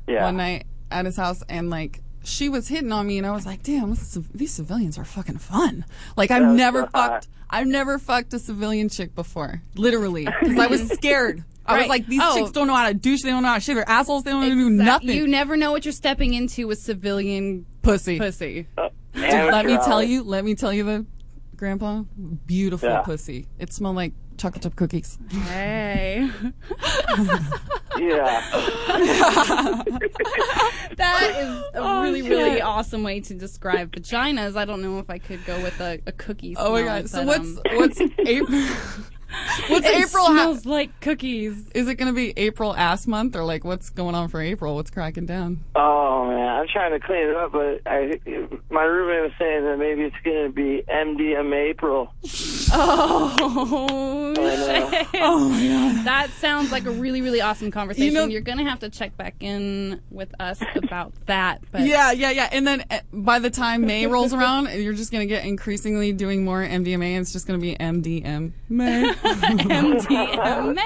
Yeah. 0.07 0.25
one 0.25 0.37
night 0.39 0.65
at 0.91 1.05
his 1.07 1.17
house, 1.17 1.43
and 1.49 1.69
like 1.71 2.01
she 2.25 2.49
was 2.49 2.69
hitting 2.69 2.93
on 2.93 3.07
me, 3.07 3.19
and 3.19 3.27
I 3.27 3.33
was 3.33 3.45
like, 3.47 3.63
"Damn, 3.63 3.95
these 4.35 4.53
civilians 4.53 4.97
are 4.99 5.05
fucking 5.05 5.39
fun." 5.39 5.85
Like 6.17 6.31
I've 6.31 6.55
never 6.55 6.83
so 6.83 6.89
hot. 6.95 7.27
Fucked, 7.53 7.61
I've 7.61 7.67
never 7.67 7.99
fucked 7.99 8.35
a 8.35 8.39
civilian 8.39 8.89
chick 8.89 9.15
before, 9.15 9.63
literally, 9.75 10.25
because 10.25 10.59
I 10.59 10.67
was 10.67 10.89
scared. 10.93 11.45
I 11.65 11.75
was 11.75 11.81
Right. 11.83 11.89
like, 11.89 12.07
these 12.09 12.21
Oh. 12.23 12.37
chicks 12.37 12.51
don't 12.51 12.67
know 12.67 12.75
how 12.75 12.89
to 12.89 12.95
douche, 12.95 13.21
they 13.23 13.31
don't 13.31 13.43
know 13.45 13.51
how 13.51 13.55
to 13.55 13.61
shave 13.61 13.77
their 13.77 13.89
assholes, 13.89 14.25
they 14.25 14.33
don't 14.33 14.43
do 14.43 14.67
Exact- 14.69 15.05
nothing. 15.05 15.17
You 15.17 15.29
never 15.29 15.57
know 15.57 15.71
what 15.71 15.85
you're 15.85 15.93
stepping 15.93 16.35
into 16.35 16.67
with 16.67 16.79
civilian 16.81 17.67
pussy. 17.83 18.19
pussy. 18.19 18.67
Oh, 18.79 18.89
let 19.15 19.65
me 19.67 19.77
tell 19.77 20.03
you, 20.03 20.25
let 20.25 20.45
me 20.45 20.55
tell 20.57 20.73
you 20.73 20.83
the 20.85 21.07
grandpa, 21.57 22.03
beautiful 22.47 22.89
Yeah. 22.89 23.03
pussy. 23.03 23.47
It 23.61 23.73
smelled 23.73 23.95
like 23.97 24.13
chocolate 24.39 24.63
chip 24.63 24.77
cookies. 24.77 25.19
Hey. 25.31 26.29
Yeah. 27.99 28.41
That 30.97 31.37
is 31.37 31.49
a 31.75 31.79
Oh, 31.79 32.03
really, 32.03 32.23
shit. 32.23 32.31
really 32.31 32.61
awesome 32.63 33.03
way 33.03 33.21
to 33.21 33.35
describe 33.35 33.93
vaginas. 33.93 34.57
I 34.57 34.65
don't 34.65 34.83
know 34.83 34.99
if 34.99 35.11
I 35.11 35.19
could 35.19 35.45
go 35.45 35.61
with 35.63 35.79
a, 35.81 36.01
a 36.07 36.13
cookie. 36.13 36.55
Oh 36.59 36.73
my 36.73 36.83
smell, 36.83 37.01
god! 37.03 37.11
So 37.11 37.19
but, 37.27 37.39
what's 37.77 38.01
um, 38.01 38.09
what's 38.09 38.19
April? 38.29 38.61
what's 39.69 39.87
it 39.87 39.95
April? 40.07 40.25
Ha- 40.27 40.59
like 40.65 41.01
cookies. 41.01 41.69
is 41.75 41.89
it 41.89 41.95
going 41.97 42.09
to 42.09 42.15
be 42.15 42.33
April 42.37 42.75
ass 42.75 43.07
month 43.07 43.35
or 43.37 43.45
like 43.45 43.65
what's 43.65 43.91
going 43.91 44.15
on 44.15 44.29
for 44.29 44.41
April? 44.41 44.75
What's 44.75 44.91
cracking 44.91 45.27
down? 45.27 45.65
Oh 45.75 46.27
man, 46.29 46.49
I'm 46.49 46.69
trying 46.69 46.93
to 46.93 47.01
clean 47.05 47.29
it 47.29 47.37
up, 47.37 47.53
but 47.53 47.81
I, 47.87 48.19
my 48.71 48.83
roommate 48.85 49.23
was 49.23 49.33
saying 49.39 49.65
that 49.65 49.79
maybe 49.79 50.03
it's 50.03 50.17
going 50.25 50.47
to 50.47 50.53
be 50.53 50.83
MDM 50.89 51.55
April. 51.55 52.13
Oh, 52.75 54.33
shit. 54.35 55.07
Oh 55.15 55.49
my 55.49 55.67
god! 55.67 56.05
That 56.05 56.31
sounds 56.39 56.73
like 56.73 56.85
a 56.87 56.91
really, 56.91 57.21
really 57.23 57.41
awesome 57.41 57.71
conversation. 57.71 58.07
You 58.07 58.13
know- 58.13 58.27
You're 58.27 58.41
gonna 58.41 58.69
have 58.69 58.81
to 58.81 58.89
check 58.89 59.17
back 59.17 59.35
in 59.41 60.01
with 60.11 60.35
us 60.41 60.61
about 60.77 61.13
that. 61.27 61.61
But 61.71 61.83
Yeah, 61.83 62.13
yeah, 62.13 62.31
yeah. 62.31 62.49
And 62.51 62.67
then 62.67 62.85
uh, 62.91 63.01
by 63.13 63.39
the 63.39 63.51
time 63.51 63.83
May 63.87 64.07
rolls 64.07 64.33
around, 64.33 64.69
you're 64.75 64.95
just 64.95 65.13
going 65.13 65.23
to 65.27 65.33
get 65.33 65.45
increasingly 65.45 66.13
doing 66.13 66.45
more 66.45 66.63
MDMA, 66.63 67.13
and 67.13 67.21
it's 67.23 67.33
just 67.33 67.47
going 67.47 67.59
to 67.61 67.63
be 67.63 67.75
MDM 67.77 68.53
May. 68.69 69.13
MDMA. 69.13 70.77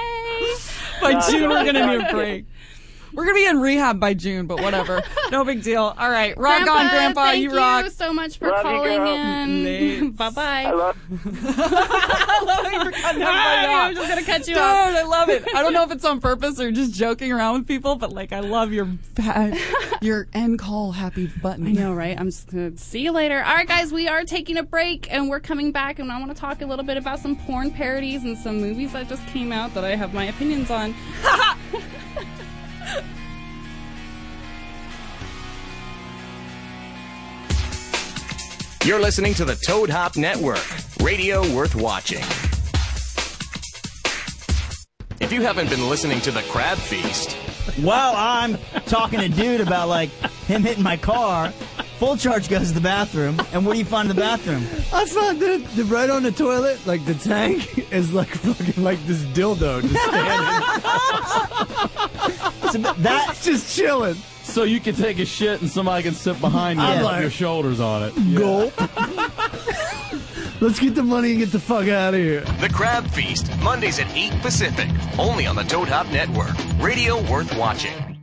by 1.01 1.19
June, 1.29 1.49
we're 1.49 1.63
going 1.63 1.75
to 1.75 1.87
need 1.87 2.01
a 2.07 2.11
break. 2.11 2.45
We're 3.13 3.23
going 3.25 3.35
to 3.35 3.41
be 3.41 3.47
in 3.47 3.59
rehab 3.59 3.99
by 3.99 4.13
June, 4.13 4.47
but 4.47 4.61
whatever. 4.61 5.01
No 5.29 5.43
big 5.43 5.61
deal. 5.61 5.93
All 5.97 6.09
right, 6.09 6.37
rock 6.37 6.65
on, 6.69 6.87
Grandpa. 6.87 7.31
You 7.31 7.49
rock. 7.53 7.83
Thank 7.83 7.85
you 7.87 7.91
so 7.91 8.13
much 8.13 8.37
for 8.37 8.47
Love 8.49 8.63
calling 8.63 8.97
girl. 8.97 9.13
in. 9.13 10.11
Bye 10.15 10.29
bye. 10.29 10.63
I 10.63 10.71
love. 10.71 10.97
I'm 12.69 13.95
just 13.95 14.09
gonna 14.09 14.23
cut 14.23 14.47
you 14.47 14.53
Dude, 14.53 14.63
off. 14.63 14.95
I 14.95 15.03
love 15.03 15.27
it. 15.27 15.43
I 15.53 15.61
don't 15.61 15.73
know 15.73 15.83
if 15.83 15.91
it's 15.91 16.05
on 16.05 16.21
purpose 16.21 16.61
or 16.61 16.71
just 16.71 16.93
joking 16.93 17.33
around 17.33 17.59
with 17.59 17.67
people, 17.67 17.95
but 17.97 18.13
like 18.13 18.31
I 18.31 18.39
love 18.39 18.71
your 18.71 18.87
your 20.01 20.27
end 20.33 20.59
call 20.59 20.93
happy 20.93 21.27
button. 21.27 21.67
I 21.67 21.71
know, 21.71 21.93
right? 21.93 22.17
I'm 22.17 22.27
just 22.27 22.49
gonna 22.49 22.77
see 22.77 23.01
you 23.01 23.11
later. 23.11 23.43
All 23.43 23.55
right, 23.55 23.67
guys, 23.67 23.91
we 23.91 24.07
are 24.07 24.23
taking 24.23 24.55
a 24.57 24.63
break 24.63 25.11
and 25.11 25.29
we're 25.29 25.41
coming 25.41 25.71
back, 25.73 25.99
and 25.99 26.09
I 26.11 26.19
want 26.19 26.33
to 26.33 26.39
talk 26.39 26.61
a 26.61 26.65
little 26.65 26.85
bit 26.85 26.95
about 26.95 27.19
some 27.19 27.35
porn 27.35 27.71
parodies 27.71 28.23
and 28.23 28.37
some 28.37 28.61
movies 28.61 28.93
that 28.93 29.09
just 29.09 29.25
came 29.27 29.51
out 29.51 29.73
that 29.73 29.83
I 29.83 29.95
have 29.95 30.13
my 30.13 30.25
opinions 30.25 30.71
on. 30.71 30.95
You're 38.85 38.99
listening 39.01 39.33
to 39.35 39.45
the 39.45 39.55
Toad 39.55 39.89
Hop 39.89 40.15
Network, 40.15 40.63
radio 41.01 41.41
worth 41.53 41.75
watching. 41.75 42.23
If 45.19 45.33
you 45.33 45.41
haven't 45.41 45.69
been 45.69 45.89
listening 45.89 46.21
to 46.21 46.31
the 46.31 46.41
Crab 46.43 46.77
Feast, 46.77 47.33
While 47.81 48.13
I'm 48.15 48.57
talking 48.85 49.19
to 49.19 49.27
dude 49.27 49.59
about 49.61 49.89
like 49.89 50.09
him 50.47 50.61
hitting 50.63 50.83
my 50.83 50.95
car, 50.95 51.49
full 51.99 52.15
charge 52.15 52.47
goes 52.49 52.69
to 52.69 52.73
the 52.75 52.81
bathroom, 52.81 53.39
and 53.51 53.65
what 53.65 53.73
do 53.73 53.79
you 53.79 53.85
find 53.85 54.09
in 54.09 54.15
the 54.15 54.21
bathroom? 54.21 54.63
I 54.93 55.05
found 55.05 55.41
that 55.41 55.67
the, 55.75 55.83
right 55.83 56.09
on 56.09 56.23
the 56.23 56.31
toilet, 56.31 56.79
like 56.87 57.03
the 57.05 57.15
tank, 57.15 57.91
is 57.91 58.13
like 58.13 58.29
fucking 58.29 58.81
like 58.81 59.05
this 59.05 59.23
dildo 59.25 59.81
just 59.81 59.93
standing. 59.93 60.63
So 62.71 62.77
that 63.01 63.37
just 63.41 63.75
chilling. 63.75 64.15
So 64.47 64.63
you 64.63 64.79
can 64.79 64.95
take 64.95 65.19
a 65.19 65.25
shit 65.25 65.61
and 65.61 65.69
somebody 65.69 66.03
can 66.03 66.13
sit 66.15 66.39
behind 66.41 66.79
you 66.79 66.85
I'm 66.85 66.91
and 66.93 67.01
put 67.01 67.05
like- 67.05 67.21
your 67.21 67.29
shoulders 67.29 67.79
on 67.79 68.03
it. 68.03 68.13
Gulp. 68.37 68.73
Let's 70.61 70.79
get 70.79 70.95
the 70.95 71.03
money 71.03 71.31
and 71.31 71.39
get 71.39 71.51
the 71.51 71.59
fuck 71.59 71.87
out 71.87 72.15
of 72.15 72.19
here. 72.19 72.41
The 72.61 72.69
Crab 72.69 73.05
Feast, 73.11 73.51
Mondays 73.59 73.99
at 73.99 74.07
8 74.15 74.41
Pacific, 74.41 74.89
only 75.19 75.45
on 75.45 75.55
the 75.55 75.63
Toad 75.63 75.87
Hop 75.89 76.07
Network, 76.11 76.55
radio 76.79 77.21
worth 77.31 77.55
watching. 77.55 78.16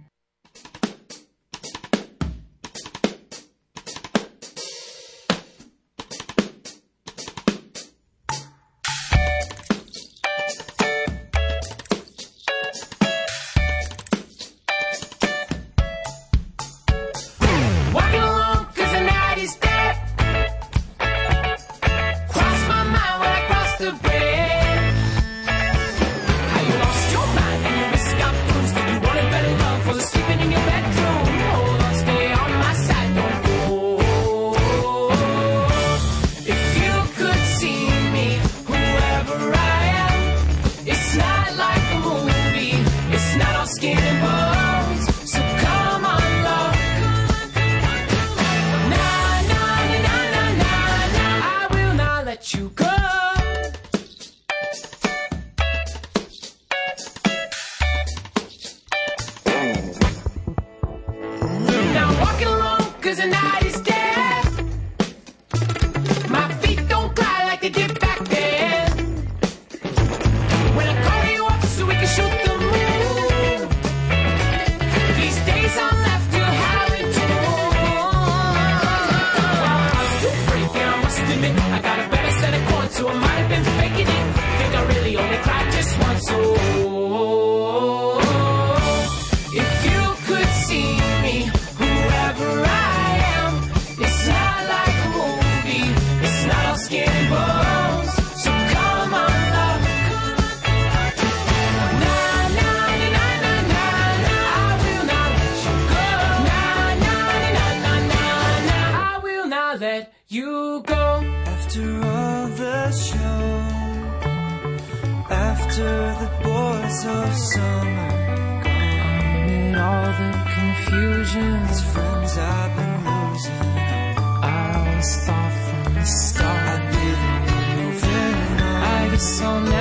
On. 129.25 129.74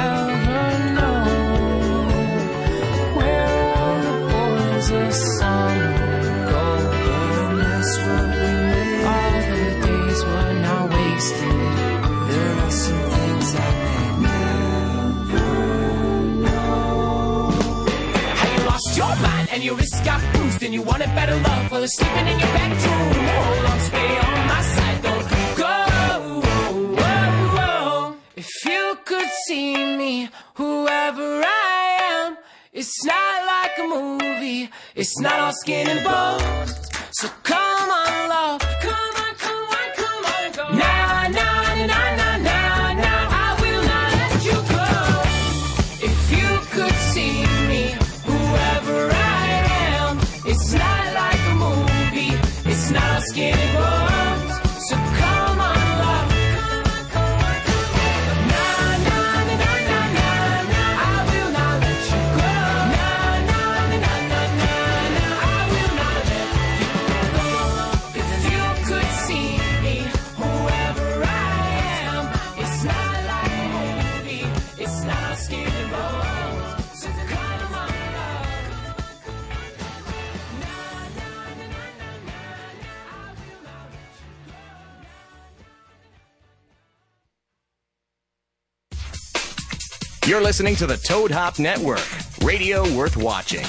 You're 90.33 90.41
listening 90.41 90.75
to 90.77 90.87
the 90.87 90.97
Toad 90.97 91.29
Hop 91.29 91.59
Network, 91.59 92.01
radio 92.41 92.81
worth 92.97 93.15
watching. 93.15 93.63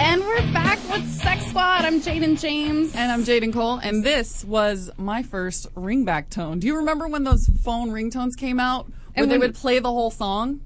And 0.00 0.22
we're 0.22 0.52
back 0.52 0.78
with 0.90 1.06
Sex 1.10 1.44
Squad. 1.46 1.84
I'm 1.84 2.00
Jayden 2.00 2.32
Jaymes. 2.38 2.94
And 2.94 3.12
I'm 3.12 3.24
Jaden 3.24 3.52
Cole, 3.52 3.78
and 3.82 4.02
this 4.04 4.44
was 4.44 4.90
my 4.96 5.22
first 5.22 5.72
ringback 5.74 6.30
tone. 6.30 6.58
Do 6.60 6.66
you 6.66 6.76
remember 6.76 7.08
when 7.08 7.24
those 7.24 7.48
phone 7.62 7.90
ringtones 7.90 8.36
came 8.36 8.58
out? 8.60 8.86
Where 8.86 8.94
And 9.24 9.30
they 9.30 9.34
when- 9.38 9.48
would 9.48 9.54
play 9.56 9.78
the 9.80 9.90
whole 9.90 10.10
song? 10.10 10.60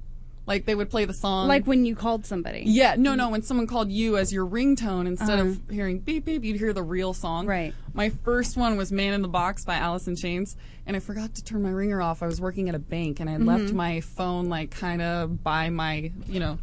Like 0.45 0.67
they 0.67 0.75
would 0.75 0.91
play 0.91 1.05
the 1.05 1.15
song. 1.15 1.47
Like 1.47 1.67
when 1.67 1.85
you 1.85 1.95
called 1.95 2.27
somebody. 2.27 2.65
Yeah, 2.67 2.97
no, 2.99 3.15
no. 3.15 3.29
When 3.31 3.43
someone 3.43 3.69
called 3.69 3.93
you 3.93 4.17
as 4.17 4.33
your 4.33 4.45
ringtone, 4.45 5.07
instead 5.07 5.39
Uh-huh. 5.39 5.51
of 5.51 5.61
hearing 5.71 6.01
beep 6.01 6.25
beep, 6.25 6.43
you'd 6.43 6.59
hear 6.59 6.73
the 6.73 6.83
real 6.83 7.15
song. 7.15 7.47
Right. 7.47 7.73
My 7.95 8.09
first 8.09 8.57
one 8.57 8.77
was 8.77 8.91
"Man 8.91 9.15
in 9.15 9.23
the 9.23 9.29
Box" 9.29 9.65
by 9.65 9.77
Alice 9.77 10.09
in 10.09 10.17
Chains, 10.17 10.57
and 10.85 10.97
I 10.97 11.01
forgot 11.01 11.37
to 11.37 11.45
turn 11.45 11.63
my 11.63 11.71
ringer 11.71 12.03
off. 12.03 12.25
I 12.25 12.27
was 12.27 12.41
working 12.41 12.69
at 12.69 12.75
a 12.75 12.81
bank, 12.81 13.21
and 13.21 13.31
I 13.31 13.35
had 13.35 13.45
left 13.45 13.73
my 13.73 14.01
phone 14.01 14.49
like 14.49 14.71
kind 14.73 15.01
of 15.01 15.45
by 15.45 15.71
my, 15.71 16.11
you 16.27 16.41
know, 16.41 16.59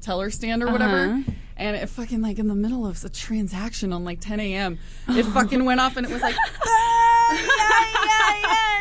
teller 0.00 0.30
stand 0.30 0.64
or 0.64 0.72
whatever. 0.72 1.04
Uh-huh. 1.04 1.30
And 1.56 1.76
it 1.76 1.88
fucking 1.88 2.22
like 2.22 2.38
in 2.40 2.48
the 2.48 2.54
middle 2.56 2.84
of 2.86 3.04
a 3.04 3.08
transaction 3.10 3.92
on 3.92 4.04
like 4.04 4.18
10 4.20 4.40
a.m. 4.40 4.78
It 5.08 5.22
fucking 5.24 5.64
went 5.64 5.80
off, 5.80 5.96
and 5.96 6.04
it 6.04 6.12
was 6.12 6.20
like. 6.22 6.34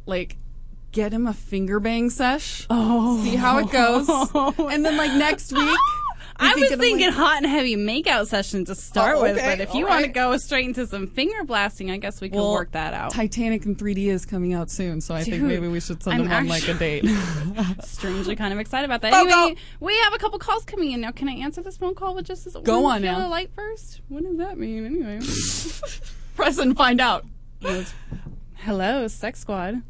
like. 0.06 0.38
Get 0.92 1.14
him 1.14 1.26
a 1.28 1.34
finger 1.34 1.80
bang 1.80 2.10
sesh. 2.10 2.68
Oh. 2.70 3.24
See 3.24 3.36
how 3.36 3.60
it 3.60 3.72
goes. 3.72 4.08
And 4.72 4.86
then 4.86 4.98
like 4.98 5.14
next 5.14 5.52
week. 5.54 5.78
I 6.44 6.56
was 6.56 6.70
thinking 6.72 7.06
like- 7.06 7.14
hot 7.16 7.38
and 7.38 7.46
heavy 7.46 7.76
makeout 7.76 8.26
session 8.28 8.66
to 8.66 8.74
start 8.74 9.18
Oh, 9.18 9.22
with, 9.22 9.38
but 9.38 9.60
if 9.62 9.76
you 9.76 9.86
want 9.86 10.06
to 10.06 10.12
go 10.12 10.36
straight 10.38 10.66
into 10.66 10.88
some 10.88 11.06
finger 11.06 11.44
blasting, 11.44 11.92
I 11.92 11.98
guess 11.98 12.20
we 12.20 12.30
can 12.30 12.39
Well, 12.39 12.54
work 12.54 12.72
that 12.72 12.96
out. 12.96 13.12
Titanic 13.12 13.64
in 13.66 13.76
3D 13.76 14.08
is 14.08 14.26
coming 14.26 14.54
out 14.54 14.72
soon, 14.72 15.02
so 15.02 15.14
I 15.14 15.24
think 15.24 15.44
maybe 15.44 15.68
we 15.68 15.80
should 15.80 16.02
send 16.02 16.20
I'm 16.20 16.26
him 16.28 16.32
on 16.32 16.48
like 16.48 16.68
a 16.68 16.74
date. 16.74 17.06
Strangely, 17.84 18.36
kind 18.36 18.52
of 18.54 18.60
excited 18.60 18.86
about 18.86 19.02
that. 19.02 19.14
Oh, 19.14 19.22
Anyway, 19.28 19.60
we 19.80 19.96
have 20.00 20.14
a 20.14 20.18
couple 20.18 20.39
calls 20.39 20.66
coming 20.66 20.92
in 20.92 21.02
now. 21.02 21.12
Can 21.12 21.30
I 21.30 21.34
answer 21.34 21.62
this 21.62 21.78
phone 21.78 21.94
call 21.94 22.16
with 22.16 22.26
just 22.26 22.48
as 22.48 22.56
Go 22.64 22.86
on 22.86 23.04
now. 23.04 23.28
light 23.30 23.52
first? 23.56 24.02
What 24.10 24.24
does 24.24 24.38
that 24.38 24.58
mean, 24.58 24.84
anyway? 24.86 25.20
Press 26.36 26.58
and 26.58 26.76
find 26.76 27.00
out. 27.00 27.24
Hello, 28.56 29.08
Sex 29.08 29.39
Squad. 29.39 29.84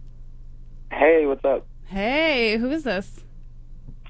Hey, 0.92 1.26
what's 1.26 1.44
up? 1.46 1.66
Hey, 1.86 2.58
who 2.58 2.70
is 2.72 2.84
this? 2.84 3.24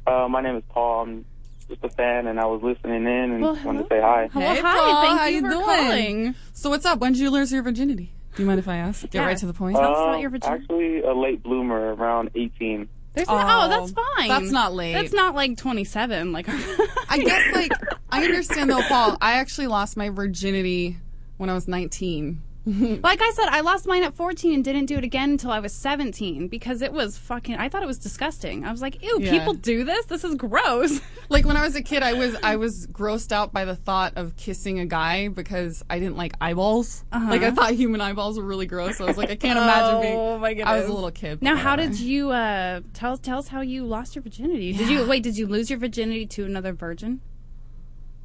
Uh, 0.05 0.27
my 0.29 0.41
name 0.41 0.55
is 0.57 0.63
Paul. 0.69 1.03
I'm 1.03 1.25
just 1.69 1.83
a 1.83 1.89
fan, 1.89 2.27
and 2.27 2.39
I 2.39 2.45
was 2.45 2.61
listening 2.63 3.03
in 3.03 3.07
and 3.31 3.41
Well, 3.41 3.59
wanted 3.63 3.83
to 3.83 3.87
say 3.89 4.01
hi. 4.01 4.29
Hello, 4.33 4.53
Hey, 4.53 4.61
hi. 4.61 4.77
Paul, 4.77 5.01
Thank 5.01 5.19
how 5.19 5.25
you 5.27 5.35
you 5.35 5.41
for 5.43 5.49
doing? 5.49 5.63
calling. 5.63 6.35
So 6.53 6.69
what's 6.69 6.85
up? 6.85 6.99
When 6.99 7.13
did 7.13 7.21
you 7.21 7.29
lose 7.29 7.51
your 7.51 7.63
virginity? 7.63 8.11
Do 8.35 8.43
you 8.43 8.47
mind 8.47 8.59
if 8.59 8.67
I 8.67 8.77
ask? 8.77 9.01
Get 9.03 9.15
Yeah. 9.15 9.25
right 9.25 9.37
to 9.37 9.45
the 9.45 9.53
point. 9.53 9.77
Um, 9.77 10.39
Actually, 10.43 11.01
a 11.01 11.13
late 11.13 11.43
bloomer, 11.43 11.93
around 11.93 12.31
18. 12.35 12.87
There's 13.13 13.27
no, 13.27 13.35
oh, 13.37 13.67
that's 13.69 13.91
fine. 13.91 14.29
that's 14.29 14.51
not 14.51 14.73
late. 14.73 14.93
That's 14.93 15.13
not 15.13 15.35
like 15.35 15.57
27. 15.57 16.31
Like, 16.31 16.47
I 17.09 17.17
guess 17.19 17.53
like 17.53 17.73
I 18.09 18.23
understand 18.23 18.71
though, 18.71 18.81
Paul. 18.83 19.17
I 19.21 19.33
actually 19.33 19.67
lost 19.67 19.97
my 19.97 20.09
virginity 20.09 20.97
when 21.37 21.49
I 21.49 21.53
was 21.53 21.67
19. 21.67 22.41
like 22.65 23.21
I 23.21 23.31
said, 23.31 23.47
I 23.49 23.61
lost 23.61 23.87
mine 23.87 24.03
at 24.03 24.13
14 24.13 24.53
and 24.53 24.63
didn't 24.63 24.85
do 24.85 24.97
it 24.97 25.03
again 25.03 25.31
until 25.31 25.51
I 25.51 25.59
was 25.59 25.73
17 25.73 26.47
because 26.47 26.81
it 26.81 26.93
was 26.93 27.17
fucking. 27.17 27.55
I 27.55 27.69
thought 27.69 27.81
it 27.81 27.87
was 27.87 27.97
disgusting. 27.97 28.63
I 28.65 28.71
was 28.71 28.81
like, 28.81 29.01
ew, 29.03 29.17
Yeah. 29.19 29.31
people 29.31 29.53
do 29.53 29.83
this. 29.83 30.05
This 30.05 30.23
is 30.23 30.35
gross. 30.35 30.99
Like 31.31 31.45
when 31.45 31.55
I 31.55 31.61
was 31.63 31.77
a 31.77 31.81
kid, 31.81 32.03
I 32.03 32.11
was 32.11 32.35
I 32.43 32.57
was 32.57 32.87
grossed 32.87 33.31
out 33.31 33.53
by 33.53 33.63
the 33.63 33.73
thought 33.73 34.17
of 34.17 34.35
kissing 34.35 34.79
a 34.79 34.85
guy 34.85 35.29
because 35.29 35.81
I 35.89 35.97
didn't 35.97 36.17
like 36.17 36.33
eyeballs. 36.41 37.05
Uh-huh. 37.09 37.29
Like 37.29 37.41
I 37.41 37.51
thought 37.51 37.71
human 37.71 38.01
eyeballs 38.01 38.37
were 38.37 38.43
really 38.43 38.65
gross. 38.65 38.97
So 38.97 39.05
I 39.05 39.07
was 39.07 39.15
like, 39.15 39.29
I 39.29 39.37
can't 39.37 39.57
imagine 39.65 40.01
being. 40.01 40.17
Oh 40.17 40.37
my 40.39 40.49
goodness. 40.53 40.67
I 40.67 40.77
was 40.79 40.89
a 40.89 40.93
little 40.93 41.09
kid. 41.09 41.41
Now, 41.41 41.55
how 41.55 41.77
did 41.77 41.97
you 41.97 42.31
uh, 42.31 42.81
tell 42.93 43.15
tell 43.15 43.39
us 43.39 43.47
how 43.47 43.61
you 43.61 43.85
lost 43.85 44.13
your 44.13 44.23
virginity? 44.23 44.73
Did 44.73 44.89
you 44.89 45.07
wait? 45.07 45.23
Did 45.23 45.37
you 45.37 45.47
lose 45.47 45.69
your 45.69 45.79
virginity 45.79 46.25
to 46.25 46.43
another 46.43 46.73
virgin? 46.73 47.21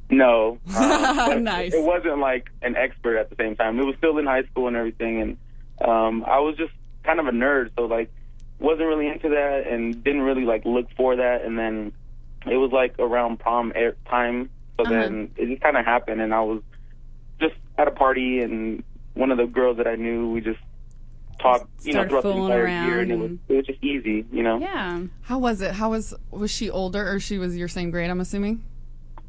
No. 0.09 0.57
Um, 0.75 1.43
Nice. 1.43 1.73
It 1.73 1.83
wasn't 1.83 2.19
like 2.19 2.49
an 2.61 2.75
expert 2.75 3.17
at 3.17 3.29
the 3.29 3.35
same 3.35 3.55
time. 3.55 3.79
It 3.79 3.83
was 3.83 3.95
still 3.97 4.17
in 4.17 4.25
high 4.25 4.43
school 4.43 4.67
and 4.67 4.75
everything, 4.77 5.21
and 5.21 5.37
um, 5.87 6.23
I 6.25 6.39
was 6.39 6.55
just 6.57 6.73
kind 7.03 7.19
of 7.19 7.27
a 7.27 7.31
nerd, 7.31 7.71
so 7.77 7.85
like 7.85 8.09
wasn't 8.59 8.87
really 8.87 9.07
into 9.07 9.29
that 9.29 9.67
and 9.67 10.03
didn't 10.03 10.21
really 10.21 10.45
like 10.45 10.65
look 10.65 10.87
for 10.95 11.15
that. 11.17 11.43
And 11.43 11.57
then 11.59 11.91
it 12.49 12.55
was 12.57 12.71
like 12.71 12.95
around 12.99 13.39
prom 13.39 13.71
air- 13.75 13.97
time, 14.09 14.49
so 14.77 14.83
Uh-huh. 14.83 14.93
then 14.93 15.31
it 15.35 15.47
just 15.47 15.61
kind 15.61 15.77
of 15.77 15.85
happened, 15.85 16.21
and 16.21 16.33
I 16.33 16.41
was 16.41 16.61
just 17.41 17.55
at 17.77 17.87
a 17.87 17.91
party, 17.91 18.39
and 18.39 18.83
one 19.13 19.31
of 19.31 19.37
the 19.37 19.45
girls 19.45 19.77
that 19.77 19.87
I 19.87 19.95
knew, 19.95 20.29
we 20.31 20.41
just 20.41 20.59
talked, 21.39 21.67
you 21.83 21.93
know, 21.93 22.07
throughout 22.07 22.23
the 22.23 22.29
entire 22.31 22.63
around 22.63 22.87
year, 22.87 22.99
and 23.01 23.11
it 23.11 23.15
was 23.19 23.29
and- 23.31 23.39
it 23.49 23.55
was 23.57 23.65
just 23.67 23.83
easy, 23.83 24.25
you 24.31 24.41
know. 24.41 24.57
Yeah. 24.59 25.01
How 25.23 25.37
was 25.37 25.61
it? 25.61 25.73
How 25.73 25.91
was 25.91 26.13
was 26.31 26.49
she 26.49 26.69
older 26.69 27.11
or 27.11 27.19
she 27.19 27.37
was 27.37 27.55
your 27.57 27.67
same 27.67 27.91
grade? 27.91 28.09
I'm 28.09 28.21
assuming. 28.21 28.63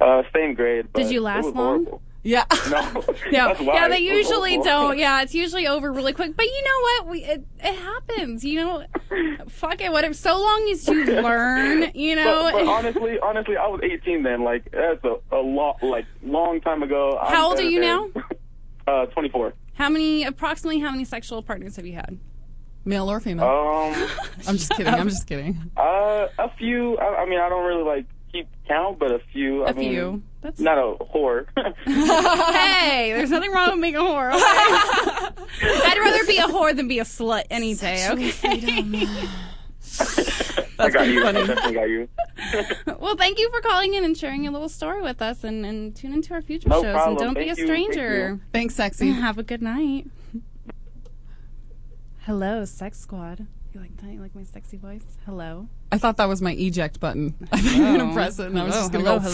Uh, 0.01 0.23
same 0.35 0.55
grade. 0.55 0.87
But 0.93 1.03
Did 1.05 1.13
you 1.13 1.21
it 1.21 1.25
last 1.25 1.45
was 1.47 1.55
long? 1.55 1.85
horrible. 1.85 2.03
Yeah. 2.23 2.45
No. 2.71 2.81
No, 3.33 3.49
That's 3.49 3.61
why 3.61 3.75
yeah, 3.75 3.89
they 3.89 3.99
usually 4.01 4.59
don't. 4.59 4.99
Yeah, 5.05 5.23
it's 5.23 5.35
usually 5.35 5.67
over 5.67 5.93
really 5.93 6.13
quick. 6.13 6.37
But 6.37 6.47
you 6.47 6.63
know 6.65 6.81
what? 6.83 7.07
We 7.09 7.25
it, 7.25 7.45
it 7.61 7.75
happens. 7.75 8.45
You 8.45 8.57
know, 8.65 8.85
fuck 9.49 9.81
it. 9.81 9.91
Whatever. 9.93 10.15
So 10.15 10.39
long 10.39 10.69
as 10.71 10.87
you 10.89 11.05
learn, 11.05 11.91
you 11.95 12.17
know. 12.17 12.51
But, 12.53 12.65
but 12.65 12.67
honestly, 12.69 13.19
honestly, 13.21 13.57
I 13.57 13.67
was 13.69 13.81
18 13.83 14.23
then. 14.23 14.45
Like 14.45 14.71
that's 14.73 15.03
a, 15.05 15.17
a 15.33 15.41
lot, 15.41 15.83
like 15.83 16.07
long 16.23 16.61
time 16.61 16.83
ago. 16.83 17.19
I'm 17.21 17.33
How 17.33 17.49
old 17.51 17.59
are 17.59 17.63
you 17.63 17.81
than- 17.81 18.13
Uh, 18.87 19.07
24. 19.07 19.53
how 19.75 19.89
many? 19.89 20.25
Approximately 20.25 20.81
how 20.81 20.91
many 20.91 21.05
sexual 21.05 21.43
partners 21.43 21.77
have 21.77 21.87
you 21.87 21.95
had? 21.95 22.19
Male 22.85 23.11
or 23.11 23.21
female? 23.21 23.45
Um, 23.47 24.09
I'm 24.47 24.57
just 24.57 24.71
kidding. 24.73 24.93
I'm 24.93 25.09
just 25.09 25.27
kidding. 25.27 25.71
uh, 25.77 26.29
a 26.39 26.51
few. 26.57 26.97
I, 26.99 27.23
I 27.23 27.27
mean, 27.29 27.39
I 27.39 27.49
don't 27.49 27.67
really 27.67 27.85
like 27.85 28.07
keep 28.33 28.49
count, 28.69 28.99
but 28.99 29.11
a 29.13 29.19
few. 29.33 29.65
I 29.65 29.71
A 29.71 29.75
mean, 29.75 29.91
few. 29.91 30.23
That's- 30.43 30.61
not 30.61 30.79
a 30.79 30.95
whore. 31.05 31.47
hey, 31.85 33.13
there's 33.17 33.31
nothing 33.31 33.51
wrong 33.53 33.73
with 33.73 33.83
being 33.83 33.97
a 33.97 34.01
whore. 34.01 34.29
Okay? 34.33 34.43
I'd 35.87 35.99
rather 35.99 36.25
be 36.27 36.39
a 36.39 36.47
whore 36.47 36.75
than 36.77 36.87
be 36.89 36.99
a 37.01 37.05
slut 37.05 37.45
any 37.51 37.75
day. 37.75 38.09
Okay. 38.11 39.07
I 40.81 40.91
got 40.91 41.09
you. 41.09 41.23
funny. 41.23 41.41
I 41.41 41.47
definitely 41.47 41.73
got 41.73 41.89
you. 41.89 42.09
well, 43.01 43.17
thank 43.17 43.39
you 43.39 43.51
for 43.51 43.61
calling 43.61 43.95
in 43.95 44.05
and 44.05 44.17
sharing 44.17 44.45
your 44.45 44.53
little 44.53 44.69
story 44.69 45.03
with 45.03 45.21
us, 45.21 45.43
and, 45.43 45.67
and 45.67 45.97
tune 45.97 46.13
into 46.13 46.35
our 46.35 46.41
future 46.43 46.69
No 46.69 46.83
shows. 46.83 46.93
problem. 46.93 47.17
And 47.17 47.19
don't 47.19 47.35
be 47.35 47.49
a 47.51 47.55
Thank 47.55 47.59
you. 47.59 47.67
Thank 47.67 47.93
stranger. 47.93 48.29
you. 48.29 48.41
Thanks, 48.53 48.75
sexy. 48.77 49.11
Have 49.11 49.39
a 49.39 49.43
good 49.43 49.63
night. 49.63 50.07
Hello, 52.21 52.65
Sex 52.65 53.01
Squad. 53.01 53.47
You 53.75 53.81
like 53.81 53.97
that? 53.99 54.11
You 54.13 54.21
like 54.21 54.35
my 54.35 54.45
sexy 54.45 54.77
voice? 54.77 55.05
Hello. 55.27 55.69
I 55.91 55.99
thought 55.99 56.17
that 56.19 56.29
was 56.29 56.43
my 56.43 56.53
eject 56.53 57.01
button. 57.01 57.35
I 57.53 57.61
thought 57.61 57.75
you 57.77 57.83
were 57.93 57.99
gonna 57.99 58.13
press 58.13 58.39
it, 58.39 58.47
and 58.47 58.59
I 58.59 58.65
was 58.65 58.75
just 58.75 58.93
gonna 58.93 59.05
hello, 59.05 59.19
go. 59.21 59.31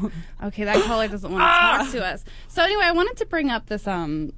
hello. 0.00 0.10
okay, 0.44 0.64
that 0.64 0.82
caller 0.84 1.06
doesn't 1.08 1.30
want 1.30 1.42
to 1.42 1.46
Ah! 1.46 1.78
talk 1.82 1.90
to 1.92 2.04
us. 2.06 2.24
So 2.48 2.62
anyway, 2.62 2.84
I 2.84 2.92
wanted 2.92 3.16
to 3.18 3.26
bring 3.26 3.50
up 3.50 3.66
this 3.66 3.86
um 3.86 4.32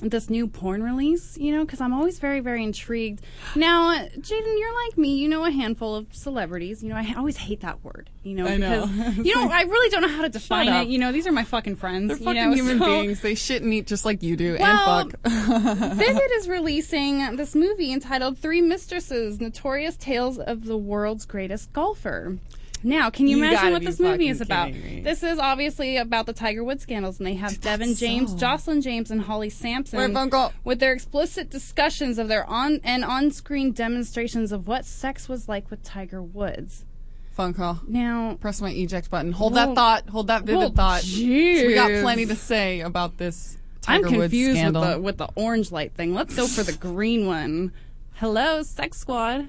this 0.00 0.30
new 0.30 0.46
porn 0.46 0.82
release, 0.82 1.36
you 1.38 1.52
know, 1.52 1.64
because 1.64 1.80
I'm 1.80 1.92
always 1.92 2.18
very, 2.18 2.40
very 2.40 2.64
intrigued. 2.64 3.22
Now, 3.54 3.94
Jaden, 3.94 4.58
you're 4.58 4.86
like 4.86 4.98
me. 4.98 5.16
You 5.16 5.28
know 5.28 5.44
a 5.44 5.50
handful 5.50 5.94
of 5.94 6.06
celebrities. 6.12 6.82
You 6.82 6.88
know, 6.90 6.96
I 6.96 7.14
always 7.16 7.36
hate 7.36 7.60
that 7.60 7.84
word. 7.84 8.10
You 8.22 8.34
know, 8.34 8.46
I 8.46 8.56
know. 8.56 8.86
because 8.86 9.16
you 9.26 9.34
know, 9.34 9.48
I 9.50 9.62
really 9.62 9.90
don't 9.90 10.02
know 10.02 10.08
how 10.08 10.22
to 10.22 10.28
define 10.28 10.68
it. 10.68 10.88
You 10.88 10.98
know, 10.98 11.12
these 11.12 11.26
are 11.26 11.32
my 11.32 11.44
fucking 11.44 11.76
friends. 11.76 12.08
They're 12.08 12.18
you 12.18 12.24
fucking 12.24 12.50
know, 12.50 12.54
human 12.54 12.78
so- 12.78 12.84
beings. 12.86 13.20
They 13.20 13.34
shit 13.34 13.62
and 13.62 13.72
eat 13.72 13.86
just 13.86 14.04
like 14.04 14.22
you 14.22 14.36
do, 14.36 14.56
Well, 14.58 14.98
and 14.98 15.12
fuck. 15.12 15.32
Vivid 15.96 16.30
is 16.32 16.48
releasing 16.48 17.36
this 17.36 17.54
movie 17.54 17.92
entitled 17.92 18.38
Three 18.38 18.60
Mistresses 18.60 19.40
Notorious 19.40 19.96
Tales 19.96 20.38
of 20.38 20.64
the 20.64 20.76
World's 20.76 21.26
Greatest 21.26 21.72
Golfer. 21.72 22.38
Now, 22.82 23.10
can 23.10 23.26
you, 23.26 23.36
You 23.36 23.44
imagine 23.44 23.72
what 23.72 23.82
this 23.82 24.00
movie 24.00 24.28
is 24.28 24.40
about? 24.40 24.72
me. 24.72 25.02
This 25.04 25.22
is 25.22 25.38
obviously 25.38 25.96
about 25.98 26.26
the 26.26 26.32
Tiger 26.32 26.64
Woods 26.64 26.82
scandals, 26.82 27.18
and 27.18 27.26
they 27.26 27.34
have 27.34 27.60
Devon 27.60 27.94
James, 27.94 28.32
so? 28.32 28.38
Joslyn 28.38 28.80
James, 28.80 29.10
and 29.10 29.20
Holly 29.22 29.50
Sampson 29.50 29.98
Wait, 30.14 30.52
with 30.64 30.80
their 30.80 30.92
explicit 30.92 31.50
discussions 31.50 32.18
of 32.18 32.28
their 32.28 32.48
on 32.48 32.80
and 32.82 33.04
on-screen 33.04 33.72
demonstrations 33.72 34.50
of 34.50 34.66
what 34.66 34.86
sex 34.86 35.28
was 35.28 35.48
like 35.48 35.70
with 35.70 35.82
Tiger 35.82 36.22
Woods. 36.22 36.84
Phone 37.32 37.54
call. 37.54 37.80
Now, 37.86 38.38
Press 38.40 38.60
my 38.60 38.70
eject 38.70 39.10
button. 39.10 39.32
Hold 39.32 39.54
Well- 39.54 39.68
that 39.68 39.74
thought. 39.74 40.08
Hold 40.08 40.26
that 40.28 40.42
vivid 40.44 40.58
well, 40.58 40.70
thought. 40.70 41.04
We 41.04 41.74
got 41.74 42.02
plenty 42.02 42.26
to 42.26 42.36
say 42.36 42.80
about 42.80 43.18
this 43.18 43.56
I'm 43.86 44.02
Tiger 44.02 44.16
Woods 44.16 44.30
confused 44.32 44.48
with 44.50 44.58
scandal. 44.58 44.82
the 44.82 45.00
with 45.00 45.18
the 45.18 45.28
orange 45.36 45.70
light 45.70 45.92
thing. 45.94 46.14
Let's 46.14 46.34
go 46.34 46.46
for 46.46 46.62
the 46.62 46.72
green 46.72 47.26
one. 47.26 47.72
Hello, 48.14 48.62
Sex 48.62 48.98
Squad. 48.98 49.48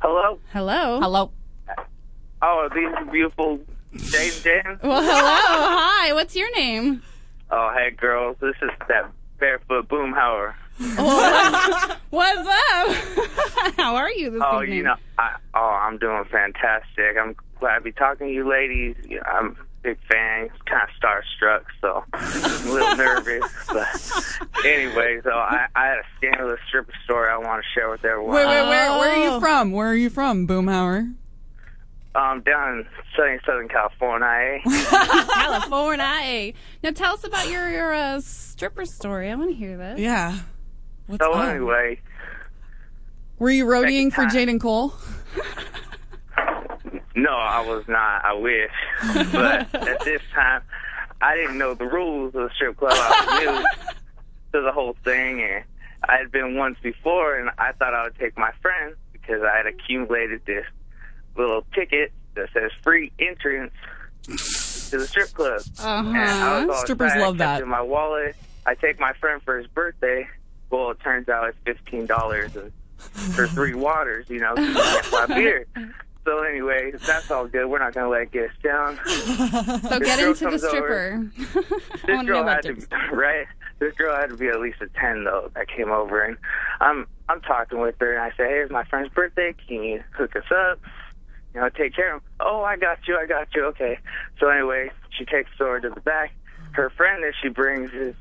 Hello. 0.00 0.38
Hello. 0.52 1.00
Hello. 1.00 1.30
Oh, 2.48 2.68
these 2.72 2.88
are 2.96 3.04
beautiful 3.10 3.58
Jaden 3.92 4.42
Jaden. 4.44 4.82
Well, 4.82 5.02
hello. 5.02 5.10
Hi. 5.80 6.12
What's 6.12 6.36
your 6.36 6.54
name? 6.54 7.02
Oh, 7.50 7.72
hey 7.74 7.90
girls, 7.90 8.36
this 8.40 8.54
is 8.62 8.70
that 8.88 9.10
barefoot 9.40 9.88
boomhauer. 9.88 10.54
Oh. 10.80 11.96
What's 12.10 12.48
up? 12.48 13.74
How 13.76 13.96
are 13.96 14.10
you 14.10 14.30
this 14.30 14.42
Oh, 14.44 14.62
evening? 14.62 14.76
you 14.78 14.82
know, 14.84 14.94
I, 15.18 15.36
oh, 15.54 15.58
I'm 15.82 15.98
doing 15.98 16.24
fantastic. 16.30 17.16
I'm 17.20 17.34
glad 17.58 17.76
to 17.76 17.80
be 17.80 17.92
talking 17.92 18.28
to 18.28 18.32
you 18.32 18.48
ladies. 18.48 18.94
I'm 19.26 19.56
a 19.60 19.64
big 19.82 19.98
fan. 20.10 20.50
Kind 20.66 20.82
of 20.82 20.88
starstruck, 21.00 21.64
so 21.80 22.04
I'm 22.12 22.68
a 22.68 22.72
little 22.72 22.96
nervous. 23.04 23.66
But 23.72 24.64
anyway, 24.64 25.20
so 25.24 25.30
I, 25.30 25.66
I 25.74 25.86
had 25.86 25.98
a 25.98 26.04
scandalous 26.18 26.60
stripper 26.68 26.92
story 27.04 27.30
I 27.30 27.38
want 27.38 27.62
to 27.64 27.68
share 27.74 27.90
with 27.90 28.04
everyone. 28.04 28.34
Wait, 28.34 28.46
wait, 28.46 28.68
where, 28.68 28.98
where 28.98 29.10
are 29.10 29.16
Oh. 29.30 29.34
you 29.34 29.40
from? 29.40 29.72
Where 29.72 29.88
are 29.88 29.96
you 29.96 30.10
from, 30.10 30.46
Boomhauer? 30.46 31.12
Um, 32.16 32.40
down 32.42 32.78
in 32.78 32.86
sunny 33.14 33.38
Southern 33.44 33.68
California. 33.68 34.26
eh? 34.26 34.60
California. 35.34 36.52
Now 36.82 36.90
tell 36.92 37.12
us 37.14 37.24
about 37.24 37.48
your 37.50 37.68
your 37.68 37.92
uh, 37.92 38.20
stripper 38.22 38.86
story. 38.86 39.30
I 39.30 39.34
want 39.34 39.50
to 39.50 39.56
hear 39.56 39.76
this. 39.76 39.98
Yeah. 40.00 40.38
What's 41.08 41.22
so 41.22 41.32
up? 41.32 41.48
anyway, 41.50 42.00
Were 43.38 43.50
you 43.50 43.66
roadieing 43.66 44.10
for 44.12 44.28
Second 44.30 44.48
Jaden 44.56 44.60
Cole? 44.60 44.94
No, 47.14 47.30
I 47.30 47.60
was 47.66 47.84
not. 47.88 48.24
I 48.24 48.34
wish. 48.34 48.70
But 49.32 49.74
at 49.74 50.00
this 50.04 50.20
time, 50.34 50.62
I 51.20 51.34
didn't 51.36 51.56
know 51.58 51.74
the 51.74 51.86
rules 51.86 52.34
of 52.34 52.48
the 52.48 52.50
strip 52.54 52.76
club. 52.76 52.92
I 52.94 53.44
was 53.44 53.44
new 53.44 53.82
to 54.60 54.64
the 54.64 54.72
whole 54.72 54.96
thing, 55.04 55.40
and 55.42 55.64
I 56.08 56.16
had 56.18 56.30
been 56.30 56.56
once 56.56 56.78
before, 56.82 57.38
and 57.38 57.50
I 57.58 57.72
thought 57.72 57.94
I 57.94 58.02
would 58.04 58.18
take 58.18 58.36
my 58.36 58.52
friend 58.60 58.94
because 59.12 59.42
I 59.42 59.56
had 59.56 59.66
accumulated 59.66 60.42
this 60.46 60.64
little 61.36 61.64
ticket 61.74 62.12
that 62.34 62.48
says 62.52 62.70
free 62.82 63.12
entrance 63.18 63.72
to 64.90 64.98
the 64.98 65.06
strip 65.06 65.32
club. 65.32 65.60
And 65.80 65.86
I 66.16 66.22
uh-huh. 66.60 66.66
was 66.66 66.76
all 66.76 66.82
Strippers 66.82 67.06
excited. 67.06 67.24
love 67.24 67.38
that. 67.38 67.62
In 67.62 67.68
my 67.68 67.82
wallet, 67.82 68.36
I 68.66 68.74
take 68.74 68.98
my 69.00 69.12
friend 69.14 69.40
for 69.42 69.58
his 69.58 69.66
birthday. 69.68 70.26
Well, 70.70 70.90
it 70.90 71.00
turns 71.00 71.28
out 71.28 71.48
it's 71.48 71.58
fifteen 71.64 72.06
dollars 72.06 72.52
for 72.98 73.46
three 73.46 73.74
waters. 73.86 74.26
You 74.28 74.40
know, 74.40 74.54
you 74.56 75.26
beer. 75.28 75.66
So 76.24 76.42
anyway, 76.42 76.90
that's 77.06 77.30
all 77.30 77.46
good. 77.46 77.66
We're 77.68 77.78
not 77.78 77.94
gonna 77.94 78.08
let 78.08 78.22
it 78.22 78.32
get 78.32 78.50
us 78.50 78.56
down. 78.62 78.98
So 79.06 79.98
This 80.00 80.08
get 80.08 80.18
into 80.18 80.44
the 80.44 80.46
over. 80.46 80.58
stripper. 80.58 81.30
This 81.36 81.54
want 81.54 82.06
to 82.06 82.16
know 82.16 82.24
girl 82.24 82.46
had 82.48 82.62
to 82.62 82.74
right. 83.12 83.46
This 83.78 83.94
girl 83.94 84.16
had 84.16 84.30
to 84.30 84.36
be 84.36 84.48
at 84.48 84.58
least 84.58 84.78
a 84.80 84.88
ten 84.88 85.22
though. 85.22 85.50
That 85.54 85.68
came 85.68 85.90
over 85.92 86.20
and 86.22 86.36
I'm 86.80 87.06
I'm 87.28 87.40
talking 87.42 87.80
with 87.80 87.94
her 88.00 88.12
and 88.12 88.20
I 88.20 88.30
say, 88.30 88.48
"Hey, 88.48 88.60
it's 88.62 88.72
my 88.72 88.82
friend's 88.84 89.12
birthday. 89.12 89.54
Can 89.68 89.84
you 89.84 90.02
hook 90.16 90.34
us 90.34 90.50
up? 90.50 90.80
You 91.56 91.62
know, 91.62 91.70
take 91.70 91.94
care 91.96 92.16
of 92.16 92.22
him." 92.22 92.28
Oh, 92.40 92.62
I 92.62 92.76
got 92.76 92.98
you. 93.08 93.16
I 93.16 93.24
got 93.24 93.48
you. 93.54 93.64
Okay. 93.64 93.98
So 94.38 94.48
anyway, 94.50 94.90
she 95.16 95.24
takes 95.24 95.50
us 95.52 95.60
over 95.60 95.80
to 95.80 95.88
the 95.88 96.02
back. 96.02 96.34
Her 96.72 96.90
friend 96.90 97.22
that 97.24 97.32
she 97.42 97.48
brings 97.48 97.90
is 97.92 98.14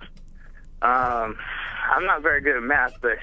um 0.81 1.37
I'm 1.93 2.05
not 2.05 2.21
very 2.21 2.39
good 2.39 2.55
at 2.55 2.63
math, 2.63 2.93
but 3.01 3.17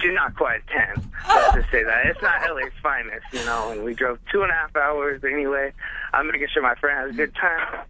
she's 0.00 0.14
not 0.14 0.34
quite 0.36 0.66
ten. 0.68 1.12
Let's 1.28 1.54
just 1.54 1.70
say 1.70 1.84
that. 1.84 2.06
It's 2.06 2.22
not 2.22 2.40
LA's 2.48 2.72
finest, 2.82 3.26
you 3.30 3.44
know, 3.44 3.72
and 3.72 3.84
we 3.84 3.92
drove 3.92 4.18
two 4.32 4.42
and 4.42 4.50
a 4.50 4.54
half 4.54 4.74
hours 4.74 5.22
anyway. 5.22 5.74
I'm 6.14 6.28
making 6.28 6.48
sure 6.50 6.62
my 6.62 6.74
friend 6.76 6.98
has 6.98 7.10
a 7.10 7.12
good 7.12 7.34
time. 7.34 7.84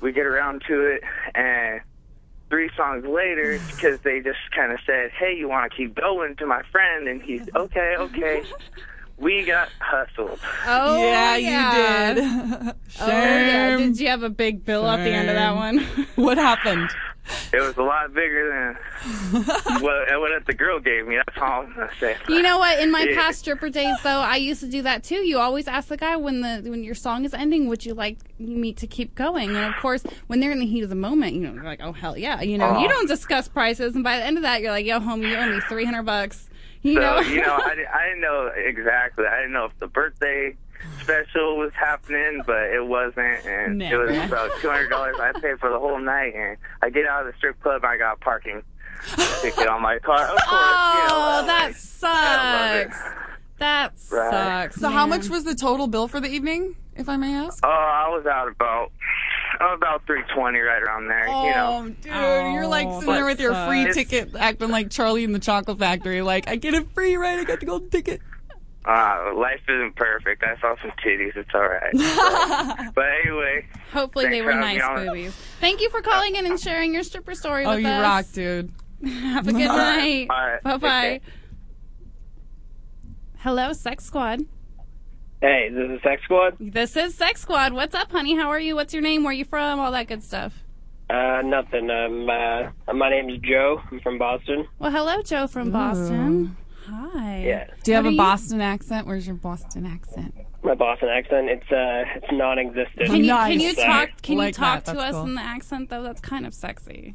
We 0.00 0.10
get 0.10 0.26
around 0.26 0.62
to 0.66 0.86
it 0.86 1.04
and 1.36 1.82
three 2.48 2.70
songs 2.76 3.04
later, 3.06 3.60
because 3.76 4.00
they 4.02 4.18
just 4.18 4.40
kind 4.56 4.72
of 4.72 4.80
said, 4.84 5.12
"Hey, 5.16 5.36
you 5.36 5.48
want 5.48 5.70
to 5.70 5.76
keep 5.76 5.94
going?" 5.94 6.34
to 6.36 6.46
my 6.46 6.62
friend, 6.72 7.06
and 7.06 7.22
he's 7.22 7.42
okay, 7.54 7.94
okay. 7.96 8.42
We 9.20 9.44
got 9.44 9.68
hustled. 9.80 10.40
Oh 10.66 10.96
Yeah, 11.04 11.36
yeah. 11.36 12.08
you 12.10 12.14
did. 12.14 12.74
Oh 13.00 13.06
yeah. 13.08 13.76
Did 13.76 14.00
you 14.00 14.08
have 14.08 14.22
a 14.22 14.30
big 14.30 14.64
bill 14.64 14.88
at 14.88 15.04
the 15.04 15.10
end 15.10 15.28
of 15.28 15.34
that 15.36 15.54
one? 15.54 15.78
What 16.16 16.38
happened? 16.38 16.88
It 17.52 17.60
was 17.60 17.76
a 17.76 17.82
lot 17.82 18.12
bigger 18.12 18.74
than 19.04 19.42
what, 19.82 20.08
what 20.20 20.46
the 20.46 20.54
girl 20.54 20.80
gave 20.80 21.06
me. 21.06 21.16
That's 21.16 21.38
all 21.38 21.62
I'm 21.62 21.74
gonna 21.74 21.88
say. 22.00 22.16
You 22.28 22.42
know 22.42 22.58
what? 22.58 22.80
In 22.80 22.90
my 22.90 23.02
Yeah. 23.04 23.14
past 23.14 23.40
stripper 23.40 23.68
days, 23.68 23.94
though, 24.02 24.18
I 24.18 24.36
used 24.36 24.60
to 24.62 24.68
do 24.68 24.82
that 24.82 25.04
too. 25.04 25.16
You 25.26 25.38
always 25.38 25.68
ask 25.68 25.88
the 25.88 25.96
guy 25.96 26.16
when 26.16 26.40
the 26.40 26.68
when 26.68 26.82
your 26.82 26.94
song 26.96 27.24
is 27.24 27.32
ending, 27.32 27.68
would 27.68 27.84
you 27.86 27.94
like 27.94 28.18
me 28.40 28.72
to 28.72 28.86
keep 28.86 29.14
going? 29.14 29.50
And 29.54 29.72
of 29.72 29.80
course, 29.80 30.02
when 30.26 30.40
they're 30.40 30.50
in 30.50 30.58
the 30.58 30.66
heat 30.66 30.82
of 30.82 30.88
the 30.88 30.96
moment, 30.96 31.34
you 31.34 31.40
know, 31.42 31.52
they're 31.54 31.62
like, 31.62 31.80
oh 31.82 31.92
hell 31.92 32.18
yeah, 32.18 32.40
you 32.40 32.58
know, 32.58 32.74
Oh. 32.76 32.80
you 32.82 32.88
don't 32.88 33.06
discuss 33.06 33.46
prices, 33.46 33.94
and 33.94 34.02
by 34.02 34.16
the 34.16 34.24
end 34.24 34.36
of 34.36 34.42
that, 34.42 34.60
you're 34.60 34.72
like, 34.72 34.86
yo, 34.86 34.98
homie, 34.98 35.28
you 35.30 35.36
owe 35.36 35.46
me 35.46 35.60
three 35.68 35.84
hundred 35.84 36.04
bucks. 36.04 36.48
You 36.82 36.94
so 36.94 37.00
know, 37.00 37.20
you 37.20 37.42
know, 37.42 37.54
I, 37.56 37.74
I 37.92 38.06
didn't 38.06 38.20
know 38.22 38.50
exactly. 38.56 39.24
I 39.26 39.36
didn't 39.36 39.52
know 39.52 39.66
if 39.66 39.78
the 39.80 39.86
birthday 39.86 40.56
special 41.02 41.58
was 41.58 41.72
happening, 41.78 42.42
but 42.46 42.62
it 42.70 42.86
wasn't, 42.86 43.44
and 43.46 43.82
it 43.82 43.96
was 43.96 44.16
about 44.16 44.50
two 44.60 44.68
hundred 44.70 44.88
dollars. 44.88 45.16
I 45.20 45.32
paid 45.38 45.58
for 45.60 45.68
the 45.70 45.78
whole 45.78 45.98
night, 46.00 46.34
and 46.34 46.56
I 46.82 46.88
get 46.90 47.04
out 47.06 47.26
of 47.26 47.32
the 47.32 47.36
strip 47.36 47.60
club, 47.60 47.82
and 47.84 47.92
I 47.92 47.98
got 47.98 48.14
a 48.14 48.20
parking 48.20 48.62
ticket 49.42 49.66
on 49.68 49.82
my 49.82 49.98
car. 49.98 50.22
Of 50.24 50.28
course, 50.28 50.40
you 50.40 50.48
know, 50.48 51.08
oh, 51.10 51.44
that 51.46 51.66
like, 51.66 52.12
I 52.14 52.52
love 52.52 52.74
it. 52.86 52.92
sucks. 52.94 53.14
That 53.58 53.92
Right. 54.10 54.30
sucks. 54.30 54.76
So, 54.80 54.88
how 54.88 55.06
much 55.06 55.28
was 55.28 55.44
the 55.44 55.54
total 55.54 55.86
bill 55.86 56.08
for 56.08 56.18
the 56.18 56.28
evening, 56.28 56.76
if 56.96 57.10
I 57.10 57.18
may 57.18 57.34
ask? 57.34 57.60
Oh, 57.62 57.68
I 57.68 58.08
was 58.08 58.24
out 58.24 58.48
about 58.48 58.90
about 59.58 60.06
three 60.06 60.22
twenty, 60.34 60.58
right 60.60 60.82
around 60.82 61.08
there. 61.08 61.26
you 61.26 61.50
know. 61.50 61.84
Oh, 61.84 61.88
dude, 61.88 62.54
you're 62.54 62.66
like 62.66 62.88
sitting 63.00 63.14
there 63.14 63.24
with 63.26 63.40
your 63.40 63.54
free 63.66 63.84
sucks. 63.84 63.96
ticket, 63.96 64.34
acting 64.36 64.68
like 64.70 64.90
Charlie 64.90 65.24
in 65.24 65.32
the 65.32 65.38
Chocolate 65.38 65.78
Factory. 65.78 66.22
Like, 66.22 66.48
I 66.48 66.56
get 66.56 66.74
a 66.74 66.82
free, 66.94 67.16
ride, 67.16 67.38
I 67.38 67.44
got 67.44 67.60
the 67.60 67.66
golden 67.66 67.90
ticket. 67.90 68.20
Uh, 68.82 69.32
life 69.36 69.60
isn't 69.68 69.94
perfect. 69.94 70.42
I 70.42 70.58
saw 70.60 70.74
some 70.80 70.90
titties. 71.04 71.36
It's 71.36 71.50
all 71.54 71.60
right. 71.68 72.92
but 72.94 73.04
anyway. 73.22 73.66
Hopefully 73.92 74.28
they 74.30 74.40
were 74.40 74.54
nice 74.54 74.80
me 74.80 75.06
boobies. 75.06 75.34
Thank 75.60 75.82
you 75.82 75.90
for 75.90 76.00
calling 76.00 76.34
in 76.36 76.46
and 76.46 76.58
sharing 76.58 76.94
your 76.94 77.02
stripper 77.02 77.34
story 77.34 77.66
Oh, 77.66 77.72
with 77.74 77.80
you 77.80 77.88
us. 77.88 78.02
rock, 78.02 78.32
dude. 78.32 78.72
Have 79.04 79.46
a 79.48 79.52
good 79.52 79.66
night. 79.66 80.28
All 80.30 80.36
right. 80.36 80.62
Bye 80.62 80.76
bye. 80.78 81.06
Okay. 81.16 81.20
Hello, 83.40 83.72
Sex 83.74 84.04
Squad. 84.04 84.42
Hey, 85.40 85.70
this 85.70 85.90
is 85.90 86.02
Sex 86.02 86.22
Squad. 86.24 86.56
This 86.60 86.96
is 86.96 87.14
Sex 87.14 87.40
Squad. 87.40 87.72
What's 87.72 87.94
up, 87.94 88.10
honey? 88.12 88.36
How 88.36 88.50
are 88.50 88.60
you? 88.60 88.74
What's 88.74 88.92
your 88.92 89.02
name? 89.02 89.22
Where 89.24 89.30
are 89.30 89.34
you 89.34 89.46
from? 89.46 89.80
All 89.80 89.90
that 89.92 90.06
good 90.06 90.22
stuff. 90.22 90.52
Uh, 91.08 91.40
nothing. 91.42 91.88
Um, 91.90 92.28
uh, 92.28 92.92
my 92.92 93.08
name's 93.08 93.40
Joe. 93.42 93.80
I'm 93.90 94.00
from 94.00 94.18
Boston. 94.18 94.66
Well, 94.78 94.90
hello, 94.90 95.22
Joe 95.22 95.46
from 95.46 95.70
Boston. 95.70 96.56
Hi. 96.86 97.42
Yeah. 97.42 97.66
Do 97.82 97.90
you 97.90 97.94
have 97.96 98.04
What 98.04 98.12
a 98.12 98.14
are 98.14 98.18
Boston 98.18 98.60
accent? 98.60 99.06
Where's 99.06 99.26
your 99.26 99.36
Boston 99.36 99.86
accent? 99.86 100.34
My 100.62 100.74
Boston 100.74 101.08
accent. 101.08 101.48
It's 101.48 101.72
uh, 101.72 102.04
it's 102.16 102.26
non-existent. 102.32 103.06
Can 103.06 103.24
you 103.24 103.30
can 103.32 103.60
you 103.60 103.74
talk 103.74 104.10
can 104.22 104.38
you 104.38 104.52
talk 104.52 104.84
that, 104.84 104.90
to 104.92 104.96
that's 104.98 105.08
us 105.10 105.14
cool. 105.14 105.24
in 105.24 105.34
the 105.36 105.40
accent 105.42 105.88
though? 105.88 106.02
That's 106.02 106.20
kind 106.20 106.44
of 106.46 106.52
sexy. 106.52 107.14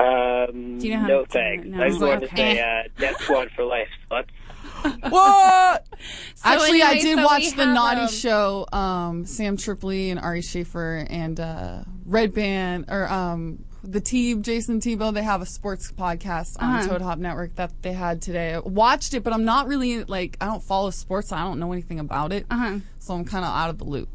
Um, 0.00 0.78
Do 0.78 0.88
you 0.88 0.94
know 0.94 1.00
how 1.00 1.06
no 1.06 1.24
to- 1.24 1.30
thanks. 1.30 1.66
no, 1.68 1.82
I 1.84 1.88
just 1.88 2.00
wanted 2.00 2.24
okay. 2.24 2.54
to 2.54 2.54
say, 2.56 2.60
uh, 2.60 2.88
Death 2.98 3.20
Squad 3.20 3.50
for 3.54 3.64
life, 3.64 3.86
sluts. 4.10 4.26
What? 5.08 5.86
So 6.34 6.42
Actually, 6.44 6.82
I 6.82 6.98
did 6.98 7.18
so 7.18 7.24
watch 7.24 7.52
the 7.54 7.66
Naughty 7.66 8.02
um, 8.02 8.08
Show. 8.08 8.66
Um, 8.72 9.26
Sam 9.26 9.56
Tripoli 9.56 10.10
and 10.10 10.20
Ari 10.20 10.40
Shaffir 10.40 11.06
and 11.08 11.38
uh, 11.40 11.82
Redban 12.08 12.90
or 12.90 13.08
um, 13.10 13.64
the 13.82 14.00
T 14.00 14.34
Jason 14.34 14.80
Tebow. 14.80 15.12
They 15.12 15.22
have 15.22 15.42
a 15.42 15.46
sports 15.46 15.92
podcast 15.92 16.56
on 16.60 16.76
Uh-huh. 16.76 16.88
Toad 16.88 17.02
Hop 17.02 17.18
Network 17.18 17.54
that 17.56 17.72
they 17.82 17.92
had 17.92 18.20
today. 18.22 18.54
I 18.54 18.58
watched 18.60 19.14
it, 19.14 19.22
but 19.22 19.32
I'm 19.32 19.44
not 19.44 19.66
really 19.68 20.04
like 20.04 20.36
I 20.40 20.46
don't 20.46 20.62
follow 20.62 20.90
sports. 20.90 21.28
So 21.28 21.36
I 21.36 21.44
don't 21.44 21.58
know 21.58 21.72
anything 21.72 22.00
about 22.00 22.32
it, 22.32 22.46
uh-huh. 22.50 22.78
so 22.98 23.14
I'm 23.14 23.24
kind 23.24 23.44
of 23.44 23.50
out 23.54 23.70
of 23.70 23.78
the 23.78 23.84
loop. 23.84 24.08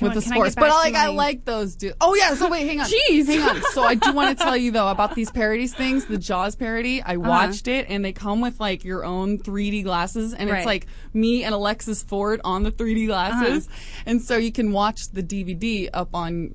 With 0.00 0.14
the 0.14 0.22
sports, 0.22 0.54
but 0.54 0.68
like 0.70 0.94
I 0.94 1.08
like 1.08 1.44
those 1.44 1.76
dudes. 1.76 1.96
Oh 2.00 2.14
yeah, 2.14 2.34
so 2.34 2.48
wait, 2.48 2.66
hang 2.66 2.80
on, 2.80 2.86
Jeez. 2.86 3.26
hang 3.26 3.42
on. 3.42 3.62
So 3.72 3.84
I 3.84 3.94
do 3.94 4.12
want 4.12 4.36
to 4.36 4.44
tell 4.44 4.56
you 4.56 4.70
though 4.72 4.88
about 4.88 5.14
these 5.14 5.30
parodies 5.30 5.74
things. 5.74 6.06
The 6.06 6.18
Jaws 6.18 6.56
parody, 6.56 7.02
I 7.02 7.16
Uh-huh. 7.16 7.28
watched 7.28 7.68
it, 7.68 7.86
and 7.88 8.04
they 8.04 8.12
come 8.12 8.40
with 8.40 8.58
like 8.58 8.84
your 8.84 9.04
own 9.04 9.38
3D 9.38 9.82
glasses, 9.84 10.32
and 10.34 10.50
Right. 10.50 10.58
it's 10.58 10.66
like 10.66 10.86
me 11.12 11.44
and 11.44 11.54
Alexis 11.54 12.02
Ford 12.02 12.40
on 12.44 12.62
the 12.62 12.70
3D 12.72 13.06
glasses, 13.06 13.66
Uh-huh. 13.68 14.02
and 14.06 14.22
so 14.22 14.36
you 14.36 14.50
can 14.50 14.72
watch 14.72 15.10
the 15.10 15.22
DVD 15.22 15.88
up 15.92 16.14
on 16.14 16.54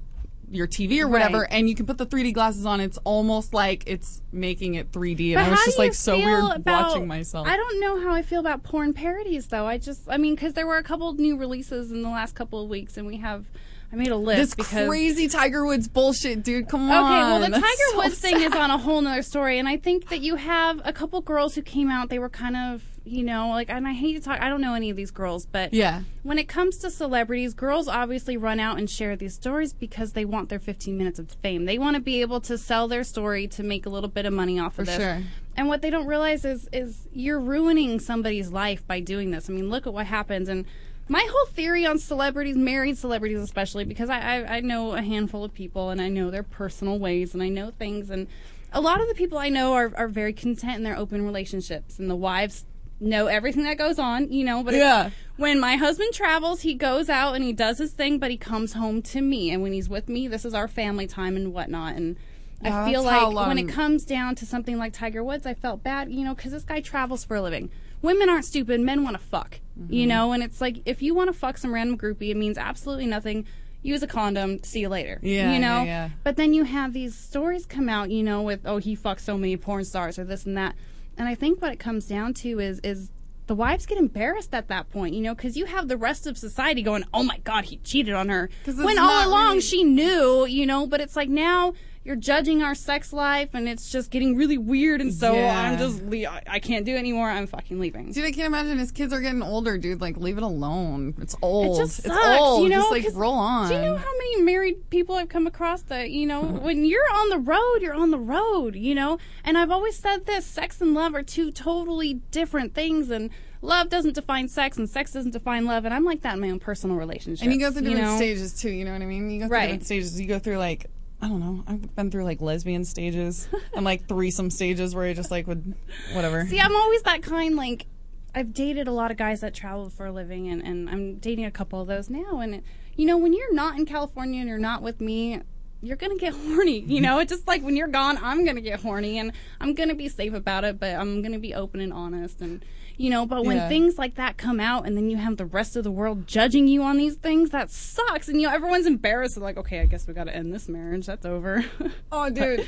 your 0.50 0.66
TV 0.68 1.02
or 1.02 1.08
whatever, 1.10 1.40
Right. 1.42 1.48
and 1.52 1.68
you 1.68 1.76
can 1.76 1.86
put 1.86 1.98
the 1.98 2.06
3D 2.06 2.32
glasses 2.34 2.66
on. 2.66 2.80
It's 2.80 2.98
almost 3.04 3.54
like 3.54 3.84
it's 3.86 4.22
making 4.32 4.76
it 4.76 4.92
3D, 4.92 5.34
and 5.34 5.44
But 5.44 5.48
I 5.48 5.50
was 5.52 5.66
just 5.66 5.78
like 5.78 5.94
so 5.94 6.18
weird 6.18 6.44
about- 6.56 6.90
watching 6.90 7.08
myself. 7.08 7.48
I 7.48 7.58
don't 7.58 7.80
know 7.82 8.00
how 8.02 8.14
I 8.14 8.22
feel 8.22 8.40
about 8.40 8.64
porn 8.64 8.94
parodies, 8.94 9.48
though. 9.48 9.66
I 9.68 9.78
just, 9.78 10.02
I 10.08 10.18
mean, 10.18 10.36
because 10.36 10.54
there 10.54 10.66
were 10.66 10.78
a 10.78 10.84
couple 10.84 11.10
of 11.10 11.20
new 11.20 11.36
releases 11.38 11.92
in 11.92 12.02
the 12.02 12.10
last 12.10 12.34
couple 12.36 12.64
of 12.64 12.70
weeks, 12.70 12.96
and 12.98 13.06
we 13.06 13.18
have, 13.18 13.46
I 13.92 13.96
made 13.98 14.08
a 14.10 14.16
list 14.18 14.38
this 14.40 14.56
because 14.56 14.88
crazy 14.88 15.28
Tiger 15.28 15.66
Woods 15.66 15.88
bullshit, 15.90 16.44
dude. 16.44 16.70
Come 16.70 16.90
on. 16.92 17.04
Okay, 17.04 17.22
well, 17.32 17.40
the 17.42 17.50
That's 17.50 17.62
Tiger 17.64 17.92
so 17.92 17.98
Woods 17.98 18.20
thing 18.20 18.42
is 18.42 18.54
on 18.54 18.72
a 18.72 18.78
whole 18.78 19.02
nother 19.02 19.22
story, 19.24 19.60
and 19.60 19.68
I 19.68 19.76
think 19.78 20.08
that 20.10 20.22
you 20.22 20.36
have 20.36 20.82
a 20.86 20.94
couple 20.94 21.20
girls 21.22 21.56
who 21.56 21.62
came 21.62 21.90
out. 21.90 22.10
They 22.10 22.20
were 22.20 22.30
kind 22.30 22.56
of, 22.56 22.84
you 23.08 23.24
know, 23.24 23.50
like, 23.50 23.70
and 23.70 23.88
I 23.88 23.94
hate 23.94 24.14
to 24.14 24.22
talk. 24.22 24.40
I 24.42 24.50
don't 24.50 24.62
know 24.62 24.74
any 24.74 24.90
of 24.90 24.96
these 24.98 25.12
girls, 25.12 25.46
but 25.46 25.74
Yeah. 25.74 26.02
when 26.24 26.38
it 26.38 26.48
comes 26.48 26.78
to 26.80 26.90
celebrities, 26.92 27.54
girls 27.54 27.88
obviously 27.88 28.38
run 28.38 28.60
out 28.60 28.78
and 28.78 28.90
share 28.90 29.16
these 29.16 29.34
stories 29.34 29.74
because 29.74 30.14
they 30.14 30.26
want 30.26 30.50
their 30.50 30.60
15 30.60 30.98
minutes 30.98 31.20
of 31.20 31.30
fame. 31.42 31.66
They 31.66 31.78
want 31.78 31.96
to 31.96 32.02
be 32.02 32.22
able 32.22 32.42
to 32.42 32.58
sell 32.58 32.88
their 32.88 33.04
story 33.04 33.48
to 33.48 33.64
make 33.64 33.86
a 33.86 33.90
little 33.90 34.10
bit 34.10 34.26
of 34.26 34.34
money 34.34 34.60
off 34.60 34.74
of 34.80 34.86
For 34.86 34.92
this. 34.92 34.98
sure. 34.98 35.22
And 35.56 35.68
what 35.68 35.82
they 35.82 35.90
don't 35.90 36.06
realize 36.06 36.46
is 36.46 36.70
is 36.72 37.08
you're 37.14 37.40
ruining 37.40 38.00
somebody's 38.00 38.52
life 38.52 38.86
by 38.86 39.00
doing 39.00 39.32
this. 39.32 39.50
I 39.50 39.54
mean, 39.54 39.70
look 39.70 39.88
at 39.88 39.94
what 39.94 40.06
happens 40.06 40.50
and 40.50 40.66
my 41.10 41.26
whole 41.32 41.46
theory 41.48 41.86
on 41.86 42.00
celebrities, 42.00 42.58
married 42.58 42.98
celebrities 42.98 43.40
especially, 43.40 43.86
because 43.86 44.10
I, 44.10 44.20
I, 44.20 44.58
I 44.58 44.60
know 44.60 44.92
a 44.92 45.02
handful 45.02 45.46
of 45.46 45.54
people 45.54 45.90
and 45.90 46.02
I 46.02 46.10
know 46.10 46.30
their 46.30 46.44
personal 46.44 47.00
ways 47.00 47.34
and 47.34 47.42
I 47.42 47.48
know 47.48 47.72
things 47.72 48.10
and 48.10 48.28
a 48.74 48.82
lot 48.82 49.00
of 49.00 49.08
the 49.08 49.16
people 49.16 49.38
I 49.38 49.48
know 49.48 49.72
are, 49.72 49.94
are 49.96 50.10
very 50.10 50.34
content 50.34 50.76
in 50.76 50.84
their 50.84 50.98
open 50.98 51.24
relationships 51.24 51.98
and 51.98 52.10
the 52.10 52.16
wives 52.18 52.66
know 53.00 53.28
everything 53.28 53.64
that 53.64 53.78
goes 53.78 54.00
on, 54.00 54.32
you 54.32 54.44
know, 54.44 54.64
but 54.64 54.74
Yeah. 54.74 55.12
when 55.36 55.60
my 55.60 55.76
husband 55.76 56.14
travels, 56.14 56.62
he 56.62 56.74
goes 56.74 57.10
out 57.10 57.36
and 57.36 57.44
he 57.44 57.54
does 57.54 57.78
his 57.78 57.92
thing, 57.92 58.18
but 58.18 58.32
he 58.32 58.38
comes 58.38 58.74
home 58.74 59.02
to 59.04 59.22
me. 59.22 59.52
And 59.52 59.62
when 59.62 59.74
he's 59.74 59.88
with 59.90 60.10
me, 60.10 60.28
this 60.28 60.46
is 60.46 60.54
our 60.54 60.68
family 60.68 61.06
time 61.08 61.36
and 61.36 61.54
whatnot. 61.54 61.96
And 61.96 62.16
I 62.64 62.90
feel 62.92 63.04
like 63.04 63.48
when 63.48 63.60
it 63.60 63.70
comes 63.70 64.04
down 64.04 64.34
to 64.36 64.46
something 64.48 64.78
like 64.80 64.94
Tiger 64.94 65.24
Woods, 65.24 65.46
I 65.46 65.54
felt 65.54 65.84
bad, 65.84 66.12
you 66.12 66.24
know, 66.26 66.34
because 66.34 66.52
this 66.54 66.64
guy 66.64 66.82
travels 66.82 67.24
for 67.24 67.36
a 67.36 67.42
living. 67.42 67.70
Women 68.02 68.30
aren't 68.30 68.46
stupid. 68.46 68.80
Men 68.82 69.04
want 69.04 69.16
to 69.16 69.22
fuck, 69.24 69.60
you 69.90 70.02
Mm-hmm. 70.02 70.10
know, 70.10 70.32
and 70.32 70.42
it's 70.44 70.60
like 70.62 70.78
if 70.86 71.02
you 71.04 71.14
want 71.14 71.28
to 71.32 71.34
fuck 71.34 71.58
some 71.58 71.74
random 71.74 71.98
groupie, 71.98 72.30
it 72.30 72.38
means 72.38 72.58
absolutely 72.58 73.06
nothing. 73.08 73.46
Use 73.84 74.02
a 74.04 74.08
condom. 74.08 74.62
See 74.64 74.82
you 74.82 74.90
later. 74.90 75.20
Yeah, 75.22 75.52
you 75.54 75.60
know. 75.60 75.84
yeah, 75.84 75.84
yeah. 75.86 76.10
But 76.24 76.36
then 76.36 76.54
you 76.54 76.64
have 76.64 76.94
these 76.94 77.16
stories 77.16 77.66
come 77.68 77.88
out, 77.90 78.10
you 78.10 78.24
know, 78.24 78.42
with 78.42 78.62
oh 78.66 78.78
he 78.78 78.96
fucked 78.96 79.22
so 79.22 79.38
many 79.38 79.56
porn 79.56 79.86
stars 79.86 80.18
or 80.20 80.26
this 80.26 80.46
and 80.48 80.58
that, 80.58 80.76
and 81.18 81.28
I 81.28 81.36
think 81.36 81.62
what 81.62 81.72
it 81.72 81.80
comes 81.80 82.08
down 82.08 82.34
to 82.36 82.60
is 82.60 82.80
is 82.84 83.12
the 83.48 83.56
wives 83.56 83.86
get 83.86 83.98
embarrassed 83.98 84.54
at 84.54 84.68
that 84.68 84.90
point, 84.90 85.16
you 85.16 85.22
know, 85.22 85.34
because 85.34 85.56
you 85.56 85.66
have 85.66 85.88
the 85.88 85.96
rest 85.98 86.28
of 86.28 86.38
society 86.38 86.82
going, 86.82 87.06
"Oh 87.14 87.24
my 87.24 87.38
God, 87.40 87.66
he 87.66 87.78
cheated 87.78 88.14
on 88.14 88.28
her," 88.30 88.50
when 88.66 88.98
all 89.00 89.28
along 89.28 89.48
really- 89.50 89.62
she 89.62 89.84
knew, 89.84 90.46
you 90.46 90.66
know. 90.66 90.86
But 90.86 91.00
it's 91.02 91.16
like 91.16 91.30
now 91.30 91.74
you're 92.08 92.16
judging 92.16 92.64
our 92.64 92.74
sex 92.74 93.12
life, 93.14 93.50
and 93.54 93.68
it's 93.70 93.92
just 93.92 94.10
getting 94.10 94.36
really 94.38 94.58
weird. 94.58 95.02
And 95.02 95.14
so 95.14 95.34
Yeah. 95.36 95.62
I'm 95.62 95.78
just, 95.78 96.02
le- 96.04 96.42
I 96.48 96.60
can't 96.60 96.86
do 96.86 96.96
it 96.96 97.00
anymore. 97.00 97.30
I'm 97.30 97.46
fucking 97.46 97.80
leaving. 97.80 98.12
Dude, 98.14 98.24
I 98.26 98.32
can't 98.32 98.48
imagine 98.48 98.78
his 98.80 98.92
kids 98.92 99.12
are 99.14 99.20
getting 99.22 99.44
older, 99.44 99.78
dude. 99.78 100.00
Like, 100.02 100.18
leave 100.18 100.38
it 100.38 100.44
alone. 100.44 101.14
It's 101.22 101.36
old. 101.42 101.78
It 101.78 101.82
just 101.82 102.00
it's 102.00 102.08
sucks, 102.08 102.40
old. 102.40 102.64
you 102.64 102.70
know. 102.70 102.90
just 102.90 102.92
like 102.92 103.06
roll 103.14 103.34
on. 103.34 103.68
Do 103.70 103.76
you 103.76 103.82
know 103.82 103.98
how 103.98 104.12
many 104.18 104.42
married 104.42 104.90
people 104.90 105.16
I've 105.16 105.30
come 105.30 105.46
across 105.46 105.82
that 105.84 106.10
you 106.10 106.26
know 106.26 106.42
when 106.64 106.86
you're 106.86 107.04
on 107.14 107.30
the 107.30 107.40
road, 107.40 107.80
you're 107.82 107.94
on 107.94 108.12
the 108.12 108.18
road, 108.20 108.76
you 108.76 108.96
know. 108.96 109.18
And 109.44 109.58
I've 109.58 109.70
always 109.72 109.98
said 109.98 110.26
this: 110.26 110.46
sex 110.46 110.80
and 110.82 110.94
love 110.94 111.14
are 111.14 111.24
two 111.24 111.52
totally 111.52 112.16
different 112.32 112.74
things, 112.74 113.10
and 113.10 113.30
love 113.62 113.90
doesn't 113.90 114.14
define 114.16 114.48
sex, 114.48 114.78
and 114.78 114.90
sex 114.90 115.12
doesn't 115.12 115.32
define 115.32 115.66
love. 115.66 115.84
And 115.84 115.94
I'm 115.94 116.06
like 116.06 116.22
that 116.22 116.36
in 116.36 116.40
my 116.40 116.50
own 116.52 116.60
personal 116.60 116.96
relationship. 116.96 117.44
and 117.44 117.54
you 117.54 117.60
go 117.60 117.70
through 117.72 117.82
different 117.82 118.02
know? 118.06 118.16
stages 118.18 118.54
too. 118.54 118.70
You 118.70 118.86
know 118.86 118.94
what 118.94 119.02
I 119.02 119.06
mean? 119.06 119.30
You 119.30 119.40
go 119.42 119.48
through 119.48 119.54
Right. 119.58 119.66
different 119.68 119.86
stages. 119.86 120.22
You 120.22 120.28
go 120.28 120.40
through 120.40 120.58
like 120.58 120.86
I 121.22 121.28
don't 121.28 121.40
know. 121.40 121.64
I've 121.68 121.96
been 121.96 122.12
through 122.12 122.26
like 122.26 122.42
lesbian 122.42 122.86
stages 122.86 123.50
and 123.74 123.84
like 123.84 124.08
threesome 124.08 124.52
stages 124.52 124.94
where 124.94 125.06
I 125.06 125.14
just 125.14 125.32
like 125.32 125.48
would 125.48 125.74
whatever. 126.14 126.46
See, 126.48 126.60
I'm 126.60 126.76
always 126.76 127.02
that 127.04 127.24
kind. 127.24 127.56
Like, 127.56 127.88
I've 128.36 128.54
dated 128.54 128.88
a 128.88 128.92
lot 128.92 129.10
of 129.10 129.18
guys 129.18 129.42
that 129.42 129.56
travel 129.56 129.90
for 129.90 130.06
a 130.06 130.12
living, 130.12 130.48
and, 130.48 130.62
and 130.62 130.90
I'm 130.90 131.16
dating 131.16 131.46
a 131.46 131.52
couple 131.52 131.82
of 131.82 131.88
those 131.88 132.08
now. 132.10 132.40
And, 132.40 132.62
you 132.96 133.06
know, 133.06 133.18
when 133.18 133.34
you're 133.34 133.54
not 133.54 133.80
in 133.80 133.86
California 133.86 134.40
and 134.40 134.48
you're 134.48 134.60
not 134.60 134.84
with 134.84 135.02
me, 135.02 135.42
you're 135.82 135.98
to 136.16 136.20
get 136.20 136.34
horny. 136.46 136.80
You 136.82 137.02
know, 137.02 137.18
it's 137.18 137.32
just 137.32 137.48
like 137.48 137.64
when 137.64 137.76
you're 137.76 137.88
gone, 137.88 138.20
I'm 138.22 138.44
to 138.58 138.62
get 138.62 138.82
horny, 138.82 139.18
and 139.18 139.32
I'm 139.60 139.74
to 139.90 139.96
be 139.96 140.08
safe 140.08 140.34
about 140.34 140.66
it, 140.66 140.80
but 140.80 140.96
I'm 140.96 141.22
to 141.34 141.40
be 141.40 141.56
open 141.56 141.80
and 141.80 141.92
honest. 141.92 142.42
And, 142.42 142.64
you 142.98 143.10
know, 143.10 143.26
but 143.26 143.46
when 143.46 143.58
Yeah. 143.58 143.70
things 143.70 143.98
like 143.98 144.16
that 144.16 144.38
come 144.38 144.60
out, 144.60 144.86
and 144.88 144.98
then 144.98 145.10
you 145.10 145.18
have 145.18 145.38
the 145.38 145.46
rest 145.46 145.76
of 145.76 145.84
the 145.84 145.92
world 145.92 146.28
judging 146.28 146.68
you 146.68 146.82
on 146.84 146.98
these 146.98 147.16
things, 147.16 147.52
that 147.52 147.70
sucks. 147.72 148.28
And, 148.28 148.42
you 148.42 148.48
know, 148.48 148.54
everyone's 148.54 148.86
embarrassed. 148.88 149.36
They're 149.36 149.44
like, 149.44 149.58
okay, 149.58 149.80
I 149.82 149.86
guess 149.86 150.08
we 150.08 150.14
got 150.14 150.26
to 150.26 150.36
end 150.36 150.54
this 150.54 150.68
marriage. 150.68 151.06
That's 151.06 151.26
over. 151.26 151.64
Oh, 152.12 152.30
dude. 152.30 152.66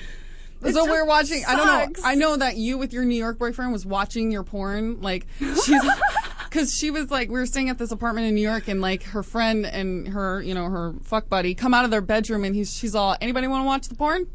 It 0.62 0.74
so 0.74 0.86
we're 0.86 1.06
watching. 1.06 1.44
I 1.48 1.56
don't 1.56 1.68
know. 1.98 2.02
I 2.04 2.16
know 2.16 2.36
that 2.36 2.58
you 2.58 2.78
with 2.78 2.92
your 2.92 3.06
New 3.06 3.16
York 3.16 3.40
boyfriend 3.40 3.72
was 3.72 3.86
watching 3.86 4.30
your 4.30 4.44
porn. 4.44 5.00
Like 5.00 5.26
she's 5.40 5.82
because 6.50 6.76
she 6.76 6.92
was 6.92 7.10
like 7.10 7.30
we 7.30 7.36
were 7.40 7.46
staying 7.46 7.70
at 7.70 7.78
this 7.78 7.92
apartment 7.92 8.28
in 8.28 8.36
New 8.36 8.42
York 8.42 8.68
and 8.68 8.82
like 8.82 9.04
her 9.04 9.24
friend 9.24 9.66
and 9.66 10.10
her 10.10 10.42
you 10.42 10.54
know 10.54 10.66
her 10.66 10.96
fuck 11.02 11.30
buddy 11.30 11.56
come 11.56 11.74
out 11.74 11.86
of 11.86 11.92
their 11.92 12.02
bedroom 12.02 12.44
and 12.44 12.54
he's 12.56 12.76
she's 12.76 12.94
all 12.94 13.16
anybody 13.22 13.48
want 13.48 13.62
to 13.64 13.66
watch 13.68 13.88
the 13.88 13.96
porn? 13.96 14.28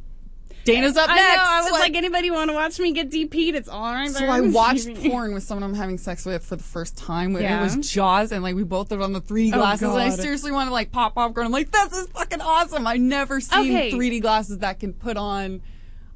Dana's 0.65 0.97
up 0.97 1.11
I 1.11 1.15
next. 1.17 1.37
know. 1.37 1.43
I 1.47 1.61
was 1.63 1.73
like, 1.73 1.95
anybody 1.95 2.31
want 2.31 2.51
to 2.51 2.55
watch 2.55 2.79
me 2.79 2.93
get 2.93 3.11
DP'd? 3.11 3.55
It's 3.55 3.69
all 3.69 3.93
right. 3.93 4.11
So 4.11 4.25
I 4.27 4.41
watched 4.41 4.89
porn 5.03 5.35
with 5.35 5.43
someone 5.43 5.63
I'm 5.63 5.75
having 5.75 5.99
sex 5.99 6.25
with 6.25 6.45
for 6.45 6.57
the 6.57 6.63
first 6.63 6.97
time. 6.97 7.37
Yeah. 7.37 7.61
It 7.61 7.63
was 7.77 7.91
Jaws, 7.91 8.33
and 8.33 8.43
like 8.43 8.55
we 8.55 8.65
both 8.65 8.91
lived 8.91 9.03
on 9.03 9.13
the 9.13 9.21
3D 9.21 9.51
Oh, 9.53 9.59
glasses. 9.59 9.83
and 9.89 9.99
I 10.01 10.09
seriously 10.11 10.53
wanted 10.53 10.71
to 10.71 10.75
like 10.75 10.91
pop 10.93 11.15
popcorn. 11.15 11.47
I'm 11.47 11.53
like, 11.53 11.71
this 11.71 11.93
is 11.93 12.07
fucking 12.09 12.41
awesome. 12.41 12.87
I've 12.87 13.01
never 13.01 13.41
seen 13.41 13.71
Okay. 13.77 13.93
3D 13.93 14.21
glasses 14.23 14.59
that 14.59 14.81
can 14.81 14.93
put 14.93 15.17
on 15.17 15.61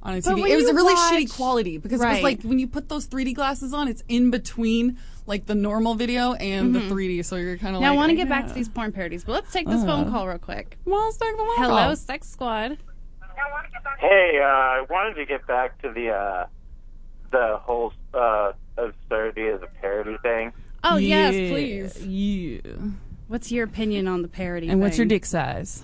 on 0.03 0.15
a 0.15 0.19
TV. 0.19 0.49
It 0.49 0.57
was 0.57 0.67
a 0.69 0.75
really 0.75 0.95
watch- 0.95 1.13
shitty 1.13 1.35
quality 1.35 1.77
because 1.79 2.01
it 2.01 2.07
was 2.09 2.23
like 2.23 2.43
when 2.43 2.59
you 2.59 2.69
put 2.69 2.89
those 2.89 3.07
3D 3.07 3.35
glasses 3.35 3.75
on, 3.75 3.89
it's 3.89 4.03
in 4.09 4.31
between 4.31 4.97
like 5.27 5.45
the 5.45 5.55
normal 5.55 5.95
video 5.95 6.33
and 6.35 6.75
the 6.75 6.79
Mhm. 6.81 6.89
3D. 6.89 7.23
So 7.25 7.37
you're 7.37 7.59
kind 7.59 7.77
of 7.77 7.83
Now 7.83 7.89
like, 7.91 7.95
I 7.95 8.01
want 8.01 8.11
to 8.11 8.17
get 8.17 8.29
back 8.31 8.47
to 8.47 8.55
these 8.55 8.69
porn 8.69 8.93
parodies, 8.93 9.25
but 9.25 9.33
let's 9.33 9.53
take 9.53 9.67
this 9.69 9.85
phone 9.85 10.07
Uh. 10.07 10.11
call 10.11 10.27
real 10.27 10.39
quick. 10.39 10.79
Well, 10.87 11.05
let's 11.05 11.19
take 11.19 11.33
the 11.33 11.37
phone 11.37 11.57
Hello, 11.57 11.69
call. 11.89 11.97
Sex 11.97 12.31
Squad. 12.31 12.79
Hey, 13.99 14.39
uh, 14.41 14.47
I 14.47 14.87
wanted 14.89 15.15
to 15.15 15.27
get 15.27 15.47
back 15.47 15.81
to 15.83 15.91
the 15.93 16.11
uh, 16.11 16.47
the 17.31 17.59
whole 17.61 17.93
uh, 18.15 18.53
absurdity 18.77 19.49
of 19.49 19.61
the 19.61 19.67
parody 19.81 20.17
thing. 20.23 20.53
Oh 20.85 20.97
yes, 20.97 21.35
Yeah, 21.35 21.51
please. 21.51 22.07
Yeah. 22.07 22.61
What's 23.27 23.53
your 23.53 23.65
opinion 23.65 24.09
on 24.09 24.23
the 24.23 24.29
parody? 24.29 24.69
And 24.69 24.81
what's 24.81 24.97
your 24.97 25.05
thing? 25.05 25.09
dick 25.09 25.27
size? 25.27 25.83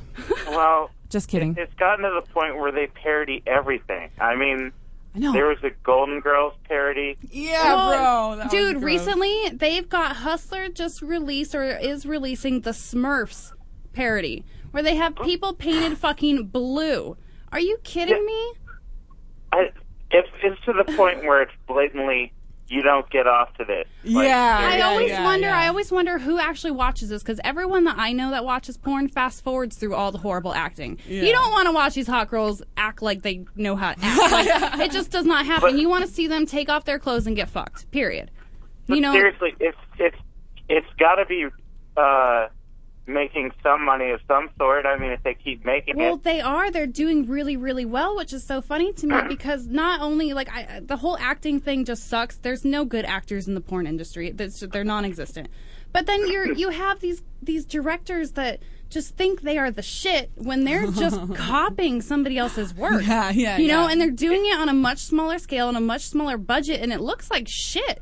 Well, 0.48 0.90
Just 1.10 1.28
kidding. 1.28 1.54
it's 1.58 1.74
gotten 1.74 2.04
to 2.04 2.20
the 2.24 2.32
point 2.32 2.56
where 2.56 2.72
they 2.72 2.86
parody 2.86 3.42
everything. 3.46 4.10
I 4.18 4.34
mean, 4.34 4.72
I 5.14 5.18
know. 5.18 5.32
There 5.32 5.46
was 5.46 5.58
a 5.62 5.70
Golden 5.82 6.20
Girls 6.20 6.54
parody. 6.64 7.16
Yeah, 7.30 7.74
Well, 7.74 7.90
bro. 7.90 8.36
that 8.38 8.44
was 8.44 8.52
Dude, 8.52 8.74
gross. 8.76 8.84
recently 8.84 9.50
they've 9.50 9.88
got 9.88 10.16
Hustler 10.16 10.68
just 10.70 11.02
released 11.02 11.54
or 11.54 11.62
is 11.64 12.06
releasing 12.06 12.62
the 12.62 12.70
Smurfs 12.70 13.52
parody 13.92 14.44
where 14.70 14.82
they 14.82 14.96
have 14.96 15.14
people 15.16 15.52
painted 15.52 15.98
fucking 15.98 16.46
blue. 16.46 17.16
Are 17.54 17.60
you 17.60 17.78
kidding 17.84 18.26
me? 18.26 18.52
I, 19.52 19.70
it's 20.10 20.28
it's 20.42 20.60
to 20.64 20.72
the 20.72 20.92
point 20.96 21.22
where 21.22 21.40
it's 21.40 21.52
blatantly 21.68 22.32
you 22.66 22.82
don't 22.82 23.08
get 23.10 23.28
off 23.28 23.54
to 23.58 23.64
this. 23.64 23.86
Like, 24.04 24.28
I 24.28 24.80
always 24.80 25.10
yeah, 25.10 25.22
wonder. 25.22 25.46
yeah. 25.46 25.56
I 25.58 25.68
always 25.68 25.92
wonder 25.92 26.18
who 26.18 26.40
actually 26.40 26.72
watches 26.72 27.10
this 27.10 27.22
because 27.22 27.38
everyone 27.44 27.84
that 27.84 27.96
I 27.96 28.12
know 28.12 28.32
that 28.32 28.44
watches 28.44 28.76
porn 28.76 29.06
fast 29.08 29.44
forwards 29.44 29.76
through 29.76 29.94
all 29.94 30.10
the 30.10 30.18
horrible 30.18 30.52
acting. 30.52 30.98
Yeah. 31.06 31.22
You 31.22 31.32
don't 31.32 31.52
want 31.52 31.66
to 31.68 31.72
watch 31.72 31.94
these 31.94 32.08
hot 32.08 32.28
girls 32.28 32.60
act 32.76 33.02
like 33.02 33.22
they 33.22 33.44
know 33.54 33.76
how 33.76 33.92
to 33.92 33.98
act. 34.02 34.32
Like, 34.32 34.80
it 34.88 34.90
just 34.90 35.12
does 35.12 35.26
not 35.26 35.46
happen. 35.46 35.72
But- 35.72 35.78
you 35.78 35.88
want 35.88 36.04
to 36.06 36.10
see 36.10 36.26
them 36.26 36.44
take 36.46 36.68
off 36.68 36.84
their 36.84 36.98
clothes 36.98 37.28
and 37.28 37.36
get 37.36 37.48
fucked. 37.48 37.88
Period. 37.92 38.32
But 38.88 38.96
You 38.96 39.02
know. 39.02 39.12
seriously, 39.12 39.54
it's 39.60 39.78
it's 39.98 40.16
it's 40.68 40.86
got 40.98 41.16
to 41.16 41.26
be 41.26 41.46
uh, 41.96 42.48
making 43.06 43.52
some 43.62 43.84
money 43.84 44.10
of 44.10 44.20
some 44.26 44.48
sort. 44.58 44.86
I 44.86 44.98
mean, 44.98 45.10
if 45.10 45.22
they 45.22 45.34
keep 45.34 45.64
making 45.64 45.96
Well, 45.96 46.06
it, 46.06 46.08
Well, 46.10 46.16
they 46.18 46.40
are. 46.40 46.70
They're 46.70 46.86
doing 46.86 47.26
really, 47.26 47.56
really 47.56 47.84
well, 47.84 48.16
which 48.16 48.32
is 48.32 48.44
so 48.44 48.60
funny 48.60 48.92
to 48.94 49.06
me 49.06 49.16
because 49.28 49.66
not 49.66 50.00
only 50.00 50.32
like 50.32 50.48
I, 50.50 50.80
the 50.80 50.96
whole 50.96 51.18
acting 51.18 51.60
thing 51.60 51.84
just 51.84 52.08
sucks. 52.08 52.36
There's 52.36 52.64
no 52.64 52.84
good 52.84 53.04
actors 53.04 53.46
in 53.46 53.54
the 53.54 53.60
porn 53.60 53.86
industry. 53.86 54.30
That's, 54.30 54.60
they're 54.60 54.84
non-existent. 54.84 55.48
But 55.92 56.06
then 56.06 56.26
you're 56.30 56.52
you 56.52 56.70
have 56.70 57.00
these 57.00 57.22
these 57.40 57.64
directors 57.64 58.32
that 58.32 58.60
just 58.94 59.16
think 59.16 59.42
they 59.42 59.58
are 59.58 59.72
the 59.72 59.82
shit 59.82 60.30
when 60.36 60.62
they're 60.64 60.86
just 60.86 61.34
copying 61.34 62.00
somebody 62.00 62.38
else's 62.38 62.72
work. 62.72 63.02
Yeah, 63.04 63.30
yeah, 63.30 63.58
You 63.58 63.66
know, 63.66 63.82
yeah. 63.86 63.90
and 63.90 64.00
they're 64.00 64.10
doing 64.12 64.46
it 64.46 64.56
on 64.56 64.68
a 64.68 64.72
much 64.72 64.98
smaller 64.98 65.38
scale 65.40 65.68
and 65.68 65.76
a 65.76 65.80
much 65.80 66.02
smaller 66.06 66.38
budget, 66.38 66.80
and 66.80 66.92
it 66.92 67.00
looks 67.00 67.28
like 67.28 67.48
shit. 67.50 68.00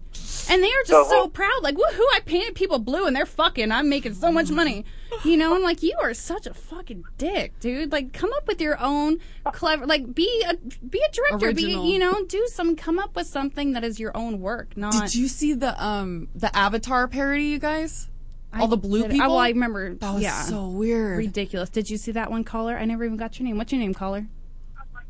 And 0.50 0.62
they 0.62 0.68
are 0.68 0.84
just 0.86 1.08
The 1.08 1.16
so 1.16 1.28
proud, 1.28 1.62
like, 1.62 1.76
woohoo! 1.76 2.04
I 2.14 2.20
painted 2.26 2.54
people 2.54 2.78
blue, 2.78 3.06
and 3.06 3.16
they're 3.16 3.24
fucking. 3.24 3.72
I'm 3.72 3.88
making 3.88 4.14
so 4.14 4.30
much 4.30 4.50
money. 4.50 4.84
You 5.24 5.36
know, 5.38 5.54
I'm 5.54 5.62
like, 5.62 5.82
you 5.82 5.96
are 6.00 6.12
such 6.14 6.46
a 6.46 6.52
fucking 6.52 7.04
dick, 7.16 7.58
dude. 7.60 7.90
Like, 7.90 8.12
come 8.12 8.30
up 8.36 8.46
with 8.46 8.60
your 8.60 8.78
own 8.78 9.18
clever, 9.52 9.86
like, 9.86 10.14
be 10.14 10.44
a 10.46 10.54
be 10.84 11.00
a 11.00 11.10
director, 11.12 11.46
Original. 11.46 11.84
be 11.84 11.90
you 11.92 11.98
know, 11.98 12.24
do 12.26 12.46
some, 12.52 12.76
come 12.76 12.98
up 12.98 13.16
with 13.16 13.26
something 13.26 13.72
that 13.72 13.82
is 13.84 13.98
your 13.98 14.14
own 14.14 14.40
work. 14.40 14.76
Not 14.76 14.92
Did 14.92 15.14
you 15.14 15.28
see 15.28 15.54
the 15.54 15.82
um 15.82 16.28
the 16.34 16.54
Avatar 16.54 17.08
parody, 17.08 17.44
you 17.44 17.58
guys? 17.58 18.08
All 18.54 18.66
the 18.68 18.76
blue 18.76 19.02
did- 19.02 19.12
people. 19.12 19.26
Oh, 19.26 19.30
well, 19.30 19.38
I 19.38 19.48
remember. 19.48 19.94
That 19.94 20.14
was 20.14 20.22
yeah. 20.22 20.42
so 20.42 20.68
weird. 20.68 21.18
ridiculous. 21.18 21.70
Did 21.70 21.88
you 21.90 21.96
see 21.96 22.12
that 22.12 22.30
one, 22.30 22.44
caller? 22.44 22.76
I 22.76 22.84
never 22.84 23.04
even 23.04 23.16
got 23.16 23.38
your 23.38 23.46
name. 23.46 23.56
What's 23.56 23.72
your 23.72 23.80
name, 23.80 23.94
caller? 23.94 24.26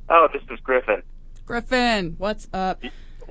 oh, 0.08 0.28
this 0.32 0.42
is 0.50 0.60
Griffin. 0.60 1.02
Griffin. 1.46 2.14
What's 2.18 2.48
up? 2.52 2.82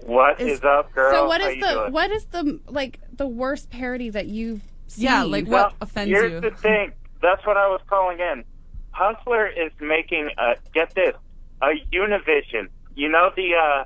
What 0.03 0.41
is, 0.41 0.63
up, 0.63 0.91
girl? 0.93 1.11
So, 1.13 1.27
what 1.27 1.41
How 1.41 1.49
is 1.49 1.59
the 1.61 1.67
doing? 1.73 1.91
what 1.91 2.11
is 2.11 2.25
the 2.25 2.59
like 2.67 2.99
the 3.15 3.27
worst 3.27 3.69
parody 3.69 4.09
that 4.09 4.25
you've 4.27 4.61
seen? 4.87 5.05
Yeah, 5.05 5.23
like 5.23 5.47
Well, 5.47 5.65
what 5.65 5.73
offends 5.79 6.09
here's 6.09 6.31
you? 6.31 6.39
the 6.41 6.51
thing. 6.51 6.91
That's 7.21 7.45
what 7.45 7.55
I 7.55 7.67
was 7.67 7.81
calling 7.87 8.19
in. 8.19 8.43
Hustler 8.91 9.47
is 9.47 9.71
making 9.79 10.29
a 10.37 10.55
get 10.73 10.93
this 10.95 11.15
a 11.61 11.67
Univision. 11.93 12.67
You 12.95 13.09
know 13.09 13.31
the 13.35 13.53
uh 13.53 13.83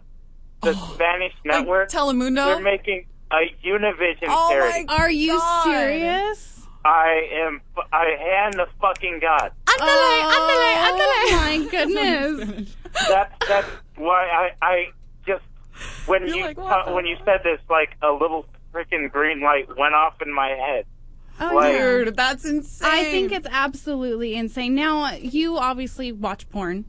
the 0.62 0.74
Spanish 0.94 1.34
network. 1.44 1.90
Telemundo. 1.90 2.46
They're 2.46 2.60
making 2.62 3.08
a 3.32 3.56
Univision 3.66 4.28
Oh 4.28 4.50
parody. 4.52 4.86
my 4.86 4.96
Are 4.96 5.10
you 5.12 5.38
God. 5.38 5.64
serious? 5.64 6.52
I 6.84 7.28
am. 7.46 7.62
I 7.92 8.16
hand 8.20 8.54
the 8.56 8.68
fucking 8.80 9.20
god. 9.20 9.52
Oh 9.68 11.32
my 11.32 11.68
goodness! 11.70 12.76
That's 13.10 13.34
that's 13.48 13.68
why 13.98 14.28
I 14.62 14.66
I 14.66 14.86
just 15.28 15.44
when 16.06 16.28
You're 16.28 16.36
you 16.38 16.46
like, 16.46 16.58
what 16.58 16.94
when 16.94 17.06
you 17.06 17.18
said 17.26 17.42
this 17.44 17.60
like 17.70 17.90
a 18.02 18.12
little 18.12 18.46
freaking 18.74 19.12
green 19.12 19.42
light 19.42 19.68
went 19.78 19.94
off 19.96 20.22
in 20.22 20.34
my 20.34 20.50
head. 20.50 20.86
Oh, 21.42 21.54
Like- 21.56 21.76
Dude, 21.78 22.16
that's 22.16 22.46
insane. 22.46 22.90
I 22.90 23.04
think 23.06 23.32
it's 23.34 23.48
absolutely 23.52 24.36
insane. 24.36 24.76
Now 24.76 25.12
you 25.16 25.58
obviously 25.58 26.12
watch 26.14 26.48
porn. 26.50 26.86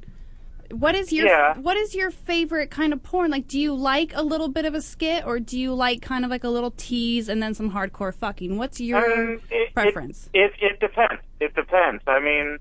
What 0.71 0.95
is 0.95 1.13
your 1.13 1.27
Yeah. 1.27 1.57
what 1.59 1.77
is 1.77 1.95
your 1.95 2.11
favorite 2.11 2.71
kind 2.71 2.93
of 2.93 3.03
porn? 3.03 3.31
Like, 3.31 3.47
do 3.49 3.59
you 3.61 3.75
like 3.75 4.13
a 4.15 4.23
little 4.23 4.49
bit 4.49 4.65
of 4.65 4.75
a 4.75 4.83
skit, 4.83 5.25
or 5.27 5.39
do 5.41 5.59
you 5.59 5.75
like 5.75 6.03
kind 6.03 6.25
of 6.25 6.31
like 6.31 6.45
a 6.45 6.49
little 6.49 6.73
tease 6.77 7.29
and 7.29 7.43
then 7.43 7.55
some 7.55 7.71
hardcore 7.73 8.15
fucking? 8.15 8.57
What's 8.57 8.81
your 8.81 8.99
Um, 9.35 9.41
it, 9.51 9.75
preference? 9.75 10.29
It, 10.35 10.53
it 10.61 10.73
it 10.73 10.81
depends. 10.81 11.23
It 11.41 11.55
depends. 11.55 12.03
I 12.07 12.21
mean, 12.21 12.59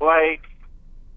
like 0.00 0.42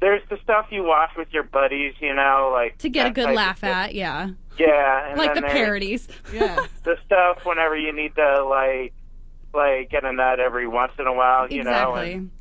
there's 0.02 0.22
the 0.30 0.38
stuff 0.44 0.68
you 0.72 0.84
watch 0.84 1.10
with 1.18 1.28
your 1.34 1.44
buddies, 1.44 1.94
you 2.00 2.14
know, 2.14 2.50
like 2.54 2.78
to 2.80 2.90
get 2.90 3.08
a 3.08 3.12
good 3.12 3.32
laugh 3.36 3.64
at, 3.64 3.94
yeah, 3.94 4.30
Yeah, 4.58 5.08
and 5.10 5.18
like 5.18 5.34
the 5.34 5.42
parodies. 5.42 6.08
Yeah. 6.34 6.66
The 6.84 6.96
stuff 7.06 7.46
whenever 7.46 7.78
you 7.78 7.92
need 7.94 8.16
to 8.16 8.44
like 8.46 8.94
like 9.54 9.90
get 9.90 10.06
a 10.06 10.14
nut 10.14 10.40
every 10.40 10.68
once 10.68 10.94
in 11.00 11.06
a 11.08 11.14
while, 11.14 11.52
you 11.52 11.64
know. 11.64 11.72
exactly. 11.72 12.14
And, 12.14 12.32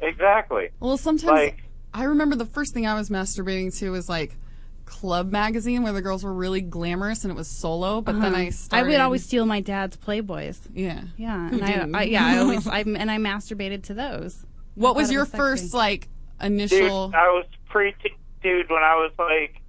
exactly. 0.00 0.68
Well, 0.80 0.96
sometimes 0.96 1.30
Like- 1.30 1.62
I 1.96 2.04
remember 2.04 2.36
the 2.36 2.44
first 2.46 2.74
thing 2.74 2.86
I 2.86 2.94
was 2.94 3.08
masturbating 3.10 3.76
to 3.78 3.90
was 3.90 4.08
like 4.08 4.36
Club 4.84 5.32
magazine 5.32 5.82
where 5.82 5.92
the 5.92 6.02
girls 6.02 6.22
were 6.22 6.32
really 6.32 6.60
glamorous 6.60 7.24
and 7.24 7.30
it 7.32 7.34
was 7.34 7.48
solo. 7.48 8.00
But 8.00 8.20
then 8.20 8.34
I 8.34 8.38
Uh-huh. 8.42 8.46
I 8.46 8.50
started. 8.50 8.90
would 8.90 9.00
always 9.00 9.24
steal 9.24 9.46
my 9.46 9.60
dad's 9.60 9.96
Playboys. 9.96 10.58
Yeah. 10.72 11.02
Yeah, 11.16 11.48
Who 11.48 11.60
and? 11.60 11.96
I, 11.96 12.00
I 12.00 12.02
yeah, 12.04 12.24
I 12.26 12.38
always 12.38 12.66
I 12.78 12.80
and 12.80 13.10
I 13.10 13.16
masturbated 13.18 13.82
to 13.84 13.94
those. 13.94 14.44
What 14.74 14.94
was 14.94 15.10
your 15.10 15.24
sexy. 15.24 15.36
first 15.38 15.74
like 15.74 16.08
initial? 16.40 16.76
Dude, 16.78 16.82
initial? 16.84 17.10
I 17.14 17.28
was 17.28 17.46
pre 17.68 17.94
dude 18.42 18.70
when 18.70 18.82
I 18.82 18.94
was 18.96 19.10
like 19.18 19.60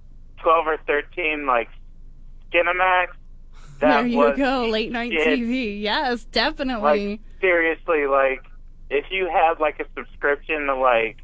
twelve 0.42 0.66
or 0.66 0.76
thirteen, 0.86 1.46
like 1.46 1.68
Skinemax. 2.52 3.06
That 3.80 3.98
there 4.02 4.06
you 4.08 4.34
go, 4.36 4.66
late 4.66 4.90
night 4.90 5.12
shit. 5.12 5.38
TV. 5.38 5.80
Yes, 5.80 6.24
definitely. 6.24 7.10
Like 7.10 7.20
seriously, 7.40 8.06
like 8.08 8.44
if 8.90 9.04
you 9.12 9.28
had 9.32 9.60
like 9.60 9.78
a 9.78 9.84
subscription 9.96 10.66
to 10.66 10.74
like 10.74 11.18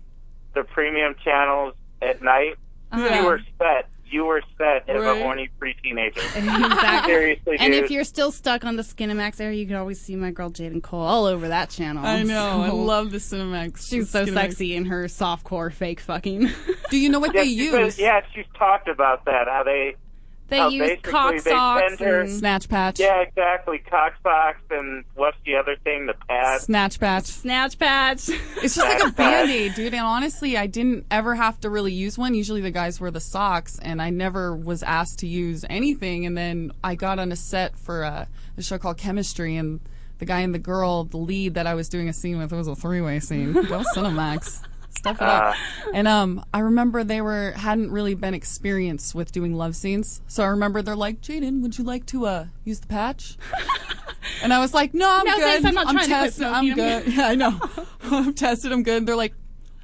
the 0.54 0.64
premium 0.64 1.14
channels 1.24 1.74
at 2.02 2.22
night, 2.22 2.54
Uh-huh. 2.92 3.14
you 3.20 3.24
were 3.26 3.40
set. 3.58 3.88
You 4.06 4.26
were 4.26 4.42
set 4.58 4.88
as 4.88 5.00
Right. 5.02 5.18
a 5.18 5.22
horny 5.22 5.48
pre-teenager. 5.58 6.20
Exactly. 6.36 7.12
Seriously, 7.12 7.56
And 7.58 7.72
dude. 7.72 7.84
if 7.84 7.90
you're 7.90 8.04
still 8.04 8.30
stuck 8.30 8.64
on 8.64 8.76
the 8.76 8.82
Skinemax 8.82 9.40
era, 9.40 9.52
you 9.52 9.66
can 9.66 9.74
always 9.76 10.00
see 10.00 10.14
my 10.14 10.30
girl 10.30 10.50
Jaden 10.50 10.82
Cole 10.82 11.00
all 11.02 11.24
over 11.26 11.48
that 11.48 11.70
channel. 11.70 12.04
I 12.06 12.22
know. 12.22 12.62
I 12.62 12.68
love 12.68 13.10
the 13.10 13.18
Cinemax. 13.18 13.88
She's 13.88 14.10
so 14.10 14.24
Cinemax. 14.24 14.34
sexy 14.34 14.76
in 14.76 14.84
her 14.84 15.04
softcore 15.06 15.72
fake 15.72 15.98
fucking. 16.00 16.48
Do 16.90 16.98
you 16.98 17.08
know 17.08 17.18
what 17.18 17.34
yeah, 17.34 17.40
they 17.42 17.48
use? 17.48 17.94
said- 17.96 18.02
yeah, 18.02 18.20
she's 18.34 18.46
talked 18.56 18.88
about 18.88 19.24
that. 19.24 19.48
How 19.48 19.64
they 19.64 19.96
They 20.48 20.58
uh, 20.58 20.62
how 20.64 20.68
use 20.68 20.98
cock 21.02 21.32
they 21.32 21.38
socks 21.50 21.82
send 21.88 22.00
her- 22.00 22.20
and 22.20 22.30
Snatch 22.30 22.68
patch. 22.68 23.00
Yeah, 23.00 23.22
exactly. 23.22 23.78
Cock 23.78 24.12
socks 24.22 24.60
and 24.70 25.04
what's 25.14 25.36
the 25.46 25.56
other 25.56 25.76
thing? 25.84 26.06
The 26.06 26.14
pad. 26.28 26.60
Snatch 26.60 27.00
patch. 27.00 27.24
snatch 27.24 27.78
patch. 27.78 28.28
It's 28.62 28.74
just 28.76 28.78
like 28.86 29.02
a 29.02 29.12
band 29.12 29.50
aid, 29.50 29.74
dude. 29.74 29.94
And 29.94 30.04
honestly, 30.04 30.56
I 30.56 30.66
didn't 30.66 31.06
ever 31.10 31.34
have 31.34 31.60
to 31.60 31.70
really 31.70 31.92
use 31.92 32.16
one. 32.18 32.34
Usually 32.34 32.60
the 32.60 32.70
guys 32.70 33.00
wear 33.00 33.10
the 33.10 33.20
socks, 33.20 33.78
and 33.80 34.00
I 34.00 34.10
never 34.10 34.54
was 34.56 34.82
asked 34.82 35.18
to 35.20 35.26
use 35.26 35.64
anything. 35.68 36.24
And 36.26 36.36
then 36.36 36.72
I 36.82 36.94
got 36.94 37.18
on 37.18 37.30
a 37.32 37.36
set 37.36 37.76
for 37.78 38.02
a, 38.02 38.26
a 38.56 38.62
show 38.62 38.78
called 38.78 38.96
Chemistry, 38.98 39.56
and 39.56 39.80
the 40.18 40.24
guy 40.24 40.40
and 40.40 40.54
the 40.54 40.58
girl, 40.58 41.04
the 41.04 41.16
lead 41.18 41.54
that 41.54 41.66
I 41.66 41.74
was 41.74 41.88
doing 41.88 42.08
a 42.08 42.12
scene 42.12 42.38
with, 42.38 42.52
it 42.52 42.56
was 42.56 42.68
a 42.68 42.74
three 42.76 43.00
way 43.00 43.20
scene. 43.20 43.52
Go 43.68 43.82
Cinemax. 43.94 44.62
Stuff 44.98 45.16
it 45.20 45.28
up. 45.28 45.54
And 45.92 46.08
um, 46.08 46.44
I 46.54 46.60
remember 46.60 47.04
they 47.04 47.20
were 47.20 47.52
hadn't 47.52 47.90
really 47.90 48.14
been 48.14 48.32
experienced 48.34 49.14
with 49.14 49.32
doing 49.32 49.54
love 49.54 49.76
scenes, 49.76 50.22
so 50.26 50.42
I 50.42 50.46
remember 50.46 50.80
they're 50.82 50.96
like, 50.96 51.20
"Jaden, 51.20 51.60
would 51.62 51.76
you 51.76 51.84
like 51.84 52.06
to 52.06 52.26
uh 52.26 52.46
use 52.64 52.80
the 52.80 52.86
patch?" 52.86 53.36
And 54.42 54.52
I 54.54 54.58
was 54.58 54.72
like, 54.72 54.94
"No, 54.94 55.08
I'm 55.10 55.24
No, 55.26 55.36
good. 55.36 55.42
thanks, 55.62 55.64
I'm 55.66 55.74
not 55.74 55.90
trying 55.90 56.04
to 56.04 56.10
tested. 56.10 56.44
I'm 56.46 56.64
smoking. 56.66 56.70
I'm 56.84 57.02
good. 57.02 57.12
Yeah, 57.14 57.26
I 57.28 57.34
know. 57.34 57.60
I'm 58.04 58.34
tested. 58.34 58.72
I'm 58.72 58.82
good." 58.82 59.06
They're 59.06 59.16
like, 59.16 59.34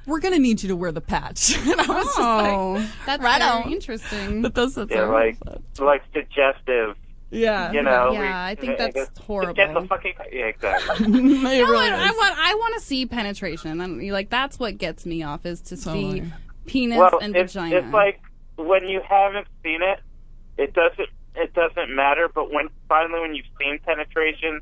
"We're 0.07 0.19
gonna 0.19 0.39
need 0.39 0.63
you 0.63 0.69
to 0.69 0.75
wear 0.75 0.91
the 0.91 1.01
patch." 1.01 1.55
and 1.55 1.79
I 1.79 1.85
was 1.87 2.05
just 2.05 2.19
Oh, 2.19 2.73
like, 2.79 2.87
that's 3.05 3.23
right 3.23 3.39
very 3.41 3.63
on. 3.65 3.71
interesting. 3.71 4.41
"But 4.41 4.55
those 4.55 4.73
that's 4.75 4.89
Yeah, 4.91 5.03
like 5.03 5.37
like 5.79 6.01
suggestive. 6.13 6.95
Yeah, 7.31 7.71
You 7.71 7.81
know. 7.81 8.11
Yeah, 8.11 8.19
we- 8.21 8.27
I 8.51 8.55
think 8.55 8.73
it- 8.73 8.77
that's 8.77 8.97
it- 8.97 9.17
horrible. 9.23 9.53
Get 9.53 9.73
the 9.73 9.81
fucking 9.87 10.13
yeah, 10.31 10.45
exactly. 10.45 11.07
No, 11.07 11.49
really 11.49 11.89
I, 11.89 12.07
I 12.07 12.11
want 12.11 12.35
I 12.37 12.53
want 12.55 12.73
to 12.75 12.81
see 12.81 13.05
penetration. 13.05 13.81
And 13.81 14.11
like 14.11 14.29
that's 14.29 14.59
what 14.59 14.77
gets 14.77 15.05
me 15.05 15.23
off 15.23 15.45
is 15.45 15.61
to 15.61 15.77
Totally. 15.77 16.21
see 16.21 16.33
penis 16.67 16.97
well, 16.99 17.19
and 17.21 17.35
it's, 17.35 17.53
vagina. 17.53 17.77
it's 17.77 17.93
like 17.93 18.21
when 18.57 18.87
you 18.87 19.01
haven't 19.07 19.47
seen 19.63 19.81
it, 19.81 19.99
it 20.57 20.73
doesn't 20.73 21.09
it 21.35 21.53
doesn't 21.53 21.95
matter. 21.95 22.27
But 22.33 22.51
when 22.53 22.69
finally 22.89 23.21
when 23.21 23.33
you've 23.35 23.45
seen 23.59 23.79
penetration, 23.85 24.59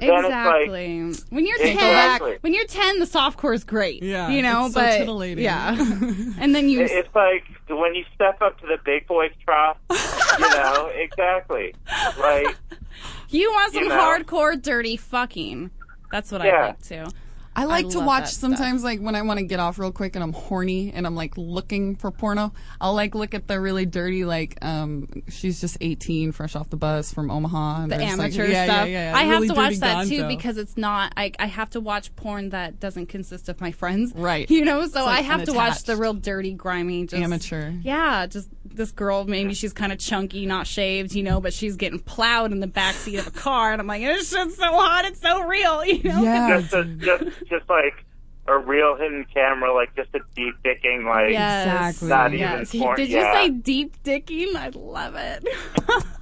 then 0.00 0.10
it's 0.10 0.22
like 0.28 0.62
exactly. 0.62 1.14
when 1.30 1.46
you're 1.46 1.58
ten, 1.58 1.72
Exactly. 1.72 2.38
when 2.40 2.54
you're 2.54 2.66
ten, 2.66 2.98
the 2.98 3.04
softcore 3.06 3.54
is 3.54 3.64
great. 3.64 4.02
Yeah, 4.02 4.28
you 4.28 4.42
know, 4.42 4.66
it's 4.66 4.74
so 4.74 4.80
but 4.80 4.98
titillating. 4.98 5.44
yeah, 5.44 5.76
and 6.38 6.54
then 6.54 6.68
you 6.68 6.80
it's 6.82 7.14
like 7.14 7.44
when 7.68 7.94
you 7.94 8.04
step 8.14 8.40
up 8.42 8.58
to 8.60 8.66
the 8.66 8.78
big 8.84 9.06
boys 9.06 9.30
trough. 9.44 9.76
you 9.90 9.96
know 10.40 10.90
exactly. 10.94 11.74
Like 12.18 12.56
you 13.28 13.50
want 13.50 13.74
some 13.74 13.84
you 13.84 13.88
know. 13.88 13.98
hardcore 13.98 14.60
dirty 14.60 14.96
fucking. 14.96 15.70
That's 16.10 16.32
what 16.32 16.42
I 16.42 16.68
like 16.68 16.82
too. 16.82 17.04
I 17.58 17.64
like 17.64 17.88
to 17.90 18.00
watch 18.00 18.30
sometimes 18.32 18.84
like 18.84 19.00
when 19.00 19.14
I 19.14 19.22
want 19.22 19.38
to 19.40 19.44
get 19.44 19.58
off 19.58 19.78
real 19.78 19.90
quick 19.90 20.14
and 20.14 20.22
I'm 20.22 20.32
horny 20.32 20.92
and 20.92 21.06
I'm 21.06 21.16
like 21.16 21.36
looking 21.36 21.96
for 21.96 22.10
porno. 22.10 22.52
I'll 22.80 22.94
like 22.94 23.14
look 23.14 23.34
at 23.34 23.48
the 23.48 23.58
really 23.60 23.84
dirty 23.84 24.24
like 24.24 24.58
um 24.62 25.08
she's 25.28 25.60
just 25.60 25.76
18 25.80 26.32
fresh 26.32 26.54
off 26.54 26.70
the 26.70 26.76
bus 26.76 27.12
from 27.12 27.30
Omaha 27.30 27.82
and 27.82 27.92
the 27.92 27.96
just, 27.96 28.18
like, 28.18 28.32
amateur 28.32 28.46
yeah, 28.46 28.64
stuff. 28.64 28.88
Yeah, 28.88 29.10
yeah, 29.10 29.18
I 29.18 29.22
have 29.24 29.46
to 29.46 29.54
watch 29.54 29.76
that 29.78 30.06
too 30.06 30.28
because 30.28 30.56
it's 30.56 30.76
not. 30.76 31.12
I 31.16 31.32
I 31.38 31.46
have 31.46 31.70
to 31.70 31.80
watch 31.80 32.14
porn 32.14 32.50
that 32.50 32.78
doesn't 32.78 33.06
consist 33.06 33.48
of 33.48 33.60
my 33.60 33.72
friends. 33.72 34.12
Right. 34.14 34.48
You 34.48 34.64
know, 34.64 34.86
so 34.86 35.04
like, 35.04 35.18
I 35.18 35.22
have 35.22 35.44
to 35.44 35.52
watch 35.52 35.82
the 35.82 35.96
real 35.96 36.14
dirty, 36.14 36.54
grimy, 36.54 37.06
just, 37.06 37.22
Amateur. 37.22 37.72
Yeah, 37.82 38.26
just 38.26 38.48
this 38.78 38.90
girl. 38.92 39.26
Maybe 39.26 39.52
she's 39.52 39.74
kind 39.74 39.92
of 39.92 39.98
chunky, 39.98 40.46
not 40.46 40.66
shaved, 40.66 41.14
you 41.14 41.22
know, 41.22 41.38
but 41.40 41.52
she's 41.52 41.76
getting 41.76 41.98
plowed 41.98 42.52
in 42.52 42.60
the 42.60 42.66
back 42.66 42.94
seat 42.94 43.16
of 43.18 43.26
a 43.26 43.30
car, 43.30 43.72
and 43.72 43.80
I'm 43.82 43.86
like, 43.86 44.02
this 44.02 44.30
shit's 44.30 44.56
so 44.56 44.72
hot, 44.72 45.04
it's 45.04 45.20
so 45.20 45.42
real, 45.42 45.84
you 45.84 46.02
know. 46.04 46.60
Just, 46.60 46.72
a, 46.72 46.84
just, 46.84 47.24
just 47.50 47.68
like 47.68 48.04
a 48.46 48.56
real 48.58 48.96
hidden 48.96 49.26
camera, 49.34 49.74
like 49.74 49.94
just 49.94 50.08
a 50.14 50.20
deep 50.34 50.54
dicking, 50.64 51.04
like 51.04 51.32
Yes. 51.32 52.00
not 52.00 52.32
even 52.32 52.40
Yes. 52.40 52.72
porn. 52.74 52.96
Did 52.96 53.10
you 53.10 53.16
yeah. 53.16 53.32
say 53.34 53.50
deep 53.50 54.02
dicking? 54.02 54.54
I 54.56 54.70
love 54.70 55.14
it. 55.16 55.44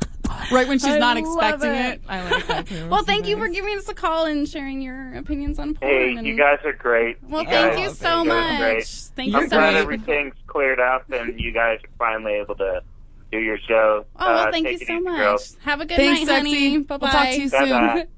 right 0.52 0.66
when 0.68 0.78
she's 0.78 0.88
I 0.94 0.98
not 0.98 1.16
expecting 1.16 1.70
it. 1.70 1.94
it. 1.94 2.00
I 2.08 2.30
like 2.30 2.46
that 2.48 2.66
too. 2.66 2.86
Well, 2.90 3.02
thank 3.02 3.26
you 3.26 3.36
for 3.36 3.48
giving 3.48 3.76
us 3.78 3.88
a 3.88 3.94
call 3.94 4.26
and 4.26 4.48
sharing 4.48 4.80
your 4.80 5.14
opinions 5.14 5.58
on 5.58 5.74
porn. 5.74 5.90
Hey, 5.90 6.14
and 6.16 6.26
you 6.26 6.36
guys 6.36 6.58
are 6.64 6.72
great. 6.72 7.16
Well, 7.22 7.42
You 7.42 7.48
thank 7.48 7.74
guys- 7.74 7.82
you 7.82 7.90
so 7.94 8.22
you 8.22 8.28
guys 8.30 8.36
are 8.44 8.50
much. 8.52 8.60
great. 8.60 8.86
Thank 9.16 9.34
I'm 9.34 9.42
you 9.42 9.48
so 9.48 9.56
glad 9.56 9.72
much. 9.74 9.82
everything's 9.82 10.34
cleared 10.46 10.80
up 10.80 11.10
and 11.10 11.38
you 11.40 11.52
guys 11.52 11.78
are 11.84 11.88
finally 11.98 12.34
able 12.34 12.54
to 12.56 12.80
do 13.32 13.38
your 13.38 13.58
show. 13.58 14.04
Oh, 14.16 14.26
well, 14.26 14.48
Uh, 14.48 14.50
thank 14.52 14.66
take 14.66 14.80
you 14.80 14.86
so 14.86 15.00
much. 15.00 15.16
girls. 15.18 15.56
Have 15.62 15.80
a 15.80 15.86
good 15.86 15.96
Thanks, 15.96 16.26
night, 16.28 16.36
honey. 16.36 16.50
sexy. 16.52 16.78
Bye 16.78 16.96
We'll 17.00 17.10
talk 17.10 17.28
to 17.30 17.40
you 17.40 17.48
soon. 17.48 18.08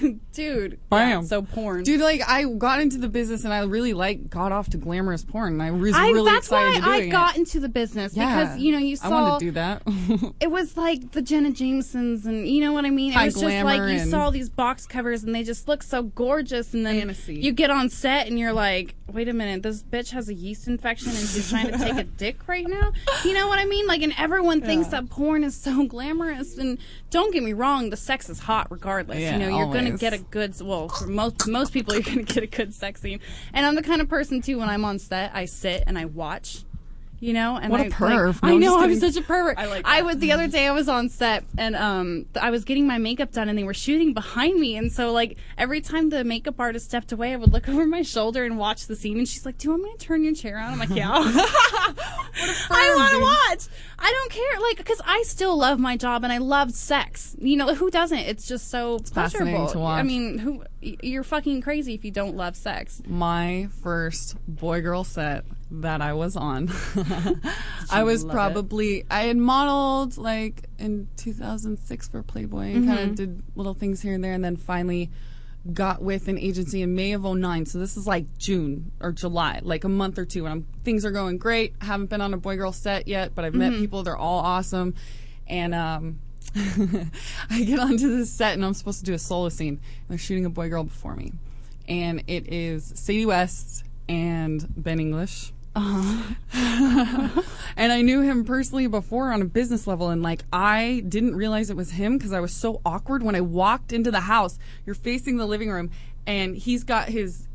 Bye-bye. 0.00 0.16
Dude, 0.32 0.78
Bam. 0.90 1.08
yeah, 1.08 1.20
so 1.22 1.42
porn. 1.42 1.82
Dude, 1.82 2.00
like 2.00 2.22
I 2.26 2.44
got 2.44 2.80
into 2.80 2.98
the 2.98 3.08
business 3.08 3.44
and 3.44 3.52
I 3.52 3.62
really 3.64 3.92
like 3.92 4.30
got 4.30 4.52
off 4.52 4.70
to 4.70 4.76
glamorous 4.76 5.24
porn. 5.24 5.54
And 5.54 5.62
I 5.62 5.70
was 5.70 5.94
I, 5.94 6.08
really 6.10 6.30
that's 6.30 6.46
excited 6.46 6.68
why 6.68 6.74
to 6.76 6.80
doing 6.82 6.94
I 6.94 6.98
it. 7.06 7.10
got 7.10 7.36
into 7.36 7.60
the 7.60 7.68
business 7.68 8.16
Yeah. 8.16 8.42
because 8.44 8.58
you 8.58 8.72
know 8.72 8.78
you 8.78 8.96
saw 8.96 9.08
I 9.08 9.10
want 9.30 9.40
to 9.40 9.46
do 9.46 9.50
that. 9.52 9.82
it 10.40 10.50
was 10.50 10.76
like 10.76 11.12
the 11.12 11.22
Jenna 11.22 11.50
Jamesons 11.50 12.26
and 12.26 12.46
you 12.48 12.60
know 12.60 12.72
what 12.72 12.84
I 12.84 12.90
mean. 12.90 13.12
High 13.12 13.24
it 13.24 13.26
was 13.26 13.40
just 13.40 13.64
like 13.64 13.78
you 13.80 13.98
and- 13.98 14.10
saw 14.10 14.30
these 14.30 14.48
box 14.48 14.86
covers 14.86 15.24
and 15.24 15.34
they 15.34 15.42
just 15.42 15.68
look 15.68 15.82
so 15.82 16.02
gorgeous, 16.04 16.72
and 16.74 16.84
then 16.86 16.98
Fantasy. 16.98 17.36
you 17.36 17.52
get 17.52 17.70
on 17.70 17.88
set 17.90 18.26
and 18.26 18.38
you're 18.38 18.52
like, 18.52 18.94
wait 19.12 19.28
a 19.28 19.32
minute, 19.32 19.62
this 19.62 19.82
bitch 19.82 20.10
has 20.10 20.28
a 20.28 20.34
yeast 20.34 20.68
infection 20.68 21.08
and 21.10 21.18
she's 21.18 21.50
trying 21.50 21.70
to 21.72 21.78
take 21.78 21.96
a 21.96 22.04
dick 22.18 22.46
right 22.48 22.66
now. 22.68 22.92
You 23.24 23.34
know 23.34 23.48
what 23.48 23.58
I 23.58 23.64
mean? 23.64 23.86
Like, 23.86 24.02
and 24.02 24.12
everyone 24.16 24.60
thinks 24.60 24.86
Yeah. 24.92 25.00
that 25.00 25.10
porn 25.10 25.42
is 25.44 25.56
so 25.56 25.84
glamorous. 25.86 26.56
And 26.58 26.78
don't 27.10 27.32
get 27.32 27.42
me 27.42 27.52
wrong, 27.52 27.90
the 27.90 27.96
sex 27.96 28.28
is 28.30 28.38
hot 28.40 28.68
regardless. 28.70 29.18
Yeah, 29.18 29.32
you 29.32 29.38
know, 29.40 29.56
you're 29.58 29.72
gonna 29.84 29.96
get 29.98 30.12
a 30.12 30.18
good 30.18 30.54
well 30.60 30.88
for 30.88 31.06
most 31.06 31.46
most 31.48 31.72
people 31.72 31.94
you're 31.94 32.02
gonna 32.02 32.22
get 32.22 32.42
a 32.42 32.46
good 32.46 32.74
sex 32.74 33.00
scene. 33.00 33.20
And 33.52 33.64
I'm 33.66 33.74
the 33.74 33.82
kind 33.82 34.00
of 34.00 34.08
person 34.08 34.40
too 34.42 34.58
when 34.58 34.68
I'm 34.68 34.84
on 34.84 34.98
set, 34.98 35.30
I 35.34 35.44
sit 35.46 35.84
and 35.86 35.98
I 35.98 36.04
watch. 36.06 36.64
You 37.22 37.34
know, 37.34 37.58
and 37.60 37.70
What 37.70 37.80
a 37.80 37.84
I, 37.84 37.86
like- 37.88 37.92
No, 37.92 38.48
I 38.48 38.52
I'm 38.52 38.60
know 38.60 38.80
I'm 38.80 38.98
such 38.98 39.14
a 39.16 39.20
pervert. 39.20 39.58
I 39.58 39.66
like 39.66 39.86
I 39.86 40.00
was 40.00 40.16
the 40.16 40.32
other 40.32 40.48
day 40.48 40.66
I 40.66 40.70
was 40.70 40.88
on 40.88 41.10
set 41.10 41.44
and 41.58 41.76
um 41.76 42.24
I 42.40 42.50
was 42.50 42.64
getting 42.64 42.86
my 42.86 42.96
makeup 42.96 43.30
done 43.30 43.50
and 43.50 43.58
they 43.58 43.62
were 43.62 43.74
shooting 43.74 44.14
behind 44.14 44.58
me 44.58 44.74
and 44.78 44.90
so 44.90 45.12
like 45.12 45.36
every 45.58 45.82
time 45.82 46.08
the 46.08 46.24
makeup 46.24 46.54
artist 46.58 46.86
stepped 46.86 47.12
away 47.12 47.34
I 47.34 47.36
would 47.36 47.52
look 47.52 47.68
over 47.68 47.86
my 47.86 48.00
shoulder 48.00 48.44
and 48.46 48.56
watch 48.56 48.86
the 48.86 48.96
scene 48.96 49.18
and 49.18 49.28
she's 49.28 49.44
like, 49.44 49.58
"Do 49.58 49.66
you 49.68 49.72
want 49.72 49.82
me 49.82 49.92
to 49.92 49.98
turn 49.98 50.24
your 50.24 50.32
chair 50.32 50.58
on?" 50.58 50.72
I'm 50.72 50.78
like, 50.78 50.88
"Yeah." 50.96 51.12
I 52.70 52.94
want 52.96 53.12
to 53.12 53.20
watch. 53.20 53.76
I 53.98 54.10
don't 54.10 54.32
care 54.32 54.60
like 54.60 54.84
cuz 54.84 55.00
I 55.04 55.22
still 55.26 55.56
love 55.58 55.78
my 55.78 55.96
job 55.96 56.24
and 56.24 56.32
I 56.32 56.38
love 56.38 56.72
sex. 56.72 57.36
You 57.38 57.56
know, 57.56 57.74
who 57.74 57.90
doesn't? 57.90 58.18
It's 58.18 58.46
just 58.46 58.68
so 58.70 58.98
fascinating 58.98 59.54
pleasurable. 59.54 59.72
to 59.72 59.78
watch. 59.78 59.98
I 60.00 60.02
mean, 60.02 60.38
who 60.38 60.62
you're 60.80 61.24
fucking 61.24 61.60
crazy 61.60 61.94
if 61.94 62.04
you 62.04 62.10
don't 62.10 62.36
love 62.36 62.56
sex. 62.56 63.02
my 63.06 63.68
first 63.82 64.36
boy 64.48 64.80
girl 64.80 65.04
set 65.04 65.44
that 65.70 66.00
I 66.00 66.14
was 66.14 66.34
on. 66.36 66.68
I 67.90 68.02
was 68.02 68.24
love 68.24 68.30
it? 68.30 68.34
probably 68.34 69.04
I 69.10 69.22
had 69.22 69.36
modeled 69.36 70.16
like 70.16 70.64
in 70.78 71.08
2006 71.16 72.08
for 72.08 72.22
Playboy 72.22 72.74
and 72.74 72.86
kind 72.86 72.98
Mhm. 72.98 73.08
of 73.10 73.14
did 73.16 73.42
little 73.54 73.74
things 73.74 74.00
here 74.00 74.14
and 74.14 74.22
there 74.24 74.32
and 74.32 74.44
then 74.44 74.56
finally 74.56 75.10
got 75.74 76.00
with 76.02 76.28
an 76.28 76.38
agency 76.38 76.80
in 76.82 76.94
May 76.94 77.12
of 77.12 77.22
09. 77.24 77.66
So 77.66 77.78
this 77.78 77.96
is 77.96 78.06
like 78.06 78.38
June 78.38 78.92
or 79.00 79.12
July, 79.12 79.60
like 79.62 79.84
a 79.84 79.88
month 79.88 80.18
or 80.18 80.24
two 80.24 80.46
and 80.46 80.52
I'm 80.52 80.66
things 80.84 81.04
are 81.04 81.10
going 81.10 81.36
great. 81.38 81.74
I 81.80 81.84
Haven't 81.86 82.06
been 82.10 82.20
on 82.22 82.32
a 82.32 82.38
boy 82.38 82.56
girl 82.56 82.72
set 82.72 83.06
yet, 83.06 83.34
but 83.34 83.44
I've 83.44 83.54
met 83.54 83.72
Mhm. 83.72 83.80
people 83.80 84.02
they're 84.02 84.16
all 84.16 84.38
awesome 84.40 84.94
and 85.46 85.74
um 85.74 86.18
I 87.50 87.62
get 87.64 87.78
onto 87.78 88.16
this 88.16 88.30
set 88.30 88.54
and 88.54 88.64
I'm 88.64 88.74
supposed 88.74 89.00
to 89.00 89.04
do 89.04 89.12
a 89.14 89.18
solo 89.18 89.48
scene. 89.50 89.74
And 89.74 89.80
They're 90.08 90.18
shooting 90.18 90.46
a 90.46 90.50
boy 90.50 90.68
girl 90.68 90.84
before 90.84 91.14
me. 91.14 91.32
And 91.88 92.22
it 92.26 92.52
is 92.52 92.92
Sadie 92.96 93.26
West 93.26 93.84
and 94.08 94.66
Ben 94.76 94.98
English. 94.98 95.52
and 96.54 97.92
I 97.92 98.02
knew 98.02 98.20
him 98.22 98.44
personally 98.44 98.86
before 98.86 99.32
on 99.32 99.40
a 99.42 99.44
business 99.44 99.86
level, 99.86 100.08
and 100.10 100.22
like 100.22 100.42
I 100.52 101.04
didn't 101.08 101.34
realize 101.36 101.70
it 101.70 101.76
was 101.76 101.92
him 101.92 102.18
because 102.18 102.32
I 102.32 102.40
was 102.40 102.52
so 102.52 102.80
awkward 102.84 103.22
when 103.22 103.34
I 103.34 103.40
walked 103.40 103.92
into 103.92 104.10
the 104.10 104.20
house. 104.20 104.58
You're 104.84 104.94
facing 104.94 105.36
the 105.36 105.46
living 105.46 105.70
room, 105.70 105.90
and 106.26 106.56
he's 106.56 106.84
got 106.84 107.08
his 107.08 107.46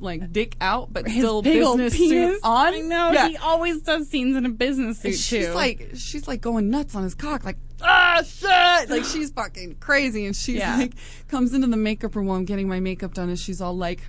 like 0.00 0.32
dick 0.32 0.56
out, 0.60 0.92
but 0.92 1.06
His 1.06 1.18
still 1.18 1.40
business 1.40 1.96
penis. 1.96 2.34
suit 2.34 2.40
on. 2.44 2.74
I 2.74 2.80
know 2.80 3.12
Yeah. 3.12 3.28
he 3.28 3.36
always 3.36 3.80
does 3.82 4.08
scenes 4.08 4.36
in 4.36 4.44
a 4.44 4.48
business 4.50 4.98
suit 4.98 5.14
she's 5.14 5.46
too. 5.46 5.52
like 5.54 5.90
she's 5.94 6.26
like 6.28 6.40
going 6.40 6.68
nuts 6.68 6.94
on 6.94 7.04
his 7.04 7.14
cock, 7.14 7.44
like 7.44 7.56
ah 7.80 8.20
shit, 8.26 8.90
like 8.90 9.04
she's 9.04 9.30
fucking 9.30 9.76
crazy, 9.80 10.26
and 10.26 10.36
she's 10.36 10.56
Yeah. 10.56 10.76
like 10.76 10.92
comes 11.28 11.54
into 11.54 11.68
the 11.68 11.76
makeup 11.76 12.14
room 12.16 12.26
while 12.26 12.36
I'm 12.36 12.44
getting 12.44 12.68
my 12.68 12.80
makeup 12.80 13.14
done, 13.14 13.28
and 13.30 13.38
she's 13.38 13.60
all 13.60 13.76
like. 13.76 14.02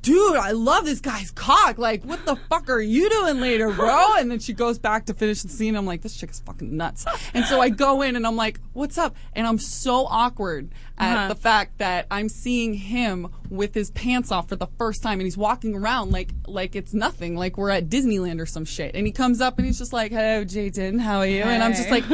Dude, 0.00 0.36
I 0.36 0.52
love 0.52 0.84
this 0.84 1.00
guy's 1.00 1.30
cock. 1.32 1.76
Like, 1.76 2.04
what 2.04 2.24
the 2.24 2.36
fuck 2.48 2.70
are 2.70 2.80
you 2.80 3.10
doing 3.10 3.40
later, 3.40 3.70
bro? 3.70 4.04
And 4.18 4.30
then 4.30 4.38
she 4.38 4.52
goes 4.52 4.78
back 4.78 5.06
to 5.06 5.14
finish 5.14 5.42
the 5.42 5.48
scene. 5.48 5.76
I'm 5.76 5.86
like, 5.86 6.02
this 6.02 6.16
chick 6.16 6.30
is 6.30 6.40
fucking 6.40 6.76
nuts. 6.76 7.04
And 7.34 7.44
so 7.44 7.60
I 7.60 7.68
go 7.68 8.02
in 8.02 8.14
and 8.16 8.26
I'm 8.26 8.36
like, 8.36 8.60
what's 8.72 8.96
up? 8.96 9.16
And 9.34 9.46
I'm 9.46 9.58
so 9.58 10.06
awkward 10.06 10.70
at 10.96 11.16
Uh-huh. 11.16 11.28
the 11.28 11.34
fact 11.34 11.78
that 11.78 12.06
I'm 12.10 12.28
seeing 12.28 12.74
him 12.74 13.28
with 13.50 13.74
his 13.74 13.90
pants 13.90 14.30
off 14.32 14.48
for 14.48 14.56
the 14.56 14.68
first 14.78 15.02
time 15.02 15.14
and 15.14 15.22
he's 15.22 15.36
walking 15.36 15.74
around 15.74 16.10
like 16.12 16.30
like 16.46 16.74
it's 16.76 16.94
nothing, 16.94 17.36
like 17.36 17.56
we're 17.58 17.70
at 17.70 17.88
Disneyland 17.88 18.40
or 18.40 18.46
some 18.46 18.64
shit. 18.64 18.94
And 18.94 19.04
he 19.06 19.12
comes 19.12 19.40
up 19.40 19.58
and 19.58 19.66
he's 19.66 19.78
just 19.78 19.92
like, 19.92 20.10
Hello, 20.12 20.44
Jayden, 20.44 21.00
how 21.00 21.18
are 21.18 21.26
you? 21.26 21.42
And 21.42 21.62
I'm 21.62 21.72
just 21.74 21.90
like 21.90 22.04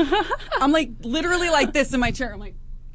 I'm 0.60 0.72
like 0.72 0.90
literally 1.02 1.50
like 1.50 1.72
this 1.72 1.92
in 1.94 2.00
my 2.00 2.10
chair. 2.10 2.32
I'm 2.32 2.40
like 2.40 2.54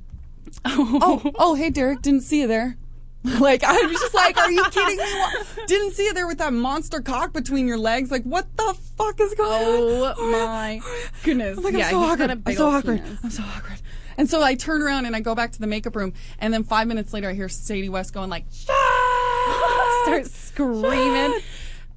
Oh, 0.65 1.31
oh, 1.37 1.55
hey 1.55 1.69
Derek, 1.69 2.01
didn't 2.01 2.21
see 2.21 2.41
you 2.41 2.47
there. 2.47 2.75
like 3.39 3.63
I 3.65 3.73
was 3.73 3.99
just 3.99 4.13
like, 4.13 4.37
are 4.37 4.51
you 4.51 4.63
kidding 4.71 4.97
me? 4.97 5.03
What? 5.03 5.67
Didn't 5.67 5.91
see 5.91 6.05
you 6.05 6.13
there 6.13 6.25
with 6.27 6.37
that 6.37 6.53
monster 6.53 7.01
cock 7.01 7.33
between 7.33 7.67
your 7.67 7.77
legs. 7.77 8.11
Like, 8.11 8.23
what 8.23 8.47
the 8.55 8.77
fuck 8.97 9.19
is 9.19 9.33
going 9.33 9.51
on? 9.51 10.15
Oh 10.17 10.31
my 10.31 10.81
goodness! 11.23 11.57
I'm 11.57 11.63
like, 11.63 11.73
yeah, 11.73 11.85
I'm 11.85 11.91
so 11.91 11.99
awkward. 12.01 12.31
I'm 12.31 12.55
so 12.55 12.67
awkward. 12.69 13.03
penis. 13.03 13.19
I'm 13.23 13.29
so 13.29 13.43
awkward. 13.43 13.81
And 14.17 14.29
so 14.29 14.41
I 14.41 14.55
turn 14.55 14.81
around 14.81 15.05
and 15.05 15.15
I 15.15 15.21
go 15.21 15.35
back 15.35 15.51
to 15.53 15.59
the 15.59 15.67
makeup 15.67 15.95
room, 15.95 16.13
and 16.39 16.53
then 16.53 16.63
five 16.63 16.87
minutes 16.87 17.13
later 17.13 17.29
I 17.29 17.33
hear 17.33 17.49
Sadie 17.49 17.89
West 17.89 18.13
going 18.13 18.29
like, 18.29 18.45
Start 18.51 20.25
screaming. 20.25 21.39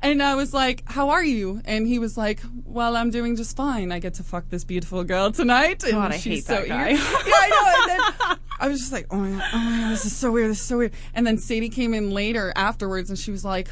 And 0.05 0.21
I 0.21 0.35
was 0.35 0.53
like, 0.53 0.83
"How 0.87 1.11
are 1.11 1.25
you?" 1.25 1.63
And 1.65 1.87
he 1.87 2.01
was 2.01 2.17
like, 2.17 2.41
"Well, 2.65 2.97
I'm 2.97 3.11
doing 3.11 3.37
just 3.37 3.57
fine. 3.57 3.93
I 3.93 4.01
get 4.01 4.15
to 4.15 4.25
fuck 4.25 4.49
this 4.51 4.65
beautiful 4.65 5.05
girl 5.05 5.31
tonight." 5.31 5.85
And 5.85 5.93
God, 5.93 6.13
I 6.13 6.17
she's 6.17 6.39
hate 6.39 6.45
so 6.45 6.55
that 6.57 6.69
guy. 6.69 6.89
yeah, 6.91 6.99
I 6.99 8.27
know. 8.29 8.37
I 8.63 8.69
was 8.69 8.79
just 8.79 8.93
like, 8.93 9.07
"Oh 9.11 9.17
my 9.17 9.31
god, 9.33 9.43
oh 9.53 9.59
my 9.59 9.81
god, 9.81 9.91
this 9.91 10.05
is 10.05 10.17
so 10.17 10.31
weird. 10.31 10.49
This 10.49 10.61
is 10.61 10.67
so 10.67 10.79
weird." 10.79 10.93
And 11.15 11.27
then 11.27 11.37
Sadie 11.37 11.69
came 11.69 11.93
in 11.95 12.13
later 12.13 12.53
afterwards, 12.55 13.11
and 13.11 13.19
she 13.19 13.33
was 13.33 13.45
like, 13.45 13.69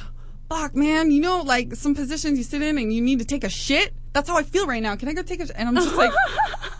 "Fuck, 0.48 0.74
man, 0.74 1.12
you 1.12 1.20
know, 1.20 1.42
like 1.42 1.76
some 1.76 1.94
positions 1.94 2.38
you 2.38 2.42
sit 2.42 2.60
in 2.60 2.76
and 2.76 2.92
you 2.92 3.00
need 3.00 3.20
to 3.20 3.24
take 3.24 3.44
a 3.44 3.48
shit. 3.48 3.94
That's 4.12 4.28
how 4.28 4.36
I 4.36 4.42
feel 4.42 4.66
right 4.66 4.82
now. 4.82 4.96
Can 4.96 5.08
I 5.08 5.12
go 5.12 5.22
take 5.22 5.40
a?" 5.40 5.46
Sh-? 5.46 5.52
And 5.54 5.68
I'm 5.68 5.76
just 5.76 5.94
like, 5.94 6.12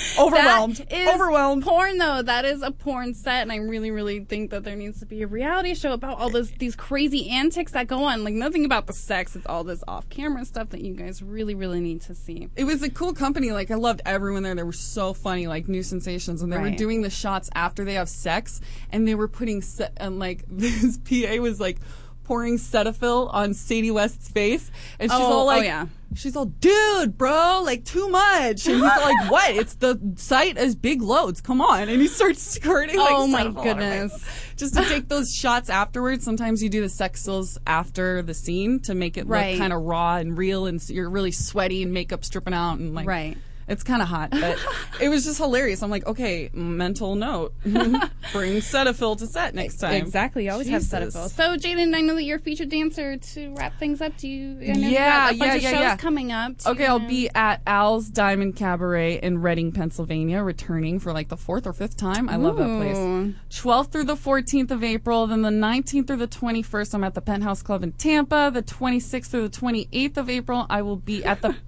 overwhelmed, 0.18 0.76
That 0.76 0.92
is 0.92 1.08
overwhelmed. 1.08 1.62
Porn 1.62 1.98
though, 1.98 2.22
that 2.22 2.44
is 2.44 2.62
a 2.62 2.70
porn 2.70 3.14
set, 3.14 3.42
and 3.42 3.52
I 3.52 3.56
really, 3.56 3.90
really 3.90 4.20
think 4.20 4.50
that 4.50 4.64
there 4.64 4.76
needs 4.76 5.00
to 5.00 5.06
be 5.06 5.22
a 5.22 5.26
reality 5.26 5.74
show 5.74 5.92
about 5.92 6.18
all 6.18 6.30
this 6.30 6.50
these 6.58 6.76
crazy 6.76 7.28
antics 7.30 7.72
that 7.72 7.86
go 7.86 8.04
on. 8.04 8.24
Like 8.24 8.34
nothing 8.34 8.64
about 8.64 8.86
the 8.86 8.92
sex; 8.92 9.36
it's 9.36 9.46
all 9.46 9.64
this 9.64 9.82
off-camera 9.86 10.44
stuff 10.44 10.70
that 10.70 10.80
you 10.80 10.94
guys 10.94 11.22
really, 11.22 11.54
really 11.54 11.80
need 11.80 12.00
to 12.02 12.14
see. 12.14 12.48
it 12.56 12.64
was 12.64 12.82
a 12.82 12.90
cool 12.90 13.12
company. 13.12 13.52
Like 13.52 13.70
I 13.70 13.74
loved 13.74 14.00
everyone 14.06 14.42
there. 14.42 14.54
They 14.54 14.62
were 14.62 14.72
so 14.72 15.12
funny, 15.14 15.46
like 15.46 15.68
new 15.68 15.82
sensations, 15.82 16.42
and 16.42 16.52
they 16.52 16.58
were 16.58 16.70
doing 16.70 17.02
the 17.02 17.10
shots 17.10 17.50
after 17.54 17.84
they 17.84 17.94
have 17.94 18.08
sex, 18.08 18.60
and 18.90 19.06
they 19.06 19.14
were 19.14 19.28
putting 19.28 19.62
se- 19.62 19.90
and 19.96 20.18
like 20.18 20.44
this 20.48 20.98
PA 20.98 21.36
was 21.42 21.60
like 21.60 21.78
pouring 22.26 22.56
Cetaphil 22.56 23.32
on 23.32 23.54
Sadie 23.54 23.90
West's 23.92 24.28
face, 24.28 24.70
and 24.98 25.10
she's 25.10 25.20
Oh, 25.20 25.24
all 25.24 25.42
oh, 25.42 25.46
like, 25.46 25.64
yeah. 25.64 25.86
she's 26.16 26.34
all, 26.34 26.46
dude, 26.46 27.16
bro, 27.16 27.62
like 27.64 27.84
too 27.84 28.08
much, 28.08 28.66
and 28.66 28.74
he's 28.76 28.82
like, 28.82 29.30
what? 29.30 29.54
It's 29.54 29.74
the 29.74 30.00
site 30.16 30.56
as 30.58 30.74
big 30.74 31.02
loads. 31.02 31.40
Come 31.40 31.60
on, 31.60 31.88
and 31.88 32.00
he 32.02 32.08
starts 32.08 32.42
squirting. 32.54 32.98
Like, 32.98 33.08
Oh, 33.14 33.26
my 33.28 33.48
goodness. 33.48 34.24
Just 34.56 34.74
to 34.74 34.82
take 34.84 35.08
those 35.08 35.32
shots 35.40 35.70
afterwards. 35.70 36.24
Sometimes 36.24 36.62
you 36.62 36.68
do 36.68 36.80
the 36.82 36.88
sex 36.88 37.22
stills 37.22 37.58
after 37.66 38.22
the 38.22 38.34
scene 38.34 38.80
to 38.80 38.94
make 38.94 39.16
it 39.16 39.26
Right. 39.26 39.52
look 39.52 39.60
kind 39.60 39.72
of 39.72 39.82
raw 39.82 40.16
and 40.16 40.36
real, 40.36 40.66
and 40.66 40.80
you're 40.90 41.08
really 41.10 41.30
sweaty 41.32 41.82
and 41.82 41.92
makeup 41.92 42.24
stripping 42.24 42.54
out 42.54 42.78
and 42.78 42.94
like 42.94 43.06
Right. 43.06 43.36
It's 43.68 43.82
kind 43.82 44.00
of 44.00 44.08
hot, 44.08 44.30
but 44.30 44.58
it 45.00 45.08
was 45.08 45.24
just 45.24 45.38
hilarious. 45.38 45.82
I'm 45.82 45.90
like, 45.90 46.06
okay, 46.06 46.50
mental 46.52 47.16
note. 47.16 47.52
Bring 47.62 48.60
Cetaphil 48.60 49.18
to 49.18 49.26
set 49.26 49.54
next 49.54 49.78
time. 49.78 49.94
Exactly. 49.94 50.44
You 50.44 50.52
always 50.52 50.68
Jesus. 50.68 50.90
have 50.92 51.02
Cetaphil. 51.02 51.28
So, 51.30 51.56
Jaden, 51.56 51.94
I 51.94 52.00
know 52.00 52.14
that 52.14 52.22
you're 52.22 52.38
a 52.38 52.40
featured 52.40 52.68
dancer. 52.68 53.16
To 53.16 53.54
wrap 53.54 53.78
things 53.78 54.00
up, 54.00 54.16
do 54.16 54.28
you? 54.28 54.58
I 54.60 54.74
know 54.74 54.88
you 54.88 54.94
yeah, 54.94 55.10
got 55.10 55.34
a 55.34 55.38
bunch 55.38 55.48
yeah, 55.48 55.56
of 55.56 55.62
yeah, 55.62 55.70
shows 55.70 55.80
yeah. 55.80 55.96
coming 55.96 56.32
up. 56.32 56.58
Do 56.58 56.70
Okay, 56.70 56.84
you 56.84 56.88
I'll 56.88 57.00
be 57.00 57.28
at 57.34 57.60
Al's 57.66 58.08
Diamond 58.08 58.56
Cabaret 58.56 59.20
in 59.20 59.38
Reading, 59.42 59.72
Pennsylvania, 59.72 60.42
returning 60.42 61.00
for 61.00 61.12
like 61.12 61.28
the 61.28 61.36
fourth 61.36 61.66
or 61.66 61.72
fifth 61.72 61.96
time. 61.96 62.28
I 62.28 62.36
love 62.36 62.56
that 62.58 62.76
place. 62.78 62.96
Ooh. 62.96 63.34
12th 63.50 63.90
through 63.90 64.04
the 64.04 64.16
14th 64.16 64.70
of 64.70 64.84
April, 64.84 65.26
then 65.26 65.42
the 65.42 65.50
19th 65.50 66.06
through 66.06 66.16
the 66.16 66.28
21st, 66.28 66.94
I'm 66.94 67.04
at 67.04 67.14
the 67.14 67.20
Penthouse 67.20 67.62
Club 67.62 67.82
in 67.82 67.92
Tampa. 67.92 68.50
The 68.52 68.62
26th 68.62 69.26
through 69.26 69.48
the 69.48 69.56
28th 69.56 70.16
of 70.16 70.30
April, 70.30 70.66
I 70.70 70.82
will 70.82 70.96
be 70.96 71.24
at 71.24 71.42
the. 71.42 71.56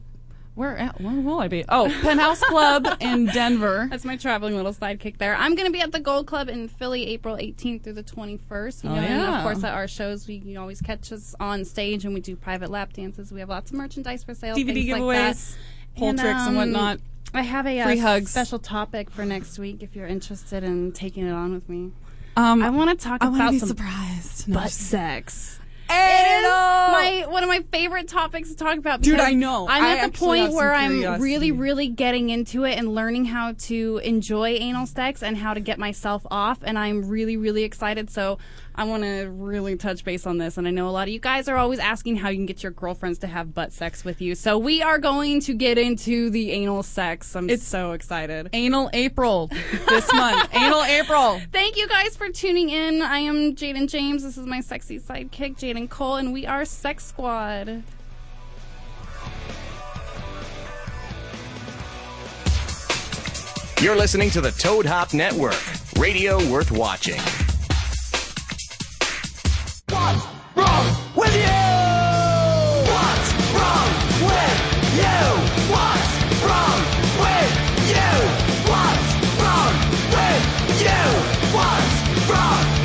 Where, 0.59 0.77
at, 0.77 1.01
where 1.01 1.15
will 1.21 1.39
I 1.39 1.47
be? 1.47 1.65
Oh, 1.69 1.89
Penthouse 2.03 2.41
Club 2.43 2.85
in 2.99 3.27
Denver. 3.27 3.87
That's 3.91 4.05
my 4.05 4.17
traveling 4.17 4.57
little 4.57 4.75
sidekick 4.75 5.19
there. 5.19 5.37
I'm 5.37 5.55
going 5.55 5.69
to 5.69 5.73
be 5.73 5.81
at 5.81 5.93
the 5.93 6.01
Gold 6.01 6.27
Club 6.27 6.49
in 6.49 6.67
Philly, 6.67 7.07
April 7.07 7.37
18th 7.37 7.85
through 7.85 7.93
the 7.93 8.03
21st. 8.03 8.83
You 8.83 8.91
Oh, 8.91 8.95
know, 8.97 9.01
and 9.01 9.21
yeah. 9.23 9.37
of 9.37 9.43
course, 9.45 9.63
at 9.63 9.73
our 9.73 9.87
shows, 9.87 10.27
we 10.27 10.35
you 10.35 10.59
always 10.59 10.81
catch 10.83 11.13
us 11.13 11.37
on 11.39 11.65
stage 11.65 12.05
and 12.05 12.13
we 12.13 12.21
do 12.21 12.35
private 12.35 12.71
lap 12.71 12.93
dances. 12.93 13.31
We 13.31 13.39
have 13.39 13.49
lots 13.49 13.71
of 13.71 13.77
merchandise 13.77 14.25
for 14.25 14.35
sale, 14.35 14.57
DVD 14.57 14.75
things 14.75 14.89
like 14.91 15.01
giveaways, 15.03 15.55
that. 15.95 15.99
pole 16.01 16.15
tricks 16.15 16.41
and 16.41 16.57
whatnot. 16.57 16.99
I 17.33 17.43
have 17.43 17.65
a 17.69 17.79
uh, 17.81 18.21
special 18.23 18.59
topic 18.59 19.11
for 19.11 19.25
next 19.25 19.61
week 19.61 19.85
if 19.85 19.95
you're 19.95 20.09
interested 20.09 20.65
in 20.65 20.91
taking 20.91 21.25
it 21.25 21.33
on 21.33 21.53
with 21.53 21.69
me. 21.69 21.93
Um, 22.37 22.65
I 22.65 22.71
want 22.71 22.91
to 22.99 23.05
talk 23.05 23.23
I 23.23 23.29
about 23.29 23.53
be 23.53 23.61
some 23.61 23.69
surprised. 23.69 24.49
No, 24.49 24.55
butt 24.55 24.71
sex. 24.73 25.61
It 25.91 26.45
is 26.45 26.45
my 26.45 27.24
one 27.28 27.43
of 27.43 27.49
my 27.49 27.64
favorite 27.72 28.09
topics 28.09 28.51
to 28.51 28.57
talk 28.57 28.76
about. 28.78 29.01
Dude, 29.01 29.20
I 29.20 29.32
know. 29.32 29.66
I'm 29.68 29.82
I 29.82 29.97
at 29.99 30.12
the 30.12 30.18
point 30.18 30.53
where 30.53 30.74
I'm 30.74 31.20
really, 31.20 31.53
really 31.53 31.89
getting 31.89 32.30
into 32.30 32.64
it 32.64 32.78
and 32.78 32.95
learning 32.95 33.26
how 33.26 33.53
to 33.53 34.01
enjoy 34.05 34.51
anal 34.51 34.86
sex 34.86 35.22
and 35.22 35.36
how 35.36 35.55
to 35.55 35.61
get 35.61 35.78
myself 35.78 36.26
off. 36.30 36.59
And 36.62 36.78
I'm 36.78 37.09
really, 37.09 37.36
really 37.36 37.64
excited. 37.64 38.11
So 38.11 38.39
I 38.79 38.85
want 38.85 39.03
to 39.03 39.29
really 39.29 39.76
touch 39.76 40.05
base 40.05 40.24
on 40.24 40.39
this. 40.39 40.57
And 40.57 40.68
I 40.68 40.70
know 40.70 40.89
a 40.89 40.91
lot 40.91 41.09
of 41.09 41.12
you 41.12 41.18
guys 41.18 41.49
are 41.49 41.57
always 41.57 41.81
asking 41.81 42.14
how 42.14 42.29
you 42.29 42.37
can 42.37 42.47
get 42.47 42.62
your 42.62 42.70
girlfriends 42.70 43.18
to 43.18 43.26
have 43.26 43.53
butt 43.53 43.72
sex 43.72 44.05
with 44.05 44.20
you. 44.20 44.37
So 44.37 44.57
we 44.57 44.83
are 44.83 45.01
going 45.01 45.41
to 45.41 45.55
get 45.55 45.79
into 45.79 46.31
the 46.31 46.53
anal 46.53 46.85
sex. 46.85 47.35
I'm 47.35 47.51
It's 47.51 47.66
so 47.66 47.91
excited. 47.91 48.51
Anal 48.53 48.89
April 48.93 49.51
this 49.89 50.12
month. 50.14 50.49
Anal 50.55 50.85
April. 50.85 51.41
Thank 51.51 51.76
you 51.76 51.89
guys 51.89 52.16
for 52.16 52.29
tuning 52.29 52.70
in. 52.70 53.03
I 53.03 53.18
am 53.18 53.57
Jayden 53.57 53.89
Jaymes. 53.89 54.22
This 54.22 54.39
is 54.39 54.47
my 54.47 54.61
sexy 54.61 55.01
sidekick, 55.01 55.57
Jaden 55.57 55.91
Cole, 55.91 56.14
and 56.14 56.33
we 56.33 56.47
are 56.47 56.64
Sex 56.64 57.05
Squad. 57.05 57.83
You're 63.83 63.97
listening 63.97 64.31
to 64.31 64.41
the 64.41 64.53
Toad 64.53 64.87
Hop 64.87 65.12
Network, 65.14 65.61
radio 65.99 66.37
worth 66.49 66.70
watching. 66.70 67.20
What's 69.99 70.26
wrong 70.55 70.86
with 71.16 71.34
you? 71.34 71.64
What's 72.92 73.30
wrong 73.57 73.90
with 74.28 74.59
you? 74.94 75.18
What's 75.74 76.12
wrong 76.46 76.80
with 77.22 77.51
you? 77.90 78.12
What's 78.70 79.11
wrong 79.42 79.74
with 80.14 80.82
you? 80.82 81.03
What's 81.53 82.30
wrong? 82.30 82.78